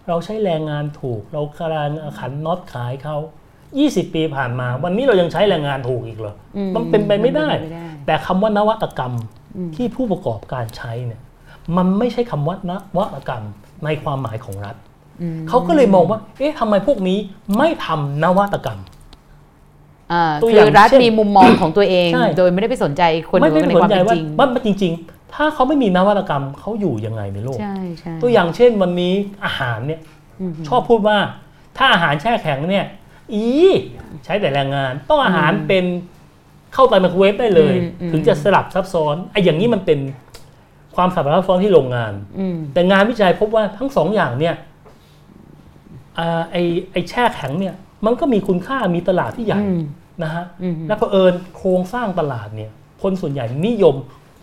[0.08, 3.18] เราใช้แรงงานถูก เรากำลังขันน็อตขายเขา
[3.66, 9.45] 20 ปีผ่านมา วันนี้เรายังใช้แรงงานถูกอีกเหรออืมมันเป็นไปไม่ได้มันเป็นไปไม่ได้ แต่คำว่านวัตกรรมอืม
[9.76, 11.22] ที่ผู้ประกอบการใช้เนี่ย
[11.78, 13.44] มันไม่ใช่คำว่านวัตกรรม
[13.86, 14.76] ในความหมายของรัฐ
[15.22, 17.18] อืมเขาก็เลยมองว่า เอ๊ะทำไมพวกนี้
[17.58, 18.80] ไม่ทำนวัตกรรม
[20.14, 29.14] อ่าตัวคือย่างอรัฐเช่นมีมุมมองของตัวเองใช่โดยไม่ได้ไปสนใจคนไม่อื่ไม่นในสนความใจเป็นว่าจริงมันมันจริง ๆ ถ้าเขาไม่มีนวัตกรรมเขาอยู่ยังไงในโลกใช่ใช่ตัวอย่างเช่นวันนี้
[29.46, 30.00] อาหารเนี่ย
[30.40, 31.18] อืมชอบพูดว่า
[31.78, 32.86] ถ้าอาหารแช่แข็งเนี่ย
[33.34, 33.46] อี
[34.26, 35.86] ใช้แต่แรงงาน ต้องอาหารเป็น
[36.76, 37.76] เข้าไมโครเวฟได้เลย
[38.12, 40.00] ถึงจะสลับซับซ้อนไอ้อย่างนี้มันเป็น
[40.96, 44.56] ความสลับซับซ้อนที่โรงงานอืมแต่งานวิจัยพบว่าทั้งสองอย่างเนี่ย
[46.18, 46.56] อ่าไอ
[46.92, 49.80] ไอแช่แข็งเนี่ยมันก็มีคุณค่ามีตลาดที่ใหญ่อืม
[50.24, 52.72] นะฮะอืมและเผอิญโครงสร้างตลาดเนี่ย
[53.02, 53.96] คนส่วนใหญ่นิยม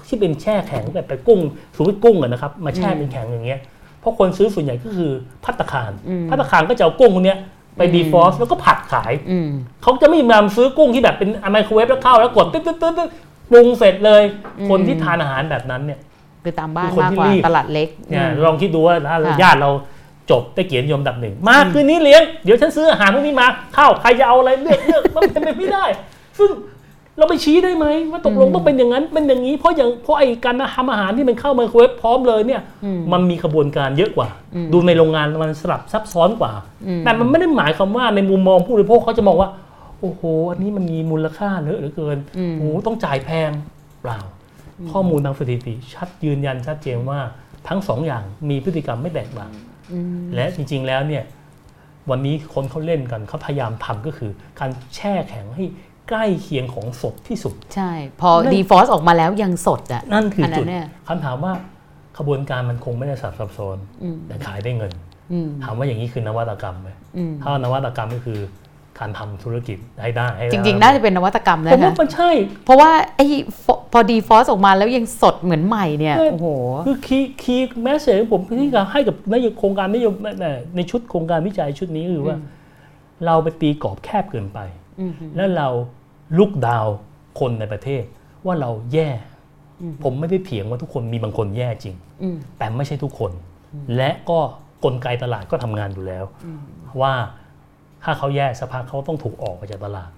[0.08, 1.40] ที่เป็นแช่แข็งแบบไปกุ้ง
[1.76, 3.60] สมมติกุ้งอะนะครับ มาแช่เป็นแข็งอย่างเงี้ย
[4.00, 5.10] เพราะคนซื้อส่วนใหญ่ก็คือ
[5.44, 7.38] พัตตาคารอืมพัตตาคารก็จะเอากุ้งพวกเนี้ย
[7.76, 9.48] ไปอืมดีฟอสแล้วก็ผัดขายอืม
[9.82, 13.08] เขาจะไม่นำซื้อกุ้งที่แบบเป็นไมโครเวฟแล้วเข้าแล้วกดตึ๊ดตึ๊ดตึ๊ดตึ๊ด
[13.50, 14.22] ปรุงเสร็จเลย
[14.58, 16.00] อืมคนที่ทานอาหารแบบนั้นเนี่ย
[16.44, 19.70] คือตามบ้านคือคนมากที่กว่ารีบตลาดเล็กเนี่ยอืมลองคิดดูว่าถ้าค่ะญาติเรา
[20.30, 23.46] จบได้เกียรตินิยมอันดับหนึ่งมาคืนนี้เลี้ยง เดี๋ยวฉันซื้ออาหารพวกนี้มา
[23.76, 25.84] ข้าวใครจะเอาอะไรเลือกเลือกมันเป็นไปไม่ได้
[26.38, 26.50] ซึ่ง
[27.18, 36.52] เราไปชี้ได้ไหมว่าตกลงต้องเป็นอย่างนั้นเป็นอย่างนี้ เพราะอย่างเพราะไอ้การทำอาหารที่มันเข้าไมโครเวฟพร้อมเลยเนี่ยอืมมันมีกระบวนการเยอะกว่าอืมดูในโรงงานมันสลับซับซ้อนกว่า
[36.86, 39.50] อืมแต่มันไม่ได้หมายความว่าในมุมมองผู้บริโภคเขาจะมองว่า
[40.00, 43.50] โอ้โห อันนี้มันมีมูลค่าเยอะเหลือเกินอืมโอ้โหต้องจ่ายแพง
[44.02, 44.18] เปล่า
[44.92, 47.18] ข้อมูลทางสถิติ ชัดยืนยันชัดเจนว่า
[47.68, 49.52] ทั้งสองอย่างมีพฤติกรรมไม่แตกต่าง
[49.92, 51.24] อืมและจริง ๆแล้วเนี่ย
[52.10, 55.64] วันนี้คนเขาเล่นกันเขาพยายามทำก็คือ การแช่แข็งให้
[56.08, 57.90] ใกล้เคียงของสดที่สุด ใช่
[58.20, 61.52] พอนั่นดีฟอสออกมาแล้วยังสดอะนั่นคืออันนั้นจุดเนี่ยคำถามว่า
[62.18, 64.92] ขบวนการมันคงไม่ได้สับซับซ้อนอืมแต่ขายได้เงิน
[65.32, 68.40] อืมถามว่าอย่างนี้คือนวัตกรรมไหมอืมถ้านวัตกรรมก็คือ
[68.98, 72.30] การทำธุรกิจให้ได้ให้จได้ริง ๆ น่าจะเป็นนวัตกรรมผมนะว่าคะมันใช่
[72.64, 73.26] เพราะว่าไอ้
[73.64, 76.48] ฟอพอดีฟอสออกมาแล้วยังสดเหมือนใหม่เนี่ยใช่โอ้โห
[76.86, 80.34] คือ key key message ของผมที่จะให้กับนโยบโครงการนโยบาย
[80.76, 82.48] ในชุดโครงการวิจัยชุดนี้ก็คือว่าอืม
[83.26, 84.81] เราไปตีกรอบแคบเกินไปอืม
[85.36, 85.68] แล้วเรา
[86.38, 86.86] look down
[87.40, 88.02] คนในประเทศ
[88.46, 89.08] ว่าเราแย่
[89.82, 93.32] อืมผมไม่ได้เถียงว่าทุกคนมีบางคนแย่จริงอืมแต่ไม่ใช่ทุกคน
[93.96, 94.38] และก็
[94.84, 96.60] กลไกตลาดก็ทำงานอยู่แล้วอืม
[97.02, 97.14] ว่า
[98.04, 100.10] ถ้าเขาแย่สภาพเขาต้องถูกออกไปจากตลาด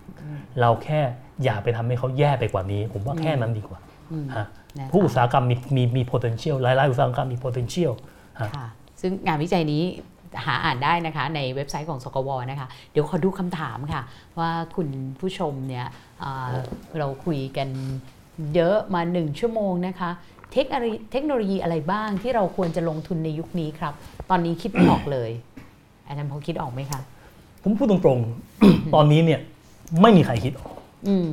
[0.60, 1.00] เราแค่
[1.44, 3.78] อย่าไปทำให้เขาแย่ไปกว่านี้ ผมว่าแค่นั้นดีกว่า
[4.12, 4.46] อืมฮะ
[4.78, 7.92] นะคะผู้อุตสาหกรรมมีมีมี potential หลายๆอุตสาหกรรมมี potential
[8.40, 8.66] ฮะค่ะ
[9.00, 9.82] ซึ่งงานวิจัยนี้
[10.44, 14.02] หาอ่านได้นะคะในเว็บไซต์ของสกวนะคะ เดี๋ยวขอดูคำถามค่ะ
[14.38, 14.88] ว่าคุณ
[15.20, 15.86] ผู้ชมเนี่ย
[16.20, 16.52] เอ่อ
[16.98, 17.68] เราคุยกัน
[18.54, 20.10] เยอะมาหนึ่งชั่วโมงนะคะ
[20.52, 23.94] เทคโนโลยีเทคโนโลยีอะไรบ้างที่เราควรจะลงทุนในยุคนี้ครับ
[24.30, 25.30] ตอนนี้คิดไม่ออกเลย
[26.06, 27.00] อาจารย์พอคิดออกไหมคะ
[27.62, 29.40] ผมพูดตรงๆ ตอนนี้เนี่ย
[30.02, 30.74] ไม่มีใครคิดออก
[31.08, 31.28] อืม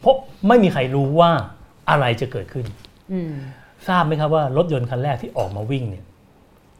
[0.00, 0.16] เพราะ
[0.48, 1.30] ไม่มีใครรู้ว่า
[1.90, 2.66] อะไรจะเกิดขึ้น
[3.12, 3.32] อืม
[3.88, 6.04] ทราบไหมครับว่ารถยนต์คันแรกที่ออกมาวิ่งเนี่ย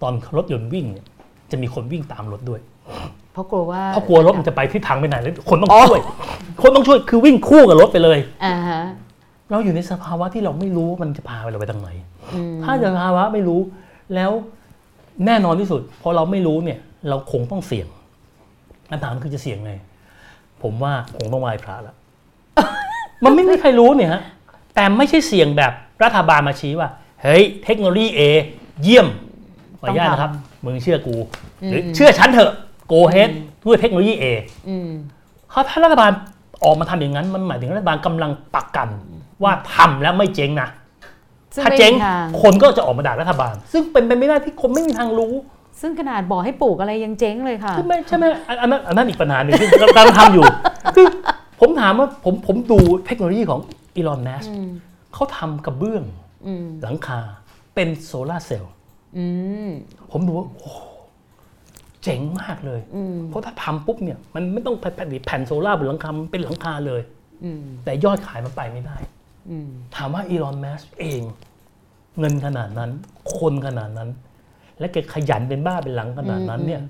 [0.02, 1.06] ตอนรถยนต์วิ่งเนี่ย
[1.52, 2.60] จะมีคนวิ่งตามรถด้วย
[3.32, 6.02] เพราะกลัวว่าเพราะกลัวรถมันจะไปทิศทางไปไหนแล้วคนต้องอ๋อช่วย
[6.62, 8.82] คนต้องช่วยคือวิ่งคู่กับรถไปเลยอ่าฮะ
[9.50, 11.88] เราอยู่ในสภาวะที่เราไม่รู้ว่ามันจะพาเราไปทางไหน
[12.34, 13.60] อืมถ้าสภาวะไม่รู้
[14.14, 14.30] แล้ว
[15.26, 16.78] แน่นอนที่สุดพอเราไม่รู้เนี่ย
[17.08, 17.86] เราคงต้องเสี่ยง
[18.90, 19.72] คำถามคือจะเสี่ยงไง
[20.62, 21.94] ผมว่าคงต้องไหว้พระละ
[23.24, 24.22] มันไม่มีใครรู้เนี่ยฮะ
[24.74, 25.72] แต่ไม่ใช่เสี่ยงแบบ
[26.02, 26.88] รัฐบาลมาชี้ว่า
[27.22, 28.20] เฮ้ย เทคโนโลยีเอ
[28.82, 29.06] เยี่ยม
[29.80, 30.32] ขออนุญาตนะครับ
[30.64, 31.16] มึงเชื่อกู
[31.68, 32.52] หรือเชื่อฉันเถอะ
[32.88, 33.30] โกเฮด
[33.66, 34.24] ด้วยเทคโนโลยีเอ
[34.68, 34.90] อืม
[35.50, 36.10] เพราะถ้ารัฐบาล
[36.64, 38.88] ออกมาทำอย่างนั้น มันหมายถึงรัฐบาลกำลังปักกัน
[39.42, 40.68] ว่าทำแล้วไม่เจ๊งนะ
[41.54, 45.34] ซึ่งถ้าไม่เจ๊งมีทางคนก็จะออกมาด่ารัฐบาล ซึ่งเป็นไปไม่ได้ที่คนไม่มีทางรู้
[45.80, 50.44] ซึ่งขนาดบอกให้ปลูกอะไรยังเจ๊งเลยค่ะ ใช่ไหมใช่ไหมอันอันนั้นอันนั้นอีกปัญหาหนึ่งที่กำลังทำอยู่
[50.96, 51.06] คือ
[51.60, 53.60] ผมถามว่าผมผมดูเทคโนโลยีของ
[53.96, 54.68] อีลอนมัสอืม
[55.14, 56.02] เขาทำกระเบื้อง
[56.46, 57.20] อืมหลังคา
[57.74, 58.79] เป็นโซลาร์เซลล์อืม
[60.10, 60.78] ผมดูว่าโอ้โห
[62.02, 64.94] เจ๋งมากเลยอืมเพราะถ้าทำปุ๊บเนี่ย มันไม่ต้องแผ่น
[65.26, 67.02] แผ่นโซลาร์บนหลังคามันเป็นหลังคาเลย
[67.44, 68.96] อืมแต่ยอดขายมันไปไม่ได้
[69.50, 71.22] อืมถามว่าอีลอนมัสก์เอง
[72.18, 72.90] เงินขนาดนั้น
[73.38, 74.10] คนขนาดนั้น
[74.78, 76.82] และแกขยันเป็นบ้าเป็นหลังขนาดนั้นเนี่ย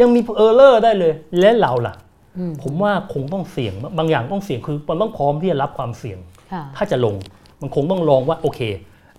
[0.00, 1.94] ยังมี error ได้เลย และเราล่ะ
[2.38, 6.18] อืมผมว่าคงต้องเสี่ยง บางอย่างต้องเสี่ยงคือมันต้องพร้อมที่จะรับความเสี่ยง
[6.52, 7.14] ค่ะถ้าจะลง
[7.60, 8.60] มันคงต้องลองว่าโอเค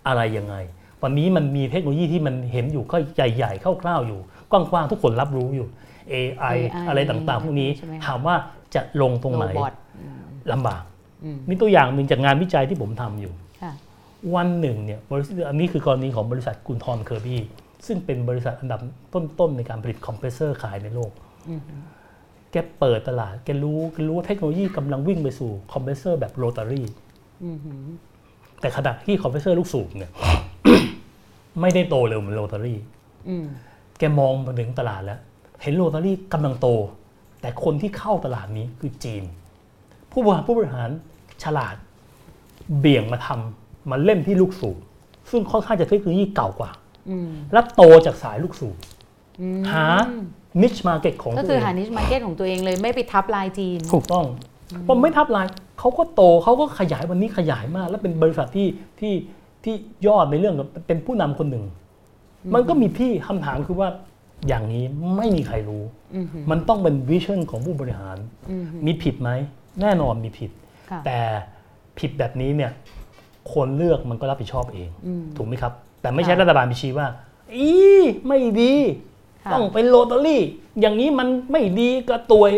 [0.07, 0.55] อะไรยังไง
[1.03, 4.19] วันนี้มันมีเทคโนโลยีที่มันเห็นอยู่ก็ใหญ่ๆคร่าวๆอยู่
[4.51, 5.67] กว้างๆ ทุกคนรับรู้อยู่
[6.11, 8.35] AI AI อะไรต่างๆ พวกนี้ใช่ไหมคะถามว่า
[8.75, 9.73] จะลงตรงไหน robot
[10.51, 10.83] ลำบาก
[11.23, 13.73] อืมมีตัวอย่างหนึ่งจากงานวิจัยที่ผมทำอยู่ค่ะ
[14.35, 17.41] วันหนึ่งเนี่ยบริษัทอันนี้คือกรณีของบริษัทกุลธรเคอร์บี้
[17.87, 18.79] ซึ่งเป็นบริษัทอันดับ
[19.13, 21.11] ต้นๆในการผลิตคอมเพรสเซอร์ขายในโลก
[21.49, 21.61] อืม
[22.51, 26.85] แกเปิดตลาด แกรู้แกรู้ว่าเทคโนโลยีกำลังวิ่งไปสู่คอมเพรสเซอร์แบบโรตารี่
[27.43, 27.57] อืม
[28.61, 30.11] แต่ขณะที่คอมเพรสเซอร์ลูกสูบเนี่ย
[31.59, 32.79] ไม่ได้โตเร็วเหมือนโรตารี่
[33.29, 33.45] อืม
[33.99, 35.19] แกมองมาถึงตลาดแล้ว
[35.61, 36.67] เห็นโรตารี่กำลังโต
[37.41, 39.23] แต่คนที่เข้าตลาดนี้คือจีน
[40.11, 40.89] ผู้บริหารผู้บริหาร
[41.43, 41.75] ฉลาด
[42.79, 44.77] เบี่ยงมาทำมาเล่นที่ลูกสูบ
[45.31, 46.71] ซึ่งค่อนข้างจะเทคโนโลยีเก่ากว่า
[47.09, 48.75] อืมและโตจากสายลูกสูบ
[49.41, 49.85] อืมหา
[50.61, 54.25] niche market ของก็ตัวคือเองหา niche market ของตัวเองเลยไม่ไปทับลายจีน ถูกต้อง
[54.87, 55.45] พอไม่ทับลาย
[55.79, 58.67] เขาก็โตเขาก็ขยายวันนี้ขยายมาก แล้วเป็นบริษัทที่
[58.99, 59.13] ที่
[59.64, 59.76] ที่
[60.07, 60.55] ยอดในเรื่อง
[60.88, 61.66] เป็นผู้นำคนหนึ่ง
[62.53, 63.89] มันก็มีที่คำถามคือว่า
[64.47, 64.84] อย่างนี้
[65.16, 65.84] ไม่มีใครรู้
[66.16, 68.18] อืมมันต้องเป็นวิชั่นของผู้บริหาร
[68.49, 69.30] อืมมีผิดไหม
[69.82, 70.51] แน่นอนมีผิด
[70.89, 71.20] ค่ะแต่
[71.99, 72.72] ผิดแบบนี้เนี่ย
[73.53, 77.07] คนเลือกมันก็รับผิดชอบเองอืมถูกไหมครับ แต่ไม่ใช่ค่ะรัฐบาลไปชี้ว่า
[77.55, 77.70] อี
[78.28, 78.74] ไม่ดี
[79.43, 80.41] ค่ะต้องเป็นโรตารี่
[80.82, 82.51] อย่างนี้มันไม่ดีกระตวย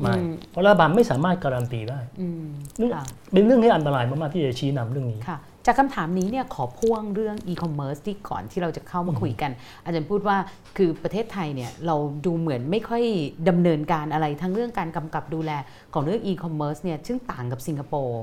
[0.00, 2.44] ไม่อืมเพราะรัฐบาลไม่สามารถการันตีได้อืม
[2.76, 9.50] เรื่องค่ะเป็นเรื่องที่อันตรายมากๆที่จะชี้นำเรื่องนี้ค่ะ จากคำถามนี้เนี่ยขอพ่วงเรื่อง e-commerce ที่ก่อนที่เราจะเข้ามาคุยกัน
[9.84, 10.36] อาจารย์พูดว่า
[10.76, 11.96] คือประเทศไทยเนี่ยเรา
[12.26, 13.02] ดูเหมือนไม่ค่อย
[13.48, 15.50] ดำเนินการอะไรทั้งเรื่องการกำกับดูแล
[15.94, 18.22] ของเรื่อง e-commerce เนี่ยซึ่งต่างกับสิงคโปร์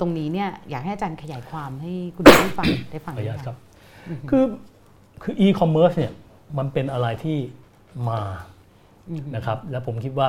[0.00, 3.56] ตรงนี้เนี่ยอยากให้อาจารย์ขยายความให้คุณผู้ฟังได้ฟังขออนุญาตด้วยครับ
[4.30, 4.44] คือ
[5.22, 6.12] คือ e-commerce เนี่ย
[6.58, 7.38] มันเป็นอะไรที่
[8.08, 8.20] มา
[9.34, 10.28] นะครับ แล้วผมคิดว่า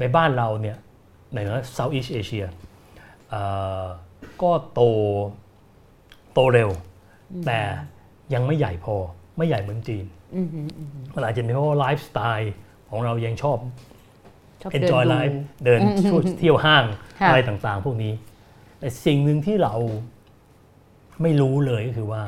[0.00, 0.76] ในบ้านเราเนี่ย
[1.34, 2.46] ในนะ Southeast Asia
[3.30, 3.42] เอ่
[3.82, 3.84] อ
[4.42, 4.80] ก็โต
[6.34, 6.70] โตเร็ว
[7.46, 7.58] แต่
[8.34, 8.94] ยังไม่ใหญ่พอ
[9.36, 10.04] ไม่ใหญ่เหมือนจีน
[10.34, 12.54] อืมอืมอืมมันอาจจะเป็นเพราะว่าไลฟ์สไตล์
[12.90, 13.58] ของเรายังชอบ
[14.62, 16.84] ชอบเดิน enjoy ดู life เดินช่วยเที่ยวห้าง
[17.20, 18.12] ค่ะอะไรต่างๆ พวกนี้
[18.78, 19.74] แต่สิ่งหนึ่งที่เรา
[21.22, 22.22] ไม่รู้เลยก็คือว่า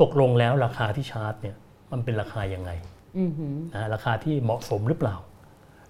[0.00, 1.56] ตกลงแล้วราคาที่ชาร์จเนี่ย
[1.92, 2.70] มันเป็นราคายังไง
[3.18, 5.27] อืมหือนะราคาที่เหมาะสมหรือเปล่ารา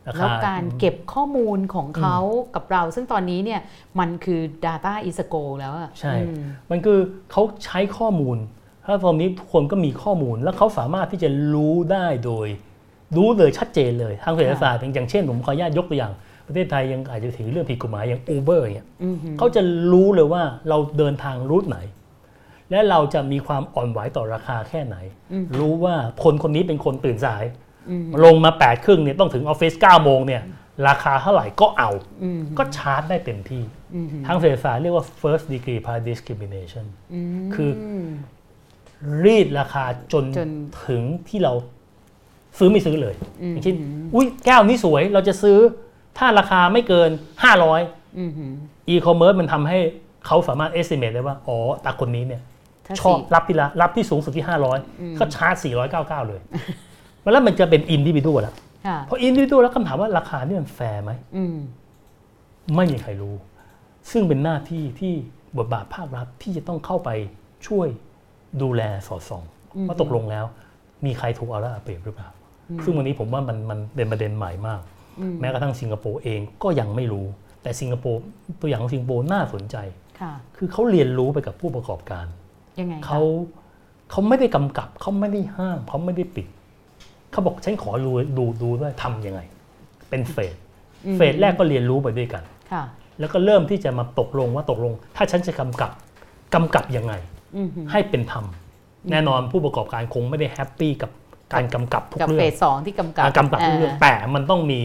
[0.05, 2.19] แล้วคาการเก็บข้อมูลของเขา
[2.55, 3.61] กับเรา ซึ่งตอนนี้เนี่ย
[3.99, 6.99] มันคือ Data is a go แล้วอะใช่อืมมันคือ
[7.33, 8.37] เขาใช้ข้อมูล
[8.87, 12.49] ถ้าตอนนี้ทุกคนก็มีข้อมูล แล้วเขาสามารถที่จะรู้ได้โดย
[13.17, 16.13] รู้เลยชัดเจนเลยทางเศรษฐศาสตร์อย่างเช่นผมขออนุญาตยกตัวอย่าง
[16.47, 21.79] ประเทศไทยยังอาจจะถือเรื่องผิดกฎหมายอย่าง Uber อย่างเงี้ยอืมหือเขาจะรู้เลยว่าเราเดินทางรูทไหน
[22.71, 24.97] และเราจะมีความอ่อนไหวต่อราคาแค่ไหน
[25.59, 27.68] รู้ว่าคนคนนี้เป็นคนตื่นสายอืม
[28.25, 30.43] ลงมา8ปดครึ่งเนี่ยต้องถึงออฟฟิศ9โมงเนี่ย
[30.89, 31.91] ราคาเท่าไหร่ก็เอา
[32.23, 33.63] อืมก็ชาร์จได้เต็มที่
[33.95, 36.85] อืมหือทางเศรษฐศาสตร์เรียกว่า first degree price discrimination
[37.15, 37.71] อืมคือ
[39.25, 40.51] รีดราคาจนจน
[40.87, 41.53] ถึงที่เรา
[42.59, 43.77] ซื้อไม่ซื้อเลยอืมอย่างเช่น
[44.15, 45.59] อุ้ยแก้วนี้สวยเราจะซื้อ
[46.19, 47.11] ถ้าราคาไม่เกิน
[47.65, 48.53] 500อืมหือ
[48.93, 49.79] e-commerce มันทำให้
[50.27, 52.43] เขาสามารถ estimate ได้ว่า อ๋อ ตาคนนี้เนี่ย
[52.87, 54.47] ถ้าชอบสี่รับที่ละรับที่สูงสุดที่
[54.81, 56.41] 500 ก็ชาร์จ 499 เลย
[57.33, 58.55] แล้วมันจะเป็น individual แล้ว
[58.87, 61.57] ค่ะพอ individual แล้วคำถามว่าราคานี่มันแฟร์ไหมอืม
[62.77, 63.35] ไม่มีใครรู้
[64.11, 65.13] ซึ่งเป็นหน้าที่ที่
[65.59, 67.11] บทบาทภาครัฐที่จะต้องเข้าไป
[67.67, 67.89] ช่วย
[68.63, 69.43] ดูแลสอดส่อง
[69.89, 70.45] ว่าตกลงแล้ว
[71.05, 72.29] มีใครถูกเอาละเอาเปรียบหรือเปล่า
[72.85, 74.81] ซึ่งวันนี้ผมว่ามันมันเป็นประเด็นใหม่มาก
[75.41, 77.27] แม้กระทั่งสิงคโปร์เองก็ยังไม่รู้
[77.63, 78.21] แต่สิงคโปร์
[78.61, 79.77] ตัวอย่างของสิงคโปร์น่าสนใจ
[80.21, 82.27] ค่ะคือเขาเรียนรู้ไปกับผู้ประกอบการ
[82.81, 83.21] ยังไงคะเขา
[84.11, 86.47] เขาไม่ได้กำกับเขาไม่ได้ห้ามเขาไม่ได้ปิด
[87.33, 89.41] เขาบอกฉันขอรู้ดูดูด้วยทำยังไง
[90.11, 90.55] เป็นเฟส
[91.17, 92.83] เฟสแรกก็เรียนรู้ไปด้วยกันค่ะ
[93.21, 95.91] แล้วก็เริ่มที่จะมาตกลงว่าตกลง ถ้าฉันจะกำกับ
[96.55, 97.13] กำกับยังไง
[97.57, 98.45] อือหือให้เป็นธรรม
[99.11, 101.11] แน่นอนผู้ประกอบการคงไม่ได้แฮปปี้กับ
[101.53, 104.81] การกำกับทุกกับเรื่เฟองสสองที่กำกับการกำกับทุกเรื่องาแต่มันต้องมี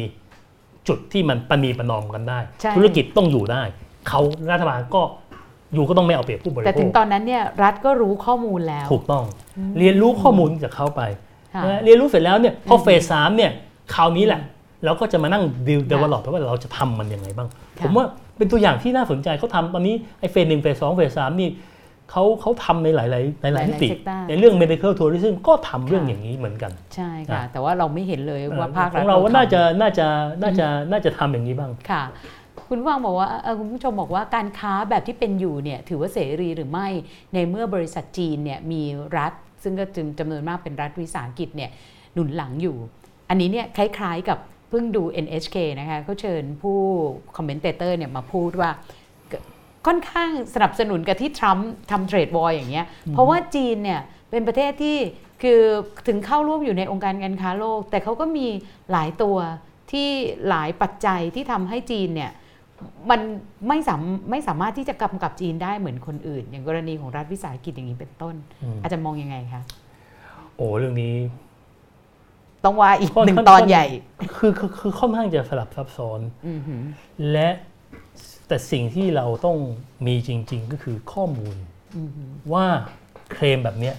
[0.88, 3.62] จุดที่มันประนีประนอมกันได้ใช่ธุรกิจต้องอยู่ได้
[4.10, 4.22] เขา
[4.52, 5.02] รัฐบาลก็
[5.74, 9.24] อยู่ก็ต้องไม่เอาเปรียบผู้บริแต่โภถึงคตอนนั้นเนี่ยรัฐก็รู้ข้อมูลแล้ว ถูกต้อง
[9.80, 11.23] เรียนรู้ข้อมูลจากเขาไปค่ะนะ
[11.84, 13.52] เรียนรู้เสร็จแล้วเนี่ยพอเฟสสามเนี่ย
[13.96, 14.42] คราวนี้แหละ
[14.86, 17.48] เราก็จะมานั่งดิวเดเวลลอปว่าเราจะทำมันยังไงบ้าง
[17.80, 18.06] ค่ะผมว่า
[18.38, 21.50] เป็นตัวอย่างที่น่าสนใจเขาทำตอนนี้ไอ้เฟสหนึ่งเฟสสองเฟสสามนี่
[22.12, 23.06] เขาเขาทำในหลา
[23.50, 30.08] ย ๆ หลายๆมิติหลายๆ sector ในเรื่อง medical tourism ก็ทำเรื่องค่ะอย่างนี้เหมือนกัน ใช่ค่ะนะแต่ว่าเราไม่เห็นเลยว่าภาคขรัฐองเราว่าทำน่าจะน่าจะ
[30.42, 32.04] น่าจะน่าจะทำอย่างนี้บ้างค่ะ
[32.68, 36.88] คุณผู้ฟังบอกว่าเอ่อคุณผู้ชมบอกว่าการค้าแบบที่เป็นอยู่เนี่ยถือว่าเสรีหรือไม่
[37.34, 38.82] ในเมื่อบริษัทจีนเนี่ยมี
[39.18, 39.34] รัฐ
[39.64, 41.72] ซึ่งก็จึงจำนวนมากเป็นรัฐวิสาหกิจเนี่ย
[42.14, 42.76] หนุนหลังอยู่
[43.30, 44.40] อันนี้เนี่ยคล้ายๆกับ
[44.70, 46.78] เพิ่งดู NHK นะคะเขาเชิญผู้
[47.36, 48.70] commentator เนี่ยมาพูดว่า
[49.88, 54.98] ค่อนข้างสนับสนุนกับที่ทรัมป์ทำ trade war อย่างเงี้ยเพราะว่าจีนเนี่ยเป็นประเทศที่
[55.44, 55.62] คือ
[56.08, 58.48] ถึงเข้าร่วมอยู่ในองค์การการค้าโลก แต่เขาก็มี
[58.92, 59.38] หลายตัว
[59.92, 60.08] ที่
[60.50, 62.32] หลายปัจจัยที่ทำให้จีนเนี่ย
[63.10, 63.22] มัน
[63.68, 69.62] ไม่สามไม่สามารถที่จะกำกับจีนได้เหมือนคนอื่น อย่างกรณีของรัฐวิสาหกิจอย่างนี้เป็นต้นอืมอาจารย์มองยังไงคะ
[70.56, 71.14] โอ้เรื่องนี้
[72.64, 73.86] ต้องว่าอีกค่อนหนึ่งค่อนตอนค่อนใหญ่
[74.38, 76.82] คือคือคือค่อนข้างจะสลับซับซ้อนอือหือ
[77.32, 77.50] และ
[78.48, 79.58] แต่สิ่งที่เราต้อง
[80.08, 81.56] มีจริง ๆ ก็คือข้อมูล
[81.98, 82.66] อือหือว่า
[83.32, 83.96] เคลมแบบเนี้ย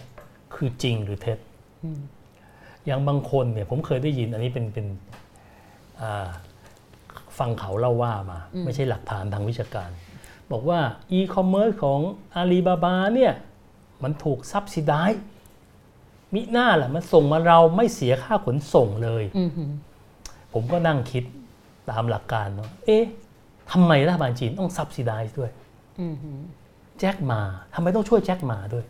[0.54, 1.38] คือจริงหรือเท็จ
[1.84, 2.00] อืม
[2.84, 4.86] อย่างบางคนเนี่ยผมเคยได้ยินอันนี้เป็นเป็น
[6.00, 6.28] อ่า
[7.38, 9.90] ฟังเขาเล่าว่ามา ไม่ใช่หลักฐานทางวิชาการ
[10.52, 10.80] บอกว่า
[11.10, 12.00] อีคอมเมิร์ซของ
[12.34, 13.32] อาลีบาบาเนี่ย
[14.02, 15.04] มันถูกซับซิได้
[16.34, 19.70] มิหน้าแหละมันส่งมาเราไม่เสียค่าขนส่งเลยอือหือ
[20.52, 21.24] ผมก็นั่งคิด
[21.90, 23.04] ตามหลักการเนาะเอ๊ะ
[23.72, 25.50] ทำไมรัฐบาลจีนต้องซับซิได้ด้วย
[26.00, 26.38] อือหือ
[26.98, 27.40] แจ็คหมา
[27.74, 28.84] ทำไมต้องช่วยแจ็คหมาด้วย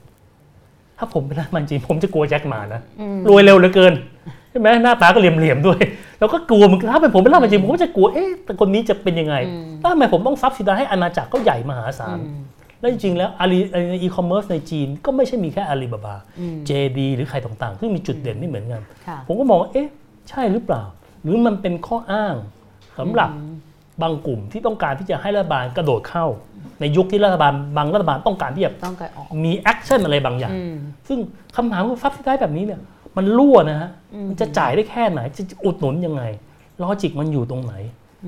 [0.98, 3.92] ถ้าผมเป็นรัฐบาลจีนผมจะกลัวแจ็คหมานะอืมรวยเร็วเหลือเกิน
[4.50, 5.80] ใช่ไหมหน้าตาก็เหลี่ยมๆด้วย
[6.24, 9.34] แล้วก็กลัวเหมือนกันถ้าเป็นผมเป็นรัฐบาลจีนผมก็จะกลัวเอ๊ะแต่คนนี้จะเป็นยังไง
[9.80, 12.18] แล้วทำไมผมต้อง subsidize ให้อาณาจักรก็ใหญ่มหาศาล
[12.80, 13.58] แล้วจริงๆแล้วอาลี
[13.90, 16.16] ในอีคอมเมิร์ซในจีนก็ไม่ใช่มีแค่อาลีบาบา
[16.68, 19.88] JD หรือใครต่างๆ ซึ่งมีจุดเด่นไม่เหมือนกันค่ะผมก็มองว่าเอ๊ะ
[20.30, 20.82] ใช่หรือเปล่า
[21.22, 22.34] หรือมันเป็นข้ออ้าง
[22.98, 23.30] สำหรับ
[24.02, 26.26] บางกลุ่มที่ต้องการที่จะให้รัฐบาลกระโดดเข้า
[26.80, 30.76] ในยุคที่รัฐบาลบางรัฐบาลต้องการที่จะต้องการออกมี action อะไรบางอย่างอืม
[31.08, 31.18] ซึ่ง
[31.56, 32.80] คำถามว่า subsidize แบบนี้เนี่ย
[33.16, 33.90] มันรั่วนะฮะ
[34.28, 36.22] มันจะจ่ายได้แค่ไหน จะอุดหนุนยังไง
[36.82, 37.74] logic มันอยู่ตรงไหน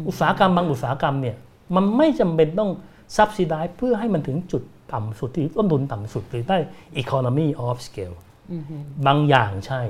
[0.09, 1.37] อุตสาหกรรมบางอุตสาหกรรมเนี่ย
[1.75, 2.71] มันไม่จำเป็นต้อง
[3.17, 4.63] subsidize เพื่อให้มันถึงจุด
[4.93, 6.59] ต่ำสุดที่ต้นทุนต่ำสุดหรือได้
[7.03, 8.17] economy of scale
[8.53, 9.83] อือหือบางอย่างใช่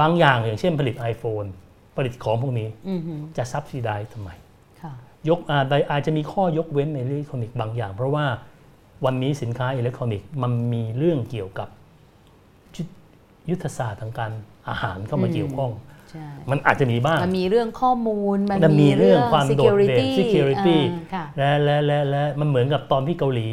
[0.00, 1.48] บางอย่างอย่างเช่นผลิต iPhone
[1.96, 4.30] ผลิตของพวกนี้อือหือจะ subsidize ทำไม
[4.80, 4.92] ค่ะ
[5.28, 5.58] ยกอา
[5.90, 8.26] อาจจะมีข้อยกเว้นในอิเล็กทรอนิกส์บางอย่าง เพราะว่า
[9.04, 11.77] วันนี้สินค้าอิเล็กทรอนิกส์มันมีเรื่องเกี่ยวกับยุทธ
[13.50, 14.32] ยุทธศาสตร์ทางการ
[14.68, 15.70] อาหารเข้ามาอืมเกี่ยวข้อง
[16.10, 23.48] ใช่มันอาจจะมีบ้าง มันมีเรื่องข้อมูล มันมันมีเรื่องความโดดเด่น security security อ่าค่ะและและและและมันเหมือนกับตอนที่เกาหลี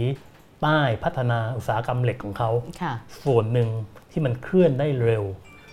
[0.64, 2.52] ใต้พัฒนาอุตสาหกรรมเหล็กของเขา
[2.82, 2.94] ค่ะ
[3.26, 3.70] ส่วนหนึ่ง
[4.12, 5.26] ที่มันเคลื่อนได้เร็ว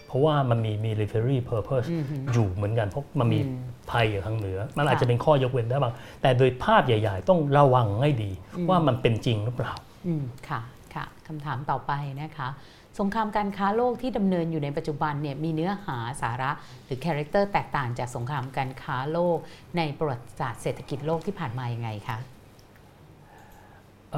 [0.07, 8.31] เพราะว่ามันมี military purpose อือหืออยู่เหมือนกัน เพราะมันมีอืมภัยอยู่ทางเหนือ มันค่ะอาจจะเป็นข้อยกเว้นได้บ้าง แต่โดยภาพใหญ่ๆ ต้องระวังให้ดี
[8.71, 9.73] ว่ามันเป็นจริงหรือเปล่า
[10.07, 10.61] อืมค่ะ
[10.95, 12.49] ค่ะคำถามต่อไปนะคะ
[12.99, 16.51] สงครามการค้าโลกที่ดำเนินอยู่ในปัจจุบันเนี่ยมีเนื้อหาสาระ
[16.85, 19.39] หรือ character แตกต่างจากสงครามการค้าโลก
[19.77, 22.19] ในประวัติศาสตร์เศรษฐกิจโลกที่ผ่านมายังไงคะ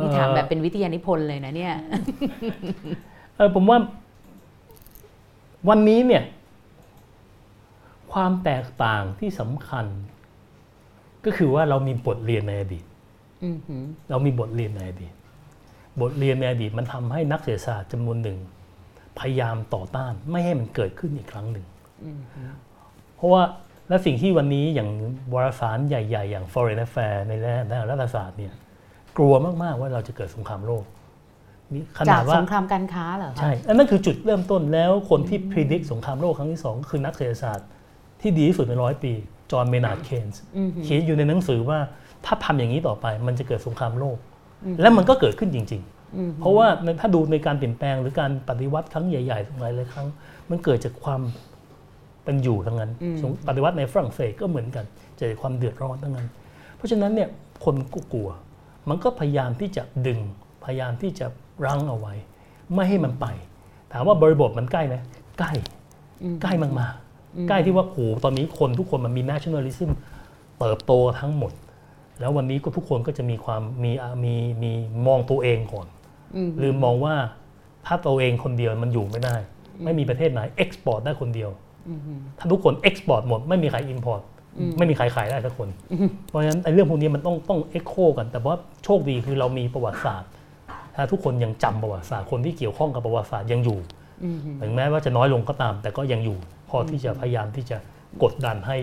[0.01, 1.75] นี่ถามแบบเป็นวิทยานิพนธ์เลยนะเนี่ย
[3.37, 3.79] เออผมว่า
[5.69, 6.23] วันนี้เนี่ย
[8.13, 9.87] ความแตกต่างที่สำคัญ
[11.25, 12.85] ก็คือว่าเรามีบทเรียนในอดีต
[13.45, 15.13] อือหือเรามีบทเรียนในอดีต
[16.01, 18.39] บทเรียนในอดีตมันทำให้นักเศรษฐศาสตร์จำนวนหนึ่ง
[19.19, 21.67] พยายามต่อต้านไม่ให้มันเกิดขึ้นอีกครั้งหนึ่ง
[22.05, 22.51] อือหือ
[23.17, 23.43] เพราะว่า
[23.89, 24.89] และสิ่งที่วันนี้อย่าง
[25.35, 27.33] วารสารใหญ่ ๆ อย่าง Foreign Affairs ใน
[27.71, 28.53] ด้านรัฐศาสตร์เนี่ย
[29.17, 30.85] กลัวมากๆว่าเราจะเกิดสงครามโลก
[31.73, 37.69] มีขจานาดกว่าสงครามการค้าเหรอคะใช่อันนั้นคือจุดเริ่มต้นแล้วคนที่พิจิตรสงครามโลกครั้งที่สองก็คือนักเศรษฐศาสตร์
[38.21, 39.13] ที่ดีที่สุดในร้อยปี
[39.53, 41.79] จอห์นเมนาร์ดเคนส์อือหือเขียนอยู่ในหนังสือว่า
[42.27, 44.17] ถ้าทำอย่างนี้ต่อไปมันจะเกิดสงครามโลก
[44.81, 45.94] และมันก็เกิดขึ้นจริงอืมๆ
[46.41, 50.07] เพราะว่าในถ้าดูในการเปลี่ยนแปลงหรือการปฏิวัติครั้งใหญ่ๆหลายหลายๆครั้ง
[50.51, 51.21] มันเกิดจากความ
[52.25, 54.85] เป็นอยู่ทั้งนั้นสมมุติปฏิวัติในฝรั่งเศสก็เหมือนกัน
[55.17, 56.27] เกิดจากความเดือดร้อนทั้งนั้น
[56.77, 57.29] เพราะฉะนั้นเนี่ย
[57.65, 58.29] คนก็กลัว
[58.89, 60.19] มันก็พยายามที่จะดึง
[60.65, 61.27] พยายามที่จะ
[61.67, 62.15] รั้งเอาไว้
[62.75, 63.27] ไม่ให้มันไป
[63.93, 64.95] ถามว่าบริบทมันใกล้ไหม
[65.39, 65.53] ใกล้
[66.43, 69.91] ใกล้มากๆ ใกล้ที่ว่าโอ้โหตอนนี้คนทุกคนมันมี nationalism
[70.59, 71.53] เติบโตทั้งหมด
[72.21, 74.73] แล้ววันนี้ก็ทุกคนก็จะมีความมีอะมีมี
[75.07, 75.94] มองตัวเองก่อนอืม
[76.63, 77.15] ลืมมองว่า
[77.87, 79.37] ถ้าตัวเองคนเดียวมันอยู่ไม่ได้
[79.85, 81.51] ไม่มีประเทศไหน export ได้คนเดียว
[82.39, 84.23] ถ้าทุกคน export หมดไม่มีใคร import
[84.79, 85.69] ไม่มีใครขายได้สักคน
[86.29, 90.31] เพราะฉะนั้นไอ้เรื่องพวกนี้มันต้องต้อง echo กัน แต่ว่าโชคดีคือเรามีประวัติศาสตร์
[90.95, 93.79] ถ้าทุกคนยังจำประวัติศาสตร์คนที่เกี่ยวข้องกับประวัติศาสตร์ยังอยู่
[94.61, 96.39] ถึงแม้ว่าจะน้อยลงก็ตาม แต่ก็ยังอยู่
[96.69, 97.77] พอที่จะพยายามที่จะ
[98.23, 98.77] กดดันให้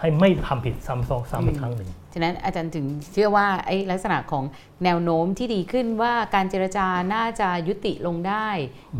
[0.00, 4.44] ให้ไม่ทำผิดซ้ำซ้อนซ้ำอีกครั้งหนึ่งฉะนั้นอาจารย์ถึงเชื่อว่าไอ้ลักษณะของ
[4.84, 8.48] แนวโน้มที่ดีขึ้นว่าการเจรจาน่าจะยุติลงได้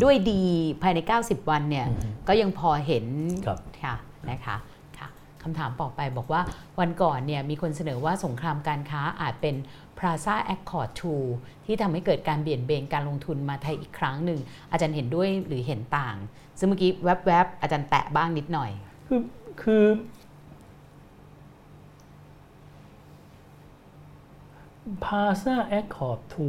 [0.02, 0.42] ด้วยดี
[0.82, 1.86] ภายใน 90 วันเนี่ย
[2.28, 3.06] ก็ยังพอเห็น
[3.46, 3.94] ครับค่ะ
[4.30, 4.56] นะคะ
[4.98, 5.08] ค่ะ
[5.42, 6.40] คำถามต่อไปบอกว่า
[6.80, 9.56] วันก่อนเนี่ยมีคนเสนอว่าสงครามการค้าอาจเป็น
[9.98, 10.90] Plaza Accord
[11.28, 14.40] 2 ที่ทำให้เกิดการเบี่ยนเบนการลงทุนมาไทยอีกครั้งหนึ่ง
[14.72, 16.16] อาจารย์เห็นด้วยหรือเห็นต่าง
[16.58, 16.90] ซึ่งเมื่อกี้
[17.26, 18.70] แวบๆ อาจารย์แตะบ้างนิดหน่อย
[19.08, 19.20] คือ
[19.62, 19.84] คือ
[25.04, 26.48] พาซาแอคคอร์ดทู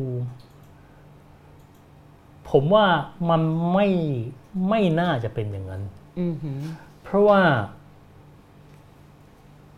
[2.49, 2.85] ผมว่า
[3.29, 3.41] มัน
[3.73, 3.87] ไม่
[4.69, 5.83] ไม่น่าจะเป็นอย่างนั้น
[6.19, 6.59] อือหือ
[7.03, 7.41] เพราะว่า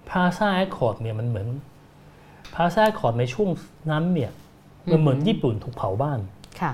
[0.10, 1.48] Plaza Accord เนี่ยมันเหมือน
[2.54, 3.50] Plaza Accord ในช่วง
[3.92, 4.32] นั้นเนี่ย
[4.92, 6.20] มันเหมือนญี่ปุ่นถูกเผาบ้าน
[6.62, 6.72] ค่ะ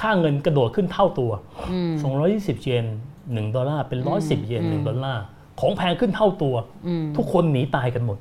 [0.00, 1.30] ค่าเงินกระโดดขึ้นเท่าตัว
[1.72, 1.92] อืม
[2.28, 2.86] 220 เยน
[3.18, 5.22] 1ดอลลาร์เป็น 110 เยนอืม1ดอลลาร์
[5.60, 6.54] ของแพงขึ้นเท่าตัว
[6.86, 8.18] อืมทุกคนหนีตายกันหมด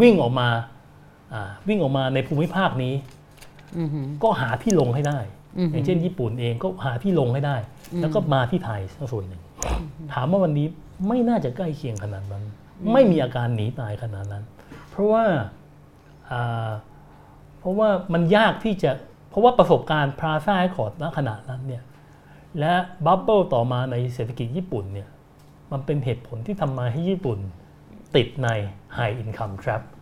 [0.00, 0.70] วิ่งออกมาอ่า
[1.68, 2.94] วิ่งออกมาในภูมิภาคนี้
[3.78, 5.18] อือหือก็หาที่ลงให้ได้
[5.58, 7.56] อือหืออย่างเช่น ญี่ปุ่นเองก็หาที่ลงให้ได้
[8.00, 8.80] แล้วก็มาที่ไทย
[9.12, 9.42] ส่วนหนึ่ง
[10.12, 10.66] ถามว่าวันนี้
[11.08, 12.44] ไม่น่าจะใกล้เคียงขนาดนั้น
[12.92, 14.44] ไม่มีอาการหนีตายขนาดนั้น
[14.90, 15.24] เพราะว่า
[16.30, 16.70] อ่า
[17.58, 18.90] เพราะว่ามันยากที่จะ
[19.30, 21.82] เพราะว่าประสบการณ์พาซาคอร์ดณขณะนั้นเนี่ย
[22.58, 22.72] และ
[23.06, 25.08] บับเบิลต่อมาในเศรษฐกิจญี่ปุ่นเนี่ย
[25.72, 27.38] มันเป็นเหตุผลที่ทำมาให้ญี่ปุ่น
[28.16, 28.48] ติดใน
[28.96, 30.01] High Income Trap อืม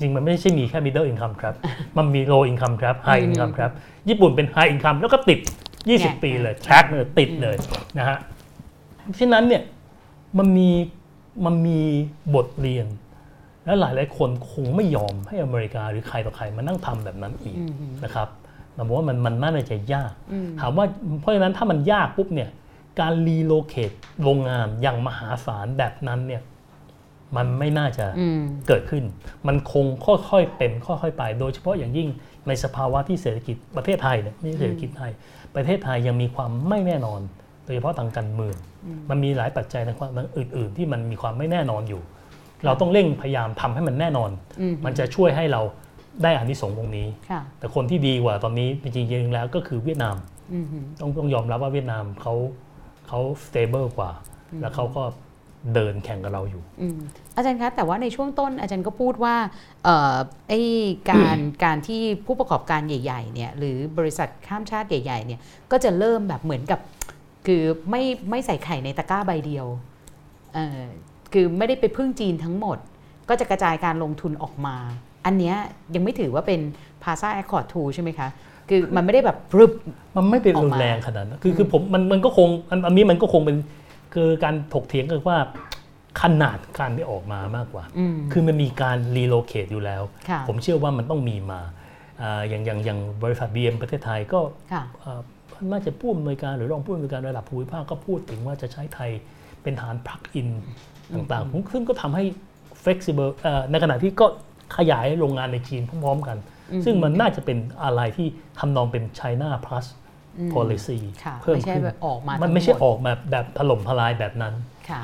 [0.00, 1.54] จริงมันไม่ใช่มีแค่ middle income trap
[1.96, 3.72] มันมี low income trap high income trap
[4.08, 5.38] ญี่ปุ่นเป็น high income แล้วก็ติด
[5.80, 7.56] 20 ปีเลย track เลยติดเลย
[7.98, 8.18] นะฮะ
[9.04, 9.62] เพราะฉะนั้นเนี่ย
[10.38, 10.68] มันมี
[11.44, 11.80] มันมี
[12.34, 12.86] บทเรียน
[13.64, 17.56] และหลายหลายๆคนคงไม่ยอมให้อเมริกาหรือใครต่อใครมานั่งทำแบบนั้นอีก
[18.04, 18.28] นะครับ
[18.74, 20.12] เราบอกว่ามันมันน่าจะยาก
[20.60, 20.86] ถามว่า
[21.20, 22.50] เพราะฉะนั้นถ้ามันยากปุ๊บเนี่ย
[23.00, 23.92] การรีโลเคต
[24.22, 26.42] โรงงานอย่างมหาศาลแบบนั้นเนี่ย
[27.36, 29.04] มันไม่น่าจะอืมเกิดขึ้น
[29.46, 29.84] มันคง
[30.30, 32.08] ค่อยๆเป็นค่อยๆไป โดยเฉพาะอย่างยิ่ง
[32.48, 35.12] ในสภาวะที่เศรษฐกิจประเทศไทยเนี่ยไม่ใช่เศรษฐกิจไทย
[35.56, 37.20] ประเทศไทยยังมีความไม่แน่นอน
[37.64, 38.56] โดยเฉพาะทางการเมือง
[39.10, 42.02] มันมีหลายปัจจัยทางความอื่น ๆ ที่มันมีความไม่แน่นอนอยู่
[42.64, 44.30] เราต้องเร่งพยายามทำให้มันแน่นอน
[44.60, 45.62] อืมมันจะช่วยให้เรา
[46.22, 50.16] ได้อานิสงส์ตรงนี้ค่ะแต่คนที่ดีกว่าตอนนี้จริงๆแล้วก็คือเวียดนาม
[50.52, 52.34] อืมหือต้องต้องยอมรับว่าเวียดนามเขา
[53.08, 54.10] เขา stable กว่า
[54.60, 55.02] แล้วเขาก็
[55.74, 56.98] เดินแข่งกับเราอยู่อืม
[57.36, 59.34] อาจารย์คะแต่ว่าในช่วงต้นอาจารย์ก็พูดว่า
[59.84, 60.16] เอ่อ
[60.48, 60.60] ไอ้
[61.10, 65.40] การการที่ผู้ประกอบการใหญ่ๆเนี่ยหรือบริษัทข้ามชาติใหญ่ๆเนี่ย
[65.70, 66.80] ก็จะเริ่มแบบเหมือนกับ
[67.46, 69.66] คือไม่ไม่ใส่ไข่ในตะกร้าใบเดียว
[70.54, 70.80] เอ่อ
[71.32, 72.78] คือไม่ได้ไปพึ่งจีนทั้งหมด
[73.28, 74.76] ก็จะกระจายการลงทุนออกมา
[75.26, 75.56] อันเนี้ย
[75.94, 76.60] ยังไม่ถือว่าเป็น
[77.02, 78.28] p a s a Accord 2ใช่ไหมคะ
[78.68, 79.72] คือมันไม่ได้แบบปรึบ
[80.16, 83.56] มันไม่เป็นออกรุมานแรงขนาดนั้นคือคือผมมันมันก็คงอันอันนี้มันก็คงเป็น
[84.14, 85.38] คือการถกเถียงกันว่า
[86.22, 91.60] ขนาดการที่ออกมามากกว่าอืมคือมันมีการ relocate อยู่แล้วค่ะผมเชื่อว่ามันต้องมีมา
[92.22, 94.40] อ่าอย่างอย่างอย่างบริษัท BM ประเทศไทยก็
[94.72, 95.20] ค่ะอ่า
[95.70, 99.10] น่าจะผู้อำนวยการหรือรองผู้อำนวยการระดับภูมิภาคก็พูดถึงว่าจะใช้ไทย
[99.62, 100.48] เป็นฐาน plug-in
[101.14, 102.24] ต่างๆ ซึ่งก็ทำให้
[102.82, 104.26] flexible เอ่อในขณะที่ก็
[104.76, 106.38] ขยายโรงงานในจีนพร้อมๆกัน
[106.84, 108.26] ซึ่งมันน่าจะเป็นอะไรที่
[108.58, 109.86] ทำนองเป็น China plus
[110.54, 114.54] policy ค่ะเพิ่มไม่ใช่ขึ้นแบบออกมามัมันไม่ใช่ออกแบบแบบถล่มทลายแบบนั้น
[114.90, 115.02] ค่ะ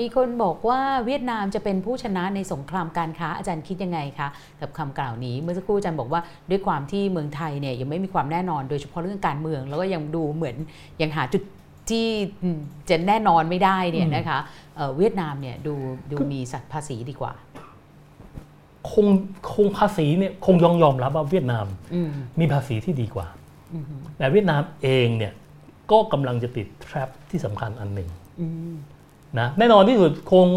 [0.00, 4.28] มีคนบอกว่าเวียดนามจะเป็นผู้ชนะในสงครามการค้าอาจารย์คิดยังไงคะ
[4.60, 6.20] กับคำกล่าวนี้เมื่อสักครู่อาจารย์บอกว่า
[6.50, 10.56] ด้วยความที่เมืองไทยเนี่ยยังไม่มีความแน่นอนโดยเฉพาะเรื่องการเมือง แล้วก็ยังดูเหมือน
[11.02, 11.42] ยังหาจุด
[11.90, 12.06] ที่
[12.88, 14.38] จะแน่นอนไม่ได้เนี่ยนะคะ
[14.76, 15.74] เอ่อเวียดนามเนี่ยดู
[16.10, 17.32] ดูมีสัตว์ภาษีดีกว่า
[18.90, 19.06] คง
[19.54, 22.10] คงภาษีเนี่ยคงยอมยอมรับว่าเวียดนามอืม
[22.40, 23.26] มีภาษีที่ดีกว่า
[24.18, 25.32] แต่เวียดนามเองเนี่ย
[25.90, 28.08] ก็กำลังจะติด trap ที่สำคัญอันหนึ่ง
[28.40, 28.74] อืม
[29.38, 30.48] นะแน่นอนที่สุดคง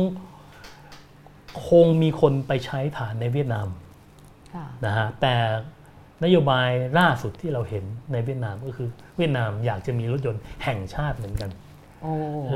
[1.69, 3.67] คงมีคนไปใช้ฐานในเวียดนาม
[4.53, 5.35] ค่ะนะฮะแต่
[6.23, 6.69] นโยบาย
[6.99, 11.49] ล่าสุดที่เราเห็นในเวียดนามก็คือ เวียดนามอยากจะมีรถยนต์แห่งชาติเหมือนกัน
[12.01, 12.11] โอ้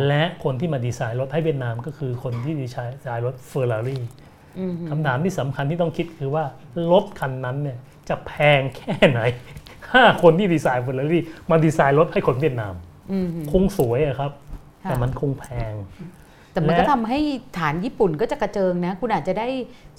[0.07, 2.77] และคนที่มาดีไซน์รถให้เวียดนามก็คือคนที่ดีไซ
[3.15, 4.03] น์รถเฟอร์รารี่
[4.59, 6.45] อืมคำถามที่สำคัญที่ต้องคิดคือว่า
[6.91, 7.77] รถคันนั้นเนี่ย
[8.09, 9.21] จะแพงแค่ไหน
[9.95, 12.73] ห้าคนที่ดีไซน์เฟอร์รารี่มาดีไซน์รถให้คนเวียดนาม
[13.11, 14.31] อืมคงสวยอะครับ
[14.83, 15.73] ค่ะแต่มันคงแพง
[16.51, 17.19] แต่มันก็และทำให้
[17.57, 19.47] ฐานญี่ปุ่นก็จะกระเจิงนะ คุณอาจจะได้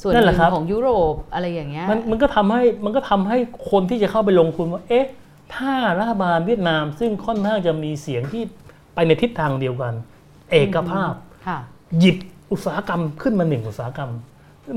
[0.01, 3.37] ส่วนหนั่นแหนึ่ละงครับของยุโรปอะไรอย่างเงี้ยมันมันก็ทำให้มันก็ทำให้
[3.71, 5.07] คนที่จะเข้าไปลงทุนว่า เอ๊ะ
[5.55, 8.43] ถ้ารัฐบาลเวียดนาม ซึ่งค่อนข้างจะมีเสียงที่
[8.95, 9.95] ไปในทิศทางเดียวกัน
[10.51, 11.13] เอกภาพ
[11.47, 11.59] ค่ะ
[11.99, 12.17] หยิบ
[12.53, 14.11] อุตสาหกรรมขึ้นมาหนึ่งอุตสาหกรรม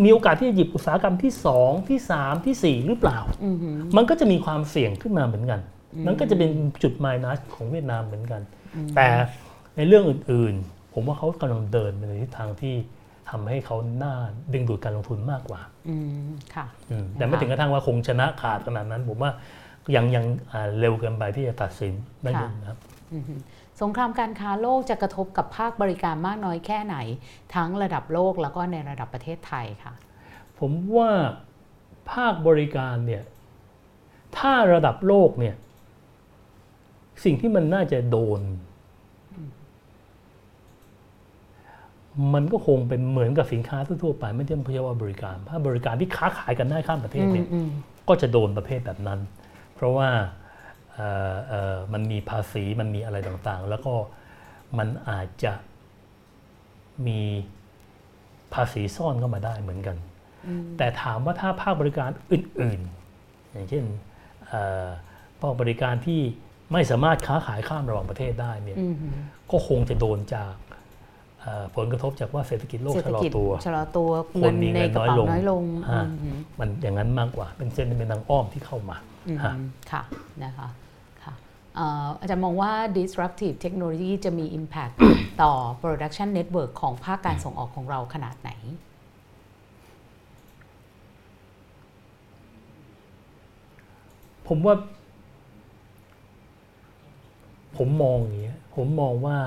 [0.04, 5.60] มีโอกาสที่จะหยิบอุตสาหกรรมที่สองที่สามที่สี่หรือเปล่าอือหือมันก็จะมีความเสี่ยงขึ้นมาเหมือนกัน
[6.08, 6.52] มันก็จะเป็น
[6.84, 8.42] จุดมายนัสของเวียดนามเหมือนกัน
[8.96, 9.08] แต่
[9.76, 12.76] ในเรื่องอื่นๆ ผมว่าเขากำลังเดินไปในทิศทางที่
[13.30, 14.14] ทำให้เขาน่า
[14.54, 15.96] ดึงดูดการลงทุนมากกว่าอื
[16.26, 19.32] มค่ะอืมแต่ไม่ถึงกระทั่งว่าคงชนะขาดขนาดนั้น ผมว่า
[19.96, 21.94] ยังยังอ่าเร็วเกินไปที่จะตัดสิน
[22.24, 22.78] ได้เลยนะครับ
[23.14, 23.40] อือหือ
[23.82, 26.98] สงครามการค้าโลกจะกระทบกับภาคบริการมากน้อยแค่ไหน
[27.56, 29.94] ทั้งระดับโลกแล้วก็ในระดับประเทศไทยค่ะ
[30.60, 31.12] ผมว่า
[32.12, 33.24] ภาคบริการเนี่ย
[34.38, 35.56] ถ้าระดับโลกเนี่ย
[37.24, 38.42] สิ่งที่มันน่าจะโดน
[42.34, 47.70] มันก็คงเป็นเหมือนกับสินค้าทั่วๆไป ไม่ใช่เฉพาะบริการภาคบริการที่ค้าขายกันได้ข้ามประเทศเนี่ยอืม
[48.08, 49.20] ก็จะโดนประเภทแบบนั้น
[49.76, 50.47] เพราะว่าเอ่อเอ่อ
[51.94, 53.94] มันมีภาษีมันมีอะไรต่างๆ แล้วก็
[54.78, 55.54] มันอาจจะ
[57.08, 57.22] มี
[58.54, 59.98] ภาษีซ่อนเข้ามาได้เหมือนกัน
[60.78, 63.84] แต่ถามว่าถ้าภาคบริการอื่นๆ อย่างเช่น
[64.48, 64.88] เอ่อ
[65.40, 66.22] ภาคบริการที่
[66.74, 69.16] ไม่สามารถค้าขายข้ามระหว่างประเทศได้เนี่ยอืมหือ
[69.52, 70.54] ก็คงจะโดนจาก
[71.42, 78.98] เอ่อผลกระทบจากว่าเศรษฐกิจโลกเศรษชะฐลอกิจตัวชะลอตัวคนเงินมีในเงินกระเป๋าน้อยลงน้อยลงอ่าอืมหือมันอย่างนั้นมากกว่า เป็นเส้นเป็นทางอ้อมที่เข้ามา
[79.28, 79.54] อืมฮะ
[79.92, 80.04] ค่ะ
[80.44, 84.94] นะคะค่ะเอ่ออาจารย์มองว่า disruptive technology จะมี impact
[85.42, 85.52] ต่อ
[85.82, 88.52] production network ของภาคการส่งออกของเราขนาดไหน
[94.48, 94.76] ผมว่า
[97.78, 99.38] ผมมองอย่างนี้ยผมมองว่า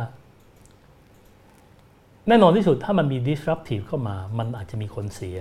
[2.28, 5.38] แน่นอนที่สุดถ้ามันมี disruptive เข้ามา มันอาจจะมีคนเสีย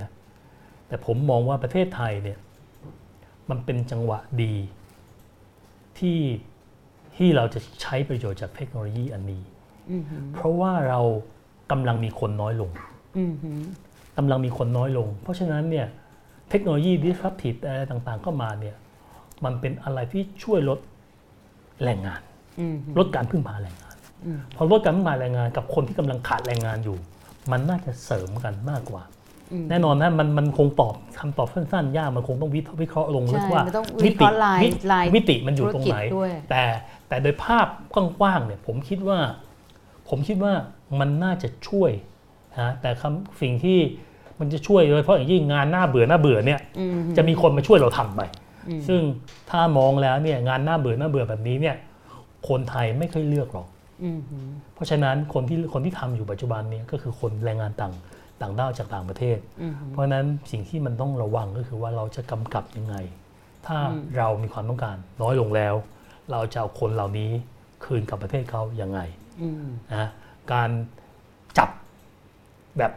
[0.87, 2.39] แต่ผมมองว่าประเทศไทยเนี่ย
[3.49, 4.55] มันเป็นจังหวะดี
[5.99, 6.17] ที่
[7.19, 9.41] ที่เราจะใช้ประโยชน์จากเทคโนโลยีอันนี้
[9.91, 11.01] อืมหือเพราะว่าเรา
[11.71, 12.71] กำลังมีคนน้อยลง
[13.17, 13.59] อืมหือ
[14.17, 15.87] กำลังมีคนน้อยลง เพราะฉะนั้นเนี่ย
[16.49, 18.75] เทคโนโลยี disruptive อะไรต่างๆเข้ามาเนี่ย
[19.45, 20.79] มันเป็นอะไรที่ช่วยลด
[21.83, 22.21] แรงงาน
[22.59, 26.97] อืมหือลดการพึ่งพาแรงงานอืมพอลดการพึ่งพาแรงงานกับคนที่กำลังขาดแรงงานอยู่
[27.51, 29.03] มันน่าจะเสริมกันมากกว่า
[29.69, 36.63] แน่นอนนะมันมันคงตอบคำตอบสั้นๆ ยากมันคงต้องวิวิเคราะห์ลงลึกใช่ว่ามันต้องวิเคราะห์ลายวิลายมิติมันอยู่ตรงไหนธุรกิจด้วยแต่
[37.07, 39.19] แต่โดยภาพกว้างๆเนี่ยผมคิดว่า
[40.09, 40.53] ผมคิดว่า
[40.99, 41.91] มันน่าจะช่วย
[42.59, 43.79] นะแต่คำสิ่งที่
[44.39, 48.21] มันจะช่วยโดยเฉพาะอย่างยิ่งงานหน้าเบื่อหน้าเบื่อเนี่ยอืมหือจะมีคนมาช่วยเราทำไป
[48.67, 49.01] อืมซึ่ง
[49.49, 51.75] ถ้ามองแล้วเนี่ยงานหน้าเบื่อหน้าเบื่อแบบนี้เนี่ย
[52.47, 53.67] คนไทยไม่ค่อยเลือกหรอก
[54.03, 57.93] อืมหือเพราะฉะนั้นคนที่คนที่ทำอยู่ปัจจุบันเนี่ยก็คือคนแรงงานต่าง
[58.41, 62.95] ต่างด้าวจากต่างประเทศอืมหือเพราะฉะนั้นสิ่งที่มันต้องระวังก็คือว่าเราจะกำกับยังไง
[63.65, 63.77] ถ้า
[64.17, 65.75] เรามีความต้องการน้อยลงแล้ว
[66.31, 67.31] เราจะเอาคนเหล่านี้
[67.83, 68.99] คืนกลับประเทศเขายังไง
[69.41, 70.07] อืมนะ
[70.53, 70.69] การ
[71.57, 71.69] จับ
[72.77, 72.91] แบบ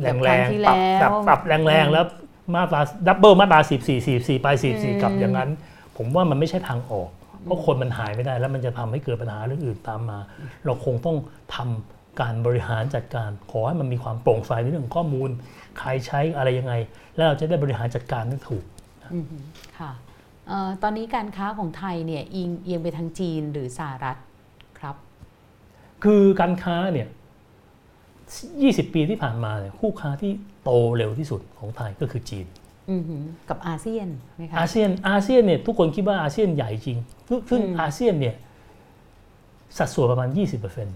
[0.00, 2.04] แรแบบงครั้งที่ๆปรับแล้วปรับปรับแรงๆแล้ว
[2.54, 5.50] มาตราดับเบิลมาตราสี่สี่สี่สี่ไปสี่สี่กลับอย่างนั้น
[5.96, 7.10] ผมว่ามันไม่ใช่ทางออก
[7.44, 10.18] เพราะคนมันหายไม่ได้แล้วมันจะทำให้เกิดปัญหาเรื่องอื่นตามมา
[10.64, 11.16] เราคงต้อง
[11.54, 15.30] ทำ การบริหารจัดการ ขอให้มันมีความโปร่งใสในเรื่องของข้อมูล
[15.78, 16.74] ใครใช้อะไรยังไง
[17.16, 18.64] แล้วเราจะได้บริหารจัดการได้ถูก
[19.14, 19.44] อืมหือ
[19.78, 19.92] ค่ะ
[20.48, 24.16] เอ่อตอนนี้การค้าของไทยเนี่ยเอียงเอียงไปทางจีนหรือสหรัฐ
[24.78, 24.96] ครับ
[26.04, 27.08] คือการค้าเนี่ย
[28.24, 30.32] 20 ปีที่ผ่านมาเนี่ยคู่ค้าที่
[30.64, 32.46] โตเร็วที่สุดของไทยก็คือจีน
[32.90, 38.34] อืมหือกับอาเซียนไหมคะอาเซียนอาเซียนเนี่ยทุกคนคิดว่าอาเซียนใหญ่จริงซึ่งซึ่งอืมอาเซียนเนี่ย
[39.78, 40.88] สัดส่วนประมาณ 20%ค่ะ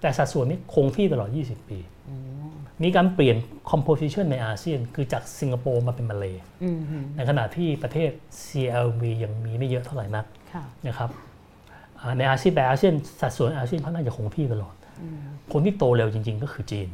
[0.00, 1.78] แต่สัดส่วนนี้คงที่ตลอด 20 ปี
[2.82, 3.36] มีการเปลี่ยน
[3.70, 8.10] composition ในอาเซียน คือจากสิงคโปร์มาเป็นมาเลย์อืมหือในขณะที่ประเทศ
[8.44, 11.10] CLV ยังมีไม่เยอะเท่าไหร่นักค่ะนะครับ
[12.00, 14.74] อ่าในอาเซียนแต่อาเซียนสัดส่วนอาเซียนเขาน่าจะคงที่ตลอด
[15.52, 16.88] คนที่โตเร็วจริง ๆ ก็คือจีน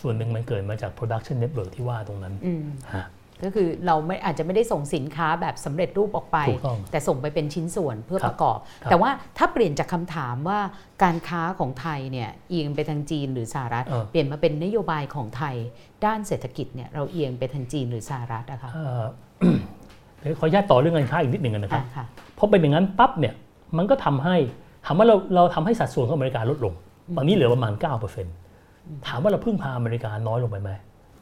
[0.00, 2.62] ส่วนหนึ่งมันเกิดมาจาก production network ที่ว่าตรงนั้นอืม
[2.94, 3.06] ฮะ
[3.44, 10.60] ก็คือเราไม่อาจจะไม่ได้ส่งสินค้าแบบสำเร็จรูปออกไปถูกต้องแต่ส่งไปเป็นชิ้นส่วนเพื่อครับประกอบครับแต่ว่าถ้าเปลี่ยนจากคำถามว่า
[11.02, 15.56] การค้าของไทยเนี่ยเอียงไปทางจีนหรือสหรัฐเออเปลี่ยนมาเป็นนโยบายของไทย
[16.04, 19.02] ด้านเศรษฐกิจเนี่ยเราเอียงไปทางจีนหรือสหรัฐอะคะเอ่อ
[20.20, 22.04] เดี๋ยวขออนุญาตต่อเรื่องการค้าอีกนิดหนึ่งนะครับอะค่ะ
[22.38, 23.34] พอเป็นอย่างนั้นปั๊บเนี่ย
[23.76, 24.36] มันก็ทำให้
[24.86, 26.74] ถามว่าเราเราทำให้สัดส่วนของอเมริกาลดลง
[27.16, 27.72] ตอนนี้เหลือประมาณ
[28.40, 30.70] 9%ถามว่าเราพึ่งพาอเมริกาน้อยลงไปไหม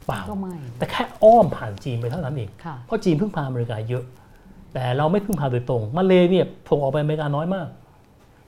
[0.07, 4.03] เปล่าก็ไม่แต่แค่อ้อมผ่านจีนไปเท่านั้นเองค่ะเพราะจีนพึ่งพาอเมริกาเยอะ
[4.73, 7.67] แต่เราไม่พึ่งพาโดยตรง มาเลเนี่ยส่งออกไปอเมริกาน้อยมาก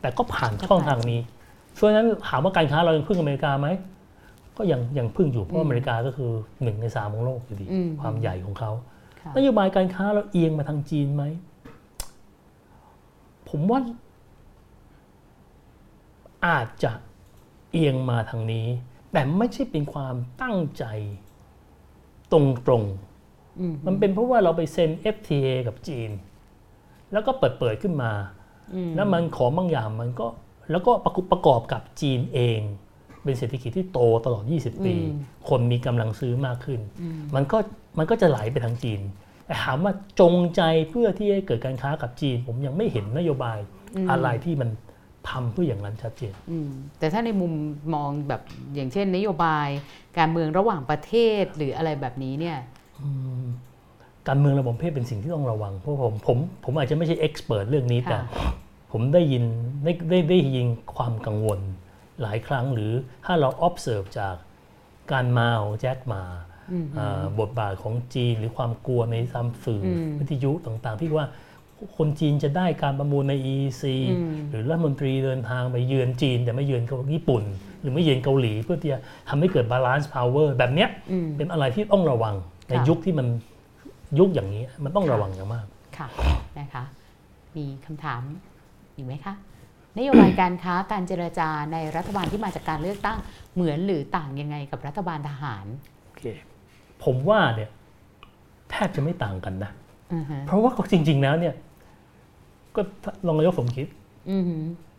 [0.01, 1.19] แต่ก็ผ่านช่องทางนี้
[1.75, 3.67] เพราะฉะนั้นถามว่าการค้าเรายังพึ่งอเมริกาไหม
[4.57, 6.31] ก็ยังยังพึ่งอยู่เพราะอเมริกาก็คือ
[6.63, 8.71] หนึ่งในสามของโลกอยู่ดีอืมความใหญ่ของเขา
[9.21, 11.23] ค่ะนโยบายการค้าเราเอียงมาทางจีนไหม
[13.49, 13.79] ผมว่า
[16.47, 16.91] อาจจะ
[17.71, 18.67] เอียงมาทางนี้
[19.11, 20.85] แต่ไม่ใช่เป็นความตั้งใจ
[22.33, 22.39] ตร
[22.81, 26.09] งๆอืมมันเป็นเพราะว่าเราไปเซ็น FTA กับจีน
[27.11, 28.11] แล้วก็เปิดเปิดๆขึ้นมา
[28.75, 30.27] อืมแล้วมันของบางอย่างมันก็
[30.71, 32.59] แล้วก็ประกอบประกอบกับจีนเอง
[33.23, 34.95] เป็นเศรษฐกิจที่โตตลอด 20 ปี
[35.49, 36.79] คนมีกำลังซื้อมากขึ้น
[37.35, 37.57] มันก็
[37.97, 39.01] มันก็จะไหลไปทางจีน
[39.45, 43.57] แต่ถามว่าจงใจเพื่อที่ให้เกิดการค้ากับจีน ผมยังไม่เห็นนโยบาย
[44.11, 44.69] อะไรที่มัน
[45.29, 46.69] ทำเพื่ออย่างนั้นชัดเจนอืม
[46.99, 47.53] แต่ถ้าในมุม
[47.93, 48.41] มองแบบ
[48.75, 49.67] อย่างเช่น นโยบาย
[50.17, 52.57] การเมืองระหว่างประเทศหรืออะไรแบบนี้เนี่ย
[54.27, 58.19] การเมืองระบบเพศเป็นสิ่งที่ต้องระวังเพราะผมผมผมอาจจะไม่ใช่เอ็กซ์เพรสเรื่องนี้ค่ะแต่
[58.91, 59.43] ผมได้ยิน
[59.83, 61.59] ได้ได้ได้ยินความกังวล
[62.21, 62.91] หลายครั้งหรือ
[63.25, 64.35] ถ้าเรา observe จาก
[65.11, 66.23] การมาของแจ็คหมา
[66.97, 69.87] อ่าบทบาทของจีนหรือความกลัวในทำสื่ออ
[70.19, 71.27] วิทยุต่างๆที่ว่า
[71.97, 73.83] คนจีนจะได้การประมูลใน EEC
[74.49, 77.43] หรือรัฐมนตรีเดินทางไปเยือนจีน แต่ไม่เยือนเกาญี่ปุ่น
[77.81, 78.99] หรือไม่เยือนเกาหลีเพื่อที่จะ
[79.29, 80.89] ทำให้เกิด balance power แบบเนี้ย
[81.37, 82.35] เป็นอะไรที่ต้องระวัง
[82.67, 83.27] ในค่ะยุคที่มัน
[84.19, 85.65] ยุคอย่างนี้มันต้องระวังอย่างมาก
[85.97, 86.07] ค่ะ
[86.59, 86.83] นะคะ
[87.55, 88.21] มีคำถาม
[88.95, 89.33] อีกไหมคะ
[89.97, 93.17] นโยบายการค้าการเจรจาในรัฐบาลที่มาจากการเลือกตั้ง
[93.55, 95.65] เหมือนหรือต่างยังไงกับรัฐบาลทหาร
[96.05, 96.23] โอเค
[97.03, 97.69] ผมว่าเนี่ย
[98.69, 99.71] แทบจะไม่ต่างกันนะ
[100.13, 101.53] อือฮะเพราะว่าจริง ๆ แล้วเนี่ย
[102.79, 102.83] ก็
[103.27, 103.87] รองนายกสมคิด
[104.31, 104.55] อือฮึ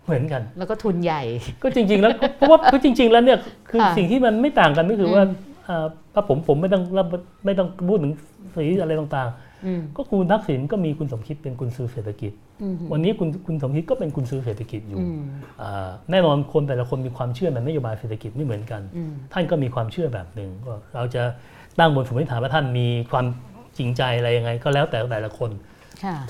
[0.06, 1.22] เหมือนกัน แล้วก็ทุนใหญ่
[1.62, 3.38] ก็จริง ๆ แล้วเพราะว่าเพราะจริง ๆ แล้วเนี่ย
[3.70, 5.22] คือค่ะสิ่งที่มันไม่ต่างกันก็คือว่า
[5.68, 7.06] อ่าถ้าผมผมไม่ต้องรับ
[7.44, 8.12] ไม่ต้องพูดถึง
[8.56, 9.30] สีอะไรต่าง
[9.66, 12.32] อืมๆก็คุณทักษิณก็มีคุณสมคิดเป็นกุญซือเศรษฐกิจ
[12.62, 15.20] อืมวันนี้คุณคุณสมคิดก็เป็นกุญซือเศรษฐกิจอยู่อืม
[15.62, 21.22] อ่าแน่นอนคนแต่ละคนมีความเชื่อในนโยบายเศรษฐกิจไม่เหมือนกันอืมท่านก็มีความเชื่อแบบหนึ่งก็เราจะ
[21.78, 23.26] ตั้งบนสมมติฐานว่าท่านมีความ
[23.78, 25.69] จริงใจอะไรยังไง ก็แล้วแต่แต่ละคนค่ะ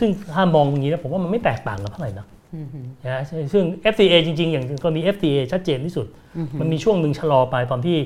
[0.01, 6.07] ซึ่งถ้ามองอย่างนี้นะผมว่ามันไม่แตกต่างกันเท่าไหร่นะอืมฮึนะใช่ซึ่ง FTA จริง ๆ อย่างกรณี FTA ชัดเจนที่สุด
[6.39, 7.97] อือฮึมันมีช่วงหนึ่งชะลอไปตอนที่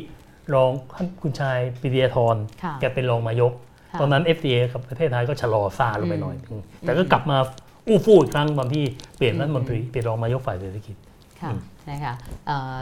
[0.54, 3.52] รองท่านคุณชายปิยธรค่ะแกเป็นรองนายก
[3.92, 7.38] ค่ะตอนนั้น FTA กับประเทศไทยก็ชะลอซาลงไปอืมหน่อยนึงแต่ก็กลับมา
[7.86, 8.84] อู้ฟู่อีกครั้งตอนที่
[9.16, 10.96] เปลี่ยนรัฐมนตรีเปลี่ยนรองนายกฝ่ายเศรษฐกิจ
[11.44, 11.54] ค่ะ
[11.90, 12.14] นะคะ
[12.46, 12.78] เอ่อ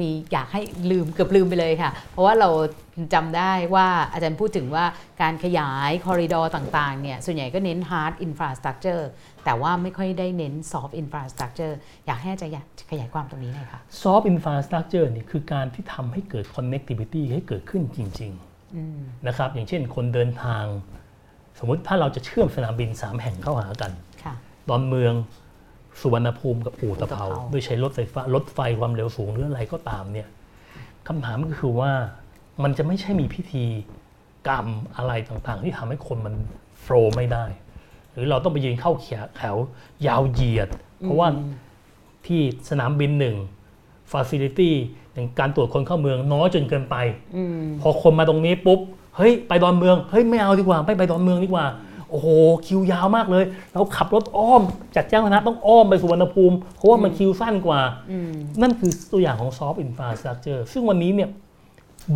[0.00, 2.48] มีอยากให้ลืมเกือบลืมไปเลยค่ะ เพราะว่าเรา
[3.14, 4.84] จำได้ว่าอาจารย์พูดถึงว่า
[5.22, 9.02] การขยายคอริดอร์ต่างๆเนี่ยส่วนใหญ่ก็เน้น hard infrastructure
[9.44, 11.74] แต่ว่าไม่ค่อยได้เน้น soft infrastructure
[12.06, 12.54] อยากให้อาจารย์
[12.90, 18.32] ขยายความตรงนี้หน่อยค่ะ Soft Infrastructure นี่คือการที่ทำให้เกิด connectivity ให้เกิดขึ้นจริง
[18.76, 20.64] อืมๆนะครับอย่างเช่นคนเดินทาง
[21.58, 23.90] สมมุติถ้าเราจะเชื่อมสนามบิน 3 แห่งเข้าหากัน
[24.24, 24.34] ค่ะ
[24.68, 25.14] ดอนเมือง
[26.00, 30.28] สุวรรณภูมิกับอู่ตะเภาอู่ตะเภาด้วยใช้รถไฟฟ้ารถไฟความเร็วสูงหรืออะไรก็ตามเนี่ย
[31.08, 31.92] คำถามก็คือว่า
[32.62, 33.64] มันจะไม่ใช่มีพิธี
[34.48, 36.34] กรรมอะไรต่างๆ ที่ทำให้คนมัน
[36.80, 37.44] flow ไม่ได้
[38.12, 38.92] หรือเราต้องไปยืนเข้า
[39.36, 39.56] แถว
[40.06, 40.68] ยาวเหยียด
[41.00, 41.28] เพราะว่า
[42.26, 42.40] ที่
[42.70, 43.36] สนามบินหนึ่ง
[44.10, 44.74] ฟ a ซิลิตี้
[45.12, 46.96] อย่างการตรวจคนเข้าเมืองน้อยจนเกินไป
[47.36, 48.80] อืมพอคนมาตรงนี้ปุ๊บ
[49.16, 51.66] เฮ้ย ไปดอนเมือง เฮ้ย ไม่เอาดีกว่า ไม่ไปดอนเมืองดีกว่า
[52.10, 52.28] โอ้โห
[52.66, 54.62] คิวยาวมากเลย เราขับรถอ้อม
[54.96, 57.80] จากแจ้งวัฒนะต้องอ้อมไปสุวรรณภูมิ เพราะว่ามันคิวสั้นกว่า
[58.10, 58.32] อืม
[58.62, 61.30] นั่นคือตัวอย่างของซอฟต์อินฟ a สตรักเจอร์ซึ่งวันนี้เนี่ย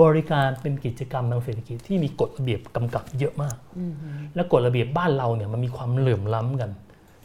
[0.03, 3.95] บริการเป็นกิจกรรมทางเศรษฐกิจที่มีกฎระเบียบกำกับเยอะมากอืม
[4.35, 6.71] และกฎระเบียบบ้านเราเนี่ยมันมีความเหลื่อมล้ำกัน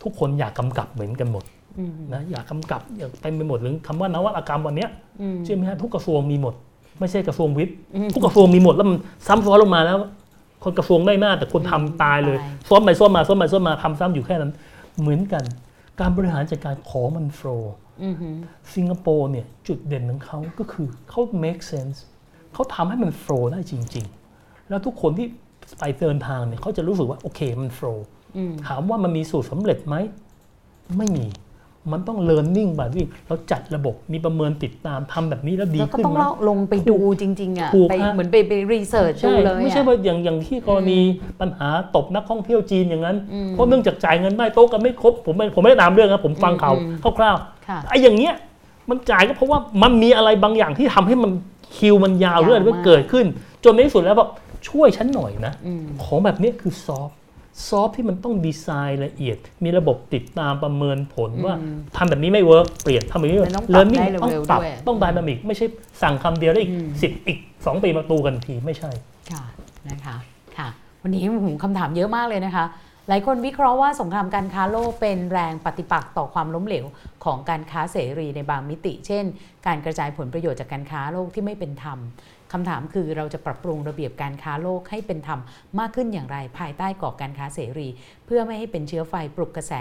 [0.04, 1.44] ทุกคนอยากกำกับเหมือนกันหมด
[1.80, 4.90] อืมนะอยากกำกับอยากเต็มไปหมดหรือคำว่านวัตกรรมวันเนี้ย
[5.22, 6.54] อืมใช่ไหมฮะทุกกระทรวงมีหมด
[7.00, 7.76] ไม่ใช่กระทรวงวิทย์
[8.14, 8.98] ทุกกระทรวงมีหมดแล้วมัน
[9.28, 9.98] ซ้ำซ้อนลงมาแล้ว
[10.64, 14.52] คนกระทรวงได้หน้าแต่คนทำตายเลยตายซ้อมไปซ้อมมาซ้อมไปซ้อมมาทำซ้ำอยู่แค่นั้น
[15.00, 15.44] เหมือนกัน
[16.00, 17.74] การบริหารจัดการของมันโฟล์
[18.04, 18.30] อืมฮึ
[18.76, 21.98] สิงคโปร์เนี่ยจุดเด่นของเขาก็คือเขา make sense
[22.54, 24.06] เขาทำให้มันโฟล์ได้จริง
[24.38, 25.28] ๆ แล้วทุกคนที่
[25.80, 28.06] ไปเดินทางเนี่ยเขาจะรู้สึกว่าโอเคมันโฟล์
[28.38, 29.96] อืมถามว่ามันมีสูตรสำเร็จไหม
[30.98, 31.26] ไม่มี
[31.92, 41.00] มันต้อง learning by doing เราจัดระบบมีประเมินติดตามทำแบบนี้แล้วดีแล้วก็ขึ้นต้องไหมเล่าลงไปดูจริง ๆอะถูกไปฮะเหมือนไปไปรีเสิร์ชดูใช่เลยไม่ใช่อะว่าอย่างอย่างที่กรณี
[41.42, 47.36] ปัญหาตบนักท่องเที่ยวจีนอย่างนั้นอืมเพราะเนื่องจากจ่ายเงินใต้โต๊ะกันไม่ครบผมไม่ผมไม่ได้ตามเรื่องนะผมฟังข่าวอืมคร่าว
[47.68, 48.34] ค่ะๆไอ้อย่างเงี้ย
[48.90, 51.32] มันจ่ายก็เพราะว่ามันมีอะไรบางอย่างที่ทำให้มัน
[51.78, 53.26] คิวมันยาวเรื่อยยาวมากๆเกิดขึ้น
[53.64, 54.30] จนในที่สุดแล้วแบบ
[54.70, 57.10] ช่วยฉันหน่อยนะอืมของแบบเนี้ยคือ soft
[57.68, 61.56] soft ที่มันต้องดีไซน์ละเอียด มีระบบติดตามประเมินผลว่า
[61.98, 65.66] ทำแบบนี้ไม่ work เปลี่ยนทำแบบนี้มันต้องปรับเลิร์นนิ่งได้เร็วๆต้องปรับด้วยต้อง dynamic ไม่ใช่
[66.02, 68.92] สั่งคำเดียวแล้วอีกอืมสิบอีกสองปีมาตูกันทีไม่ใช่
[69.32, 69.44] ค่ะ
[69.90, 70.16] นะคะ
[70.58, 70.68] ค่ะ
[71.04, 72.66] วันนี้ผมคำถามเยอะมากเลยนะคะ
[73.08, 76.86] หลายคนวิเคราะห์ว่าสงครามการค้าโลกเป็นแรงปฏิปักษ์ต่อความล้มเหลว
[77.26, 79.26] ของการค้าเสรีในบางมิติ เช่น
[79.68, 82.00] การกระจายผลประโยชน์จากการค้าโลกที่ไม่เป็นธรรม
[82.52, 85.40] คำถามคือเราจะปรับปรุงระเบียบการค้าโลกให้เป็นธรรม
[85.80, 87.88] มากขึ้นอย่างไร ภายใต้กรอบการค้าเสรี
[88.26, 89.74] เพื่อไม่ให้เป็นเชื้อไฟปลุกกระแส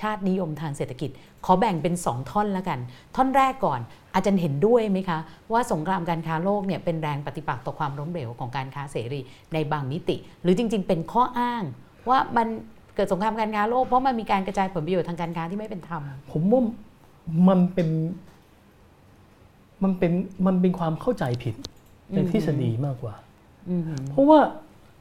[0.00, 1.10] ชาตินิยมทางเศรษฐกิจ
[1.44, 2.80] ขอแบ่งเป็น 2 ท่อนละกัน
[3.16, 3.80] ท่อนแรกก่อน
[4.14, 5.18] อาจารย์เห็นด้วยไหมคะ
[5.52, 9.20] ว่าสงครามการค้าโลกเนี่ยเป็นแรงปฏิปักษ์ต่อความล้มเหลวของการค้าเสรี
[9.54, 11.62] ในบางมิติ หรือจริง ๆ เป็นข้ออ้าง
[12.08, 12.46] ว่ามัน
[12.94, 16.62] เกิดสงครามการค้าโลกเพราะมันมีการกระจายผลประโยชน์ทางการค้าที่ไม่เป็นธรรมผมว่า
[17.48, 17.88] มันเป็น
[19.82, 20.12] มันเป็น
[20.46, 21.54] มันเป็นความเข้าใจผิด
[22.14, 23.14] ในอืมทฤษฎีมากกว่า
[23.68, 24.40] อืมเพราะว่า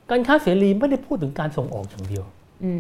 [0.10, 2.26] การค้าเสรีไม่ได้พูดถึงการส่งออกอย่างเดียว
[2.64, 2.80] อืม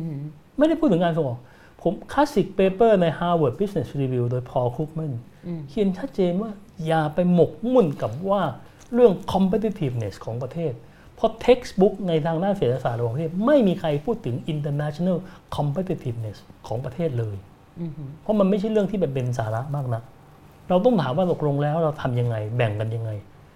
[0.57, 1.39] ไม่ได้พูดถึงการส่งออก
[1.81, 5.13] ผม classic paper ใน Harvard Business Review โดยพอลครุกแมน
[5.47, 6.51] อืมเขียนชัดเจนว่า
[6.87, 8.41] อย่าไปหมกมุ่นกับว่า
[8.93, 10.73] เรื่อง competitiveness ของประเทศ
[11.15, 15.17] เพราะ textbook ในทางด้านเศรษฐศาสตร์ระหว่างประเทศ ไม่มีใครพูดถึง international
[15.55, 16.37] competitiveness
[16.67, 17.35] ของประเทศเลย
[17.79, 17.91] อืม
[18.21, 20.01] เพราะมันไม่ใช่เรื่องที่เป็นสาระมากนะ
[20.69, 23.11] เราต้องถามว่าตกลงแล้วเราทำยังไง แบ่งกันยังไง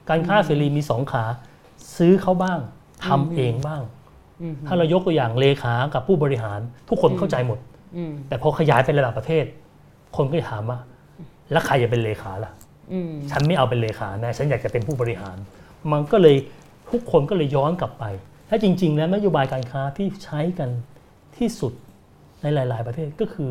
[0.09, 1.23] การค้าเสรีมีสองขา
[1.97, 2.59] ซื้อเขาบ้าง
[3.05, 3.81] ทำเองบ้าง
[4.41, 6.59] อืมถ้าเรายกตัวอย่างเลขากับผู้บริหาร
[6.89, 7.59] ทุกคนเข้าใจหมด
[7.97, 9.45] อืมแต่พอขยายไประดับประเทศ
[10.15, 10.79] คนก็จะถามว่า
[11.51, 12.51] แล้วใครจะเป็นเลขาล่ะ
[12.93, 15.37] อืมฉันไม่เอาเป็นเลขานะฉันอยากจะเป็นผู้บริหาร
[15.91, 16.35] มันก็เลย
[16.91, 18.03] ทุกคนก็เลยย้อนกลับไป
[18.49, 20.69] ถ้าจริง ๆ แล้วนโยบายการค้าที่ใช้กัน
[21.37, 21.73] ที่สุด
[22.41, 23.49] ในหลาย ๆ ประเทศก็คือ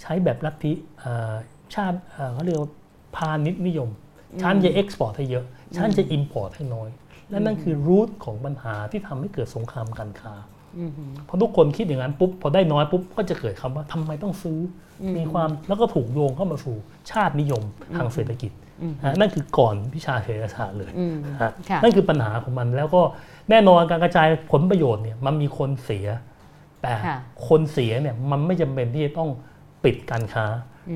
[0.00, 1.34] ใช้แบบลัทธิเอ่อ
[1.74, 2.70] ชาติเอ่อเขาเรียกว่า
[3.16, 3.88] พาณิชย์นิยม
[4.42, 5.44] ฉันจะ export ให้เยอะ
[5.76, 6.88] ฉันจะ import ให้น้อย
[7.30, 10.34] และนั่นคือ root ของปัญหาที่ทำให้เกิดสงครามการค้า
[10.78, 10.90] อืม
[11.28, 14.58] พอทุกคนคิดอย่างนั้นปุ๊บพอได้น้อยปุ๊บก็จะเกิดคำว่าทำไมต้องซื้อ
[15.02, 16.76] อมีความแล้วก็ถูกโยงเข้ามาสู่
[17.10, 17.62] ชาตินิยม
[17.96, 18.52] ทางเศรษฐกิจ
[19.04, 23.02] นะนั่นคือก่อนวิชาเศรษฐศาสตร์เลยอืมนะฮะค่ะนั่นคือปัญหาของมันแล้วก็
[23.50, 26.06] แน่นอนการกระจายผลประโยชน์เนี่ยมันมีคนเสีย
[26.82, 29.30] แต่ค่ะคนเสียเนี่ยมันไม่จำเป็นที่จะต้อง
[29.84, 30.46] ปิดการค้า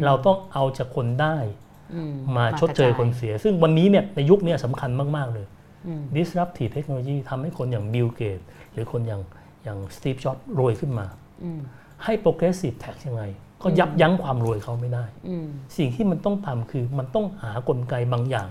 [0.04, 1.36] เราต้องเอาจากคนได้
[1.69, 1.69] อื
[2.12, 5.46] มมาชดเชยกระจาคนเสีย ซึ่งวันนี้เนี่ยในยุคเนี้สำคัญมาก ๆ เลย
[5.86, 8.40] อืม disruptive technology ทำให้คนอย่างบิลเกต
[8.72, 9.22] หรือคนอย่าง
[9.64, 11.06] อย่างสตีฟจ็อบส์รวยขึ้นมา
[11.44, 11.60] อืม
[12.04, 13.24] ให้ progressive tax ยังไง
[13.62, 15.46] ก็ยับยั้งความรวยเขาไม่ได้อืม
[15.76, 18.48] สิ่งที่มันต้องทำคือมันต้องหากลไกบางอย่าง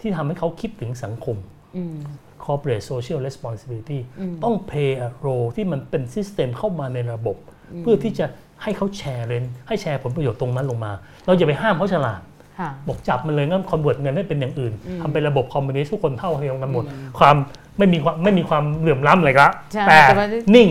[0.00, 1.36] ที่ทำให้เขาคิดถึงสังคม
[1.76, 1.96] อืม
[2.44, 7.36] corporate social responsibility อืมต้อง play a role ที่มันเป็น system เข้ามาในระบบ
[7.82, 8.26] เพื่อที่จะ
[8.62, 10.92] ให้เขาแชร์เรนให้แชร์ผลประโยชน์ตรงนั้นลงมา
[11.26, 12.35] เราอย่าไปห้ามเขาฉลาดค่ะ
[12.88, 16.84] บอกจับมันเลยงั้นคอนเวิร์ตเงินให้เป็นอย่างอื่นอืมทำเป็นระบบคอมมิวนิสต์ทุกคนเท่าเทียมกันหมด
[17.18, 17.36] ความ
[17.78, 20.68] ไม่มีความไม่มีความเหลื่อมล้ำเลยละใช่แต่แต่มันนิ่ง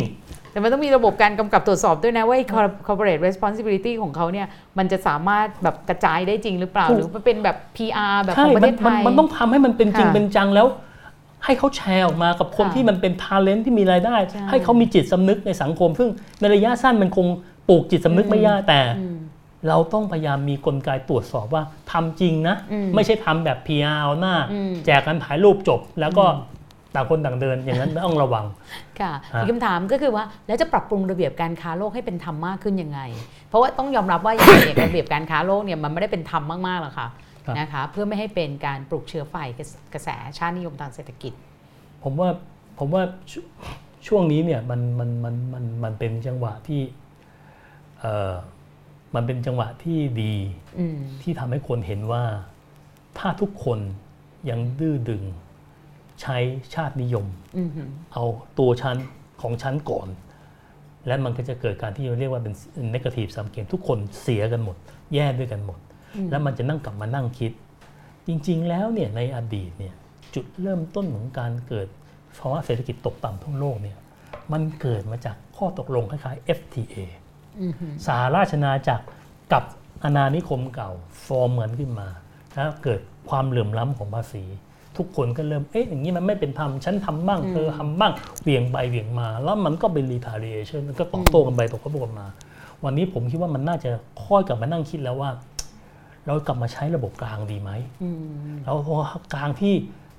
[0.51, 4.47] แต่มันต้องมีระบบการกำกับตรวจสอบด้วยนะว่าไอ้ cor- corporate responsibility ของเขาเนี่ย
[4.77, 10.67] มันจะสามารถแบบกระจายได้จริงหรือเปล่าถูกหรือมันเป็นแบบ PR แบบขใช่องประมัเทนศไทมันยมันต้องทำให้มันเป็นจริงค่ะเป็นจังแล้ว
[11.45, 16.09] ให้เขาแชร์ออกมากับคนค่ะที่มันเป็นทาเลนต์ที่มีรายได้ใช่ให้เขามีจิตสำนึกในสังคม ซึ่ง
[16.39, 17.27] ในระยะสั้นมันคง
[17.69, 19.17] ปลูกจิตสำนึกไม่ยากแต่อืม
[19.67, 26.25] เราต้องพยายามมีกลไกตรวจสอบว่าทำจริงนะอืมไม่ใช่ทำแบบ PR เอาหน้าอืมแจกกันถ่ายรูปจบ แล้วก็
[26.95, 28.45] ต่างคนต่างเดินอย่างนั้นต้องระวัง
[28.99, 32.99] ค่ะฮะอีกคำถามก็คือว่า แล้วจะปรับปรุงระเบียบการค้าโลกให้เป็นธรรมมากขึ้นยังไง
[33.49, 37.07] เพราะว่าต้องยอมรับว่าอย่างไรเนี่ยระเบียบการค้าโลกเนี่ยมันไม่ได้เป็นธรรมมากๆหรอกค่ะ
[37.45, 39.35] ครับนะคะเพื่อไม่ให้เป็นการปลุกเชื้อไฟ
[39.93, 41.33] กระแสชาตินิยมทางเศรษฐกิจ
[42.03, 42.29] ผมว่า
[42.79, 43.33] ผมว่าช
[44.07, 46.81] ช่วงนี้เนี่ยมันมันมันมันมันเป็นจังหวะที่
[47.99, 48.33] เอ่อ
[49.15, 50.33] มันเป็นจังหวะที่ดี
[50.79, 52.23] อืมที่ทำให้คนเห็นว่า
[53.17, 53.79] ถ้าทุกคน
[54.49, 55.23] ยังดื้อดึง
[56.21, 56.37] ใช้
[56.73, 57.25] ชาตินิยม
[57.57, 58.23] อืมหือเอา
[58.59, 58.97] ตัวชั้น
[59.41, 60.07] ของชั้นก่อน
[61.07, 62.53] และมันก็จะเกิดการที่เราเรียกว่าเป็น
[62.93, 64.75] negative sum game ทุกคนเสียกันหมด
[65.13, 65.79] แย่ด้วยกันหมด
[66.31, 67.51] แล้วมันจะนั่งกลับมานั่งคิด
[68.27, 69.95] จริง ๆ แล้วเนี่ยในอดีตเนี่ย
[70.35, 71.87] จุดเริ่มต้นของการเกิด
[72.39, 73.97] ภาวะเศรษฐกิจตกต่ำทั่วโลกเนี่ย
[74.53, 77.24] มันเกิดมาจากข้อตกลงคล้ายๆ FTA อืมหือ
[78.05, 79.05] สหราชอาณาจักร
[79.53, 79.63] กับ
[80.03, 80.91] อาณานิคมเก่า
[81.25, 82.07] ฟอร์มเหมือนขึ้นมา
[82.53, 82.99] แล้วเกิด
[83.29, 84.43] ความเหลื่อมล้ำของภาษี
[84.97, 88.11] ทุกคนก็เริ่มเอ๊ะอย่างนี้มันไม่เป็นธรรมฉันทำบ้างเธอทำบ้าง
[88.43, 92.27] เหวี่ยงไปเหวี่ยงมา แล้วมันก็เป็น retaliation มันก็ตอบโต้กันไปตอบโต้กันมา
[92.83, 93.89] วันนี้ผมคิดว่ามันน่าจะ
[94.25, 95.29] ค่อยกลับมานั่งคิดแล้วว่า
[96.25, 97.71] เรากลับมาใช้ระบบกลางดีไหม
[98.03, 98.73] อืมเรา
[99.33, 99.73] กลางที่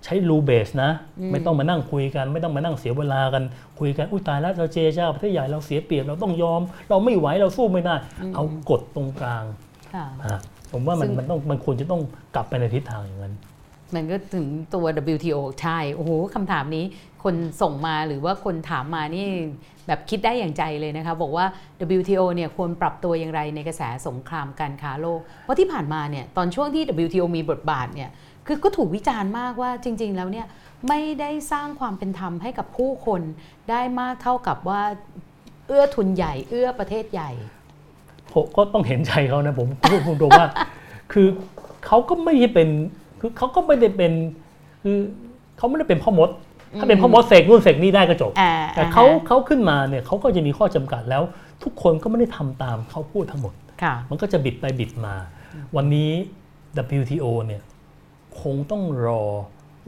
[0.07, 0.91] ใช้รูเบสนะ
[1.33, 3.43] ไม่ต้องมานั่งคุยกัน ไม่ต้องมานั่งเสียเวลากัน
[3.79, 6.61] คุยกันอุ้ยตายแล้วเราเจเจ้าประเทศใหญ่เราเสียเปรียบเราต้องยอม
[6.91, 7.95] เราไม่ไหวเราสู้ไม่ได้
[8.35, 9.45] เอากฎตรงกลาง
[9.95, 10.39] ค่ะอะ
[10.73, 12.03] ผมว่ามันซึ่งมันต้องมันควรจะต้อง
[12.35, 13.35] กลับไปในทิศทางอย่างนั้น
[13.95, 16.85] มันก็ถึงตัว WTO ใช่ โอ้โหคำถามนี้
[17.25, 19.27] คนส่งมาหรือว่าคนถามมานี่
[19.87, 21.47] แบบคิดได้อย่างใจเลยนะคะ บอกว่า
[21.99, 28.11] WTO เนี่ยควรปรับตัวอย่างไรในกระแสสงครามการค้าโลก เพราะที่ผ่านมาเนี่ยตอนช่วงที่ WTO มีบทบาทเนี่ย
[28.47, 30.47] คือก็ถูกวิจารณ์มากว่าจริง ๆ แล้วเนี่ย
[30.89, 33.21] ไม่ได้สร้างความเป็นธรรมให้กับผู้คน
[33.71, 34.83] ได้มากเท่ากับว่า
[35.67, 37.31] เอื้อทุนใหญ่ เอื้อประเทศใหญ่
[38.33, 40.49] ผมก็ต้องเห็นใจเขานะผมพูดตรงๆว่า
[41.13, 41.29] คือ
[41.87, 42.69] เขาก็ไม่ได้เป็น
[43.21, 44.13] คือเขาก็ไม่ได้เป็น
[44.83, 44.99] คือ
[45.57, 46.31] เขาไม่ได้เป็นพ่อมด
[46.79, 51.23] ถ้าเป็นพ่อมดเสกนู่นเสกนี่ได้ก็จบอ่าแต่เขาเขาขึ้นมาเนี่ยเขาก็จะมีข้อจำกัดแล้ว
[51.63, 55.15] ทุกคนก็ไม่ได้ทำตามเขาพูดทั้งหมดค่ะมันก็จะบิดไปบิดมา
[55.77, 56.11] วันนี้
[57.01, 57.63] WTO เนี่ย
[58.43, 59.23] คงต้องรอ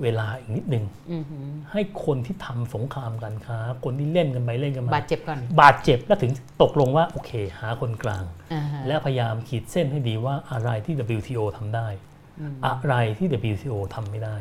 [0.02, 11.88] เวลาอีกนิดนึงอือหือให้คนที่ทำสงครามการค้าคนที่เล่นกันไปเล่นกันมาบาดเจ็บก่อนบาดเจ็บแล้วถึงตกลงว่าโอเค หาคนกลางอ่าฮะและพยายามขีดเส้นให้ดีว่าอะไรที่ WTO ทำได้
[12.40, 14.36] อืมอะไรที่ WTO ทำไม่ได้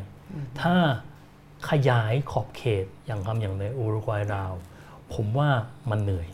[0.61, 0.75] ถ้า
[1.69, 4.53] ขยายขอบเขตอย่างทำอย่างในอุรุกวัยราว
[5.13, 5.49] ผมว่า
[5.89, 6.27] มันเหนื่อย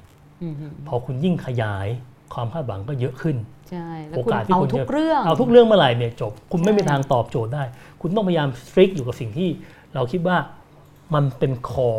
[0.43, 1.87] อือหือพอคุณยิ่งขยาย
[2.33, 3.37] ความคาดหวังก็เยอะขึ้น
[3.73, 7.63] ใช่แล้วโอคุณกาสที่เอาคุณทุจะกเรื่องเอาทุกเรื่องเมื่อไหร่เนี่ยจบ คุณไม่ใช่มีทางตอบโจทย์ได้
[8.01, 9.49] คุณต้องพยายามสตริกอยู่กับสิ่งที่
[9.95, 10.37] เราคิดว่า
[11.15, 11.89] มันเป็นคอ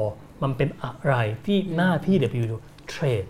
[0.43, 1.15] มันเป็นอะไร
[1.47, 2.59] ที่หน้าที่ WTO
[2.93, 3.29] trade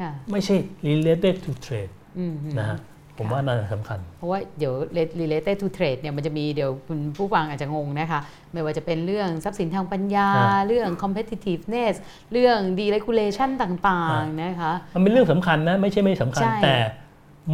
[0.00, 0.56] ค่ะไม่ใช่
[0.88, 2.78] related to trade อืมหือนะฮะ
[3.18, 4.72] ผมว่าน่าจะสำคัญ เพราะว่าเดี๋ยว
[5.20, 8.20] related to trade เนี่ยมันจะมีเดี๋ยวคุณผู้ฟังอาจจะงงนะคะ
[8.52, 11.94] ไม่ว่าจะเป็นเรื่องทรัพย์สินทางปัญญาครับเรื่อง competitiveness
[12.32, 16.76] เรื่อง deregulation ต่างๆนะคะ มันเป็นเรื่องสำคัญนะ ไม่ใช่ไม่สำคัญใช่แต่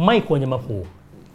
[0.05, 0.85] ไม่ควรจะมาผูก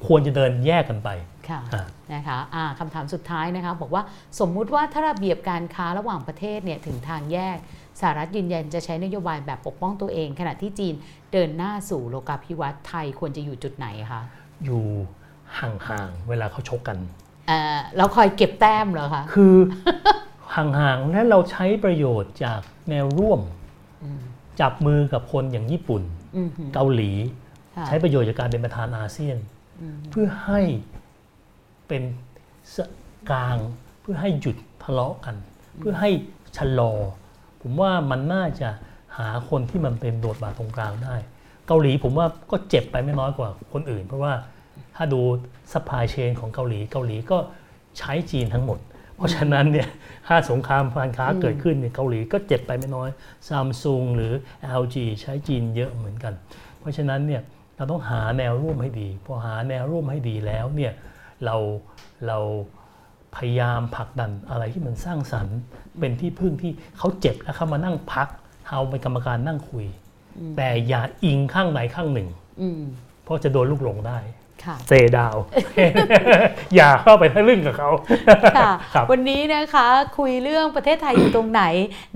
[0.06, 1.09] ควรจะเดินแยกกันไป
[1.48, 4.02] ค่ะอะนะคะอ่าคำถามสุดท้ายนะคะบอกว่า
[4.40, 7.56] สมมุติว่าถ้าระเบียบการค้าระหว่างประเทศเนี่ยถึงทางแยก
[8.01, 10.94] สหรัฐยืนยันจะใช้นโยบายแบบปกป้องตัวเอง ขณะที่จีน
[11.32, 14.22] เดินหน้าสู่โลกาภิวัตน์ไทยควรจะอยู่จุดไหนคะ
[14.64, 14.85] อยู่
[15.59, 16.98] ห่างๆเวลาเขาชกกัน
[17.48, 19.56] เอ่อเราคอยเก็บแต้มเหรอคะคือ
[20.55, 22.60] ห่างๆและเราใช้ประโยชน์จาก
[22.90, 23.40] แนวร่วม
[24.60, 26.02] จับมือกับคนอย่างญี่ปุ่น
[26.36, 27.48] อือหือเกาหลีค่ะ
[27.86, 29.36] ใช้ประโยชน์จากการเป็นประธานอาเซียน
[30.10, 30.60] เพื่อให้
[31.88, 32.02] เป็น
[32.74, 32.76] ส
[33.30, 33.56] กลาง
[34.00, 35.36] เพื่อให้หยุดทะเลาะกัน
[35.78, 36.10] เพื่อให้
[36.56, 36.92] ชะลอ
[37.62, 38.68] ผมว่ามันน่าจะ
[39.18, 41.16] หาคนที่มันเป็นโดดบาทตรงกลางได้
[41.66, 44.32] เกาหลีผมว่าก็เจ็บไปไม่น้อยกว่าคนอื่น เพราะว่า
[44.96, 45.20] ถ้าดู
[45.72, 47.38] สปายเชนของเกาหลีเกาหลีก็
[47.98, 48.78] ใช้จีนทั้งหมด
[49.16, 49.88] เพราะฉะนั้นเนี่ย
[50.26, 53.09] ถ้าสงครามการค้าเกิดขึ้นเนี่ยเกาหลีก็เจ็บไปไม่น้อย
[53.48, 54.32] ซัมซุงหรือ
[54.82, 56.34] LG ใช้จีนเยอะเหมือนกัน
[56.80, 57.42] เพราะฉะนั้นเนี่ย
[57.78, 60.92] เราต้องหาแนวร่วมให้ดี พอหาแนวร่วมให้ดีแล้วเนี่ย
[61.44, 61.56] เรา
[62.26, 62.38] เรา
[63.36, 65.56] พยายามผลักดันอะไรที่มันสร้างสรรค์
[65.98, 68.28] เป็นที่พึ่งที่เขาเจ็บแล้วเขามานั่งพัก
[68.68, 69.86] เอาเป็นกรรมการนั่งคุย
[70.56, 72.28] แต่อย่าอิงข้างใดข้างหนึ่ง
[72.60, 72.80] อืม
[73.24, 74.38] เพราะจะโดนลูกหลงได้ค่ะ
[74.89, 75.36] เซดาว
[76.74, 77.90] อย่าเข้าไปทะลึ่งกับเขา
[78.56, 79.86] ค่ะครับวันนี้นะคะ
[80.18, 81.62] คุยเรื่องประเทศไทยอยู่ตรงไหน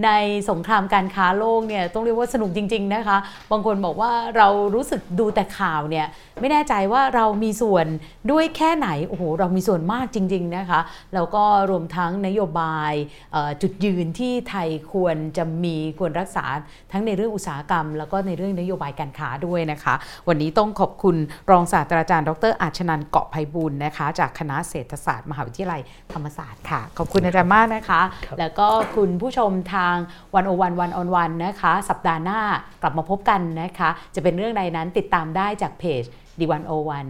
[0.05, 0.10] ใน
[0.51, 3.16] สงครามการค้าโลกเนี่ยต้องเรียกว่าสนุกจริง ๆ นะคะ
[3.51, 6.06] บางคนบอกว่าเรารู้สึกดูแต่ข่าวเนี่ย
[6.40, 7.86] ไม่แน่ใจว่าเรามีส่วน
[8.31, 10.81] ด้วยแค่ไหนโอ้โหเรามีส่วนมากจริง ๆ นะคะ
[11.14, 12.93] แล้วก็รวมทั้งนโยบาย
[13.32, 16.44] เอ่อจุดยืนที่ไทยควรจะมีควรรักษา
[16.93, 19.94] ทั้งในเรื่องอุตสาหกรรม แล้วก็ในเรื่องนโยบายการค้าด้วยนะคะ
[20.28, 21.16] วันนี้ต้องขอบคุณ
[21.51, 25.81] รองศาสตราจารย์ดรอาชนันท์เกาะไพบูลย์นะคะ จากคณะเศรษฐศาสตร์มหาวิทยาลัย
[26.13, 29.95] ธรรมศาสตร์ค่ะ ขอบคุณอาจารย์มากนะคะครับแล้วก็คุณผู้ชมทาง
[30.35, 32.41] วันโอวันวันออนวันนะคะ สัปดาห์หน้า
[32.83, 36.03] กลับมาพบกันนะคะ จะเป็นเรื่องใดนั้นติดตามได้จากเพจ
[36.41, 37.03] d 1 0 1 w o r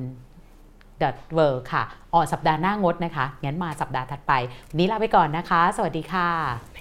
[1.55, 1.83] l d ค่ะ
[2.15, 4.33] ออกสัปดาห์หน้างดนะคะ งั้นมาสัปดาห์ถัดไป
[4.69, 6.72] วันนี้ลาไปก่อนนะคะ สวัสดีค่ะ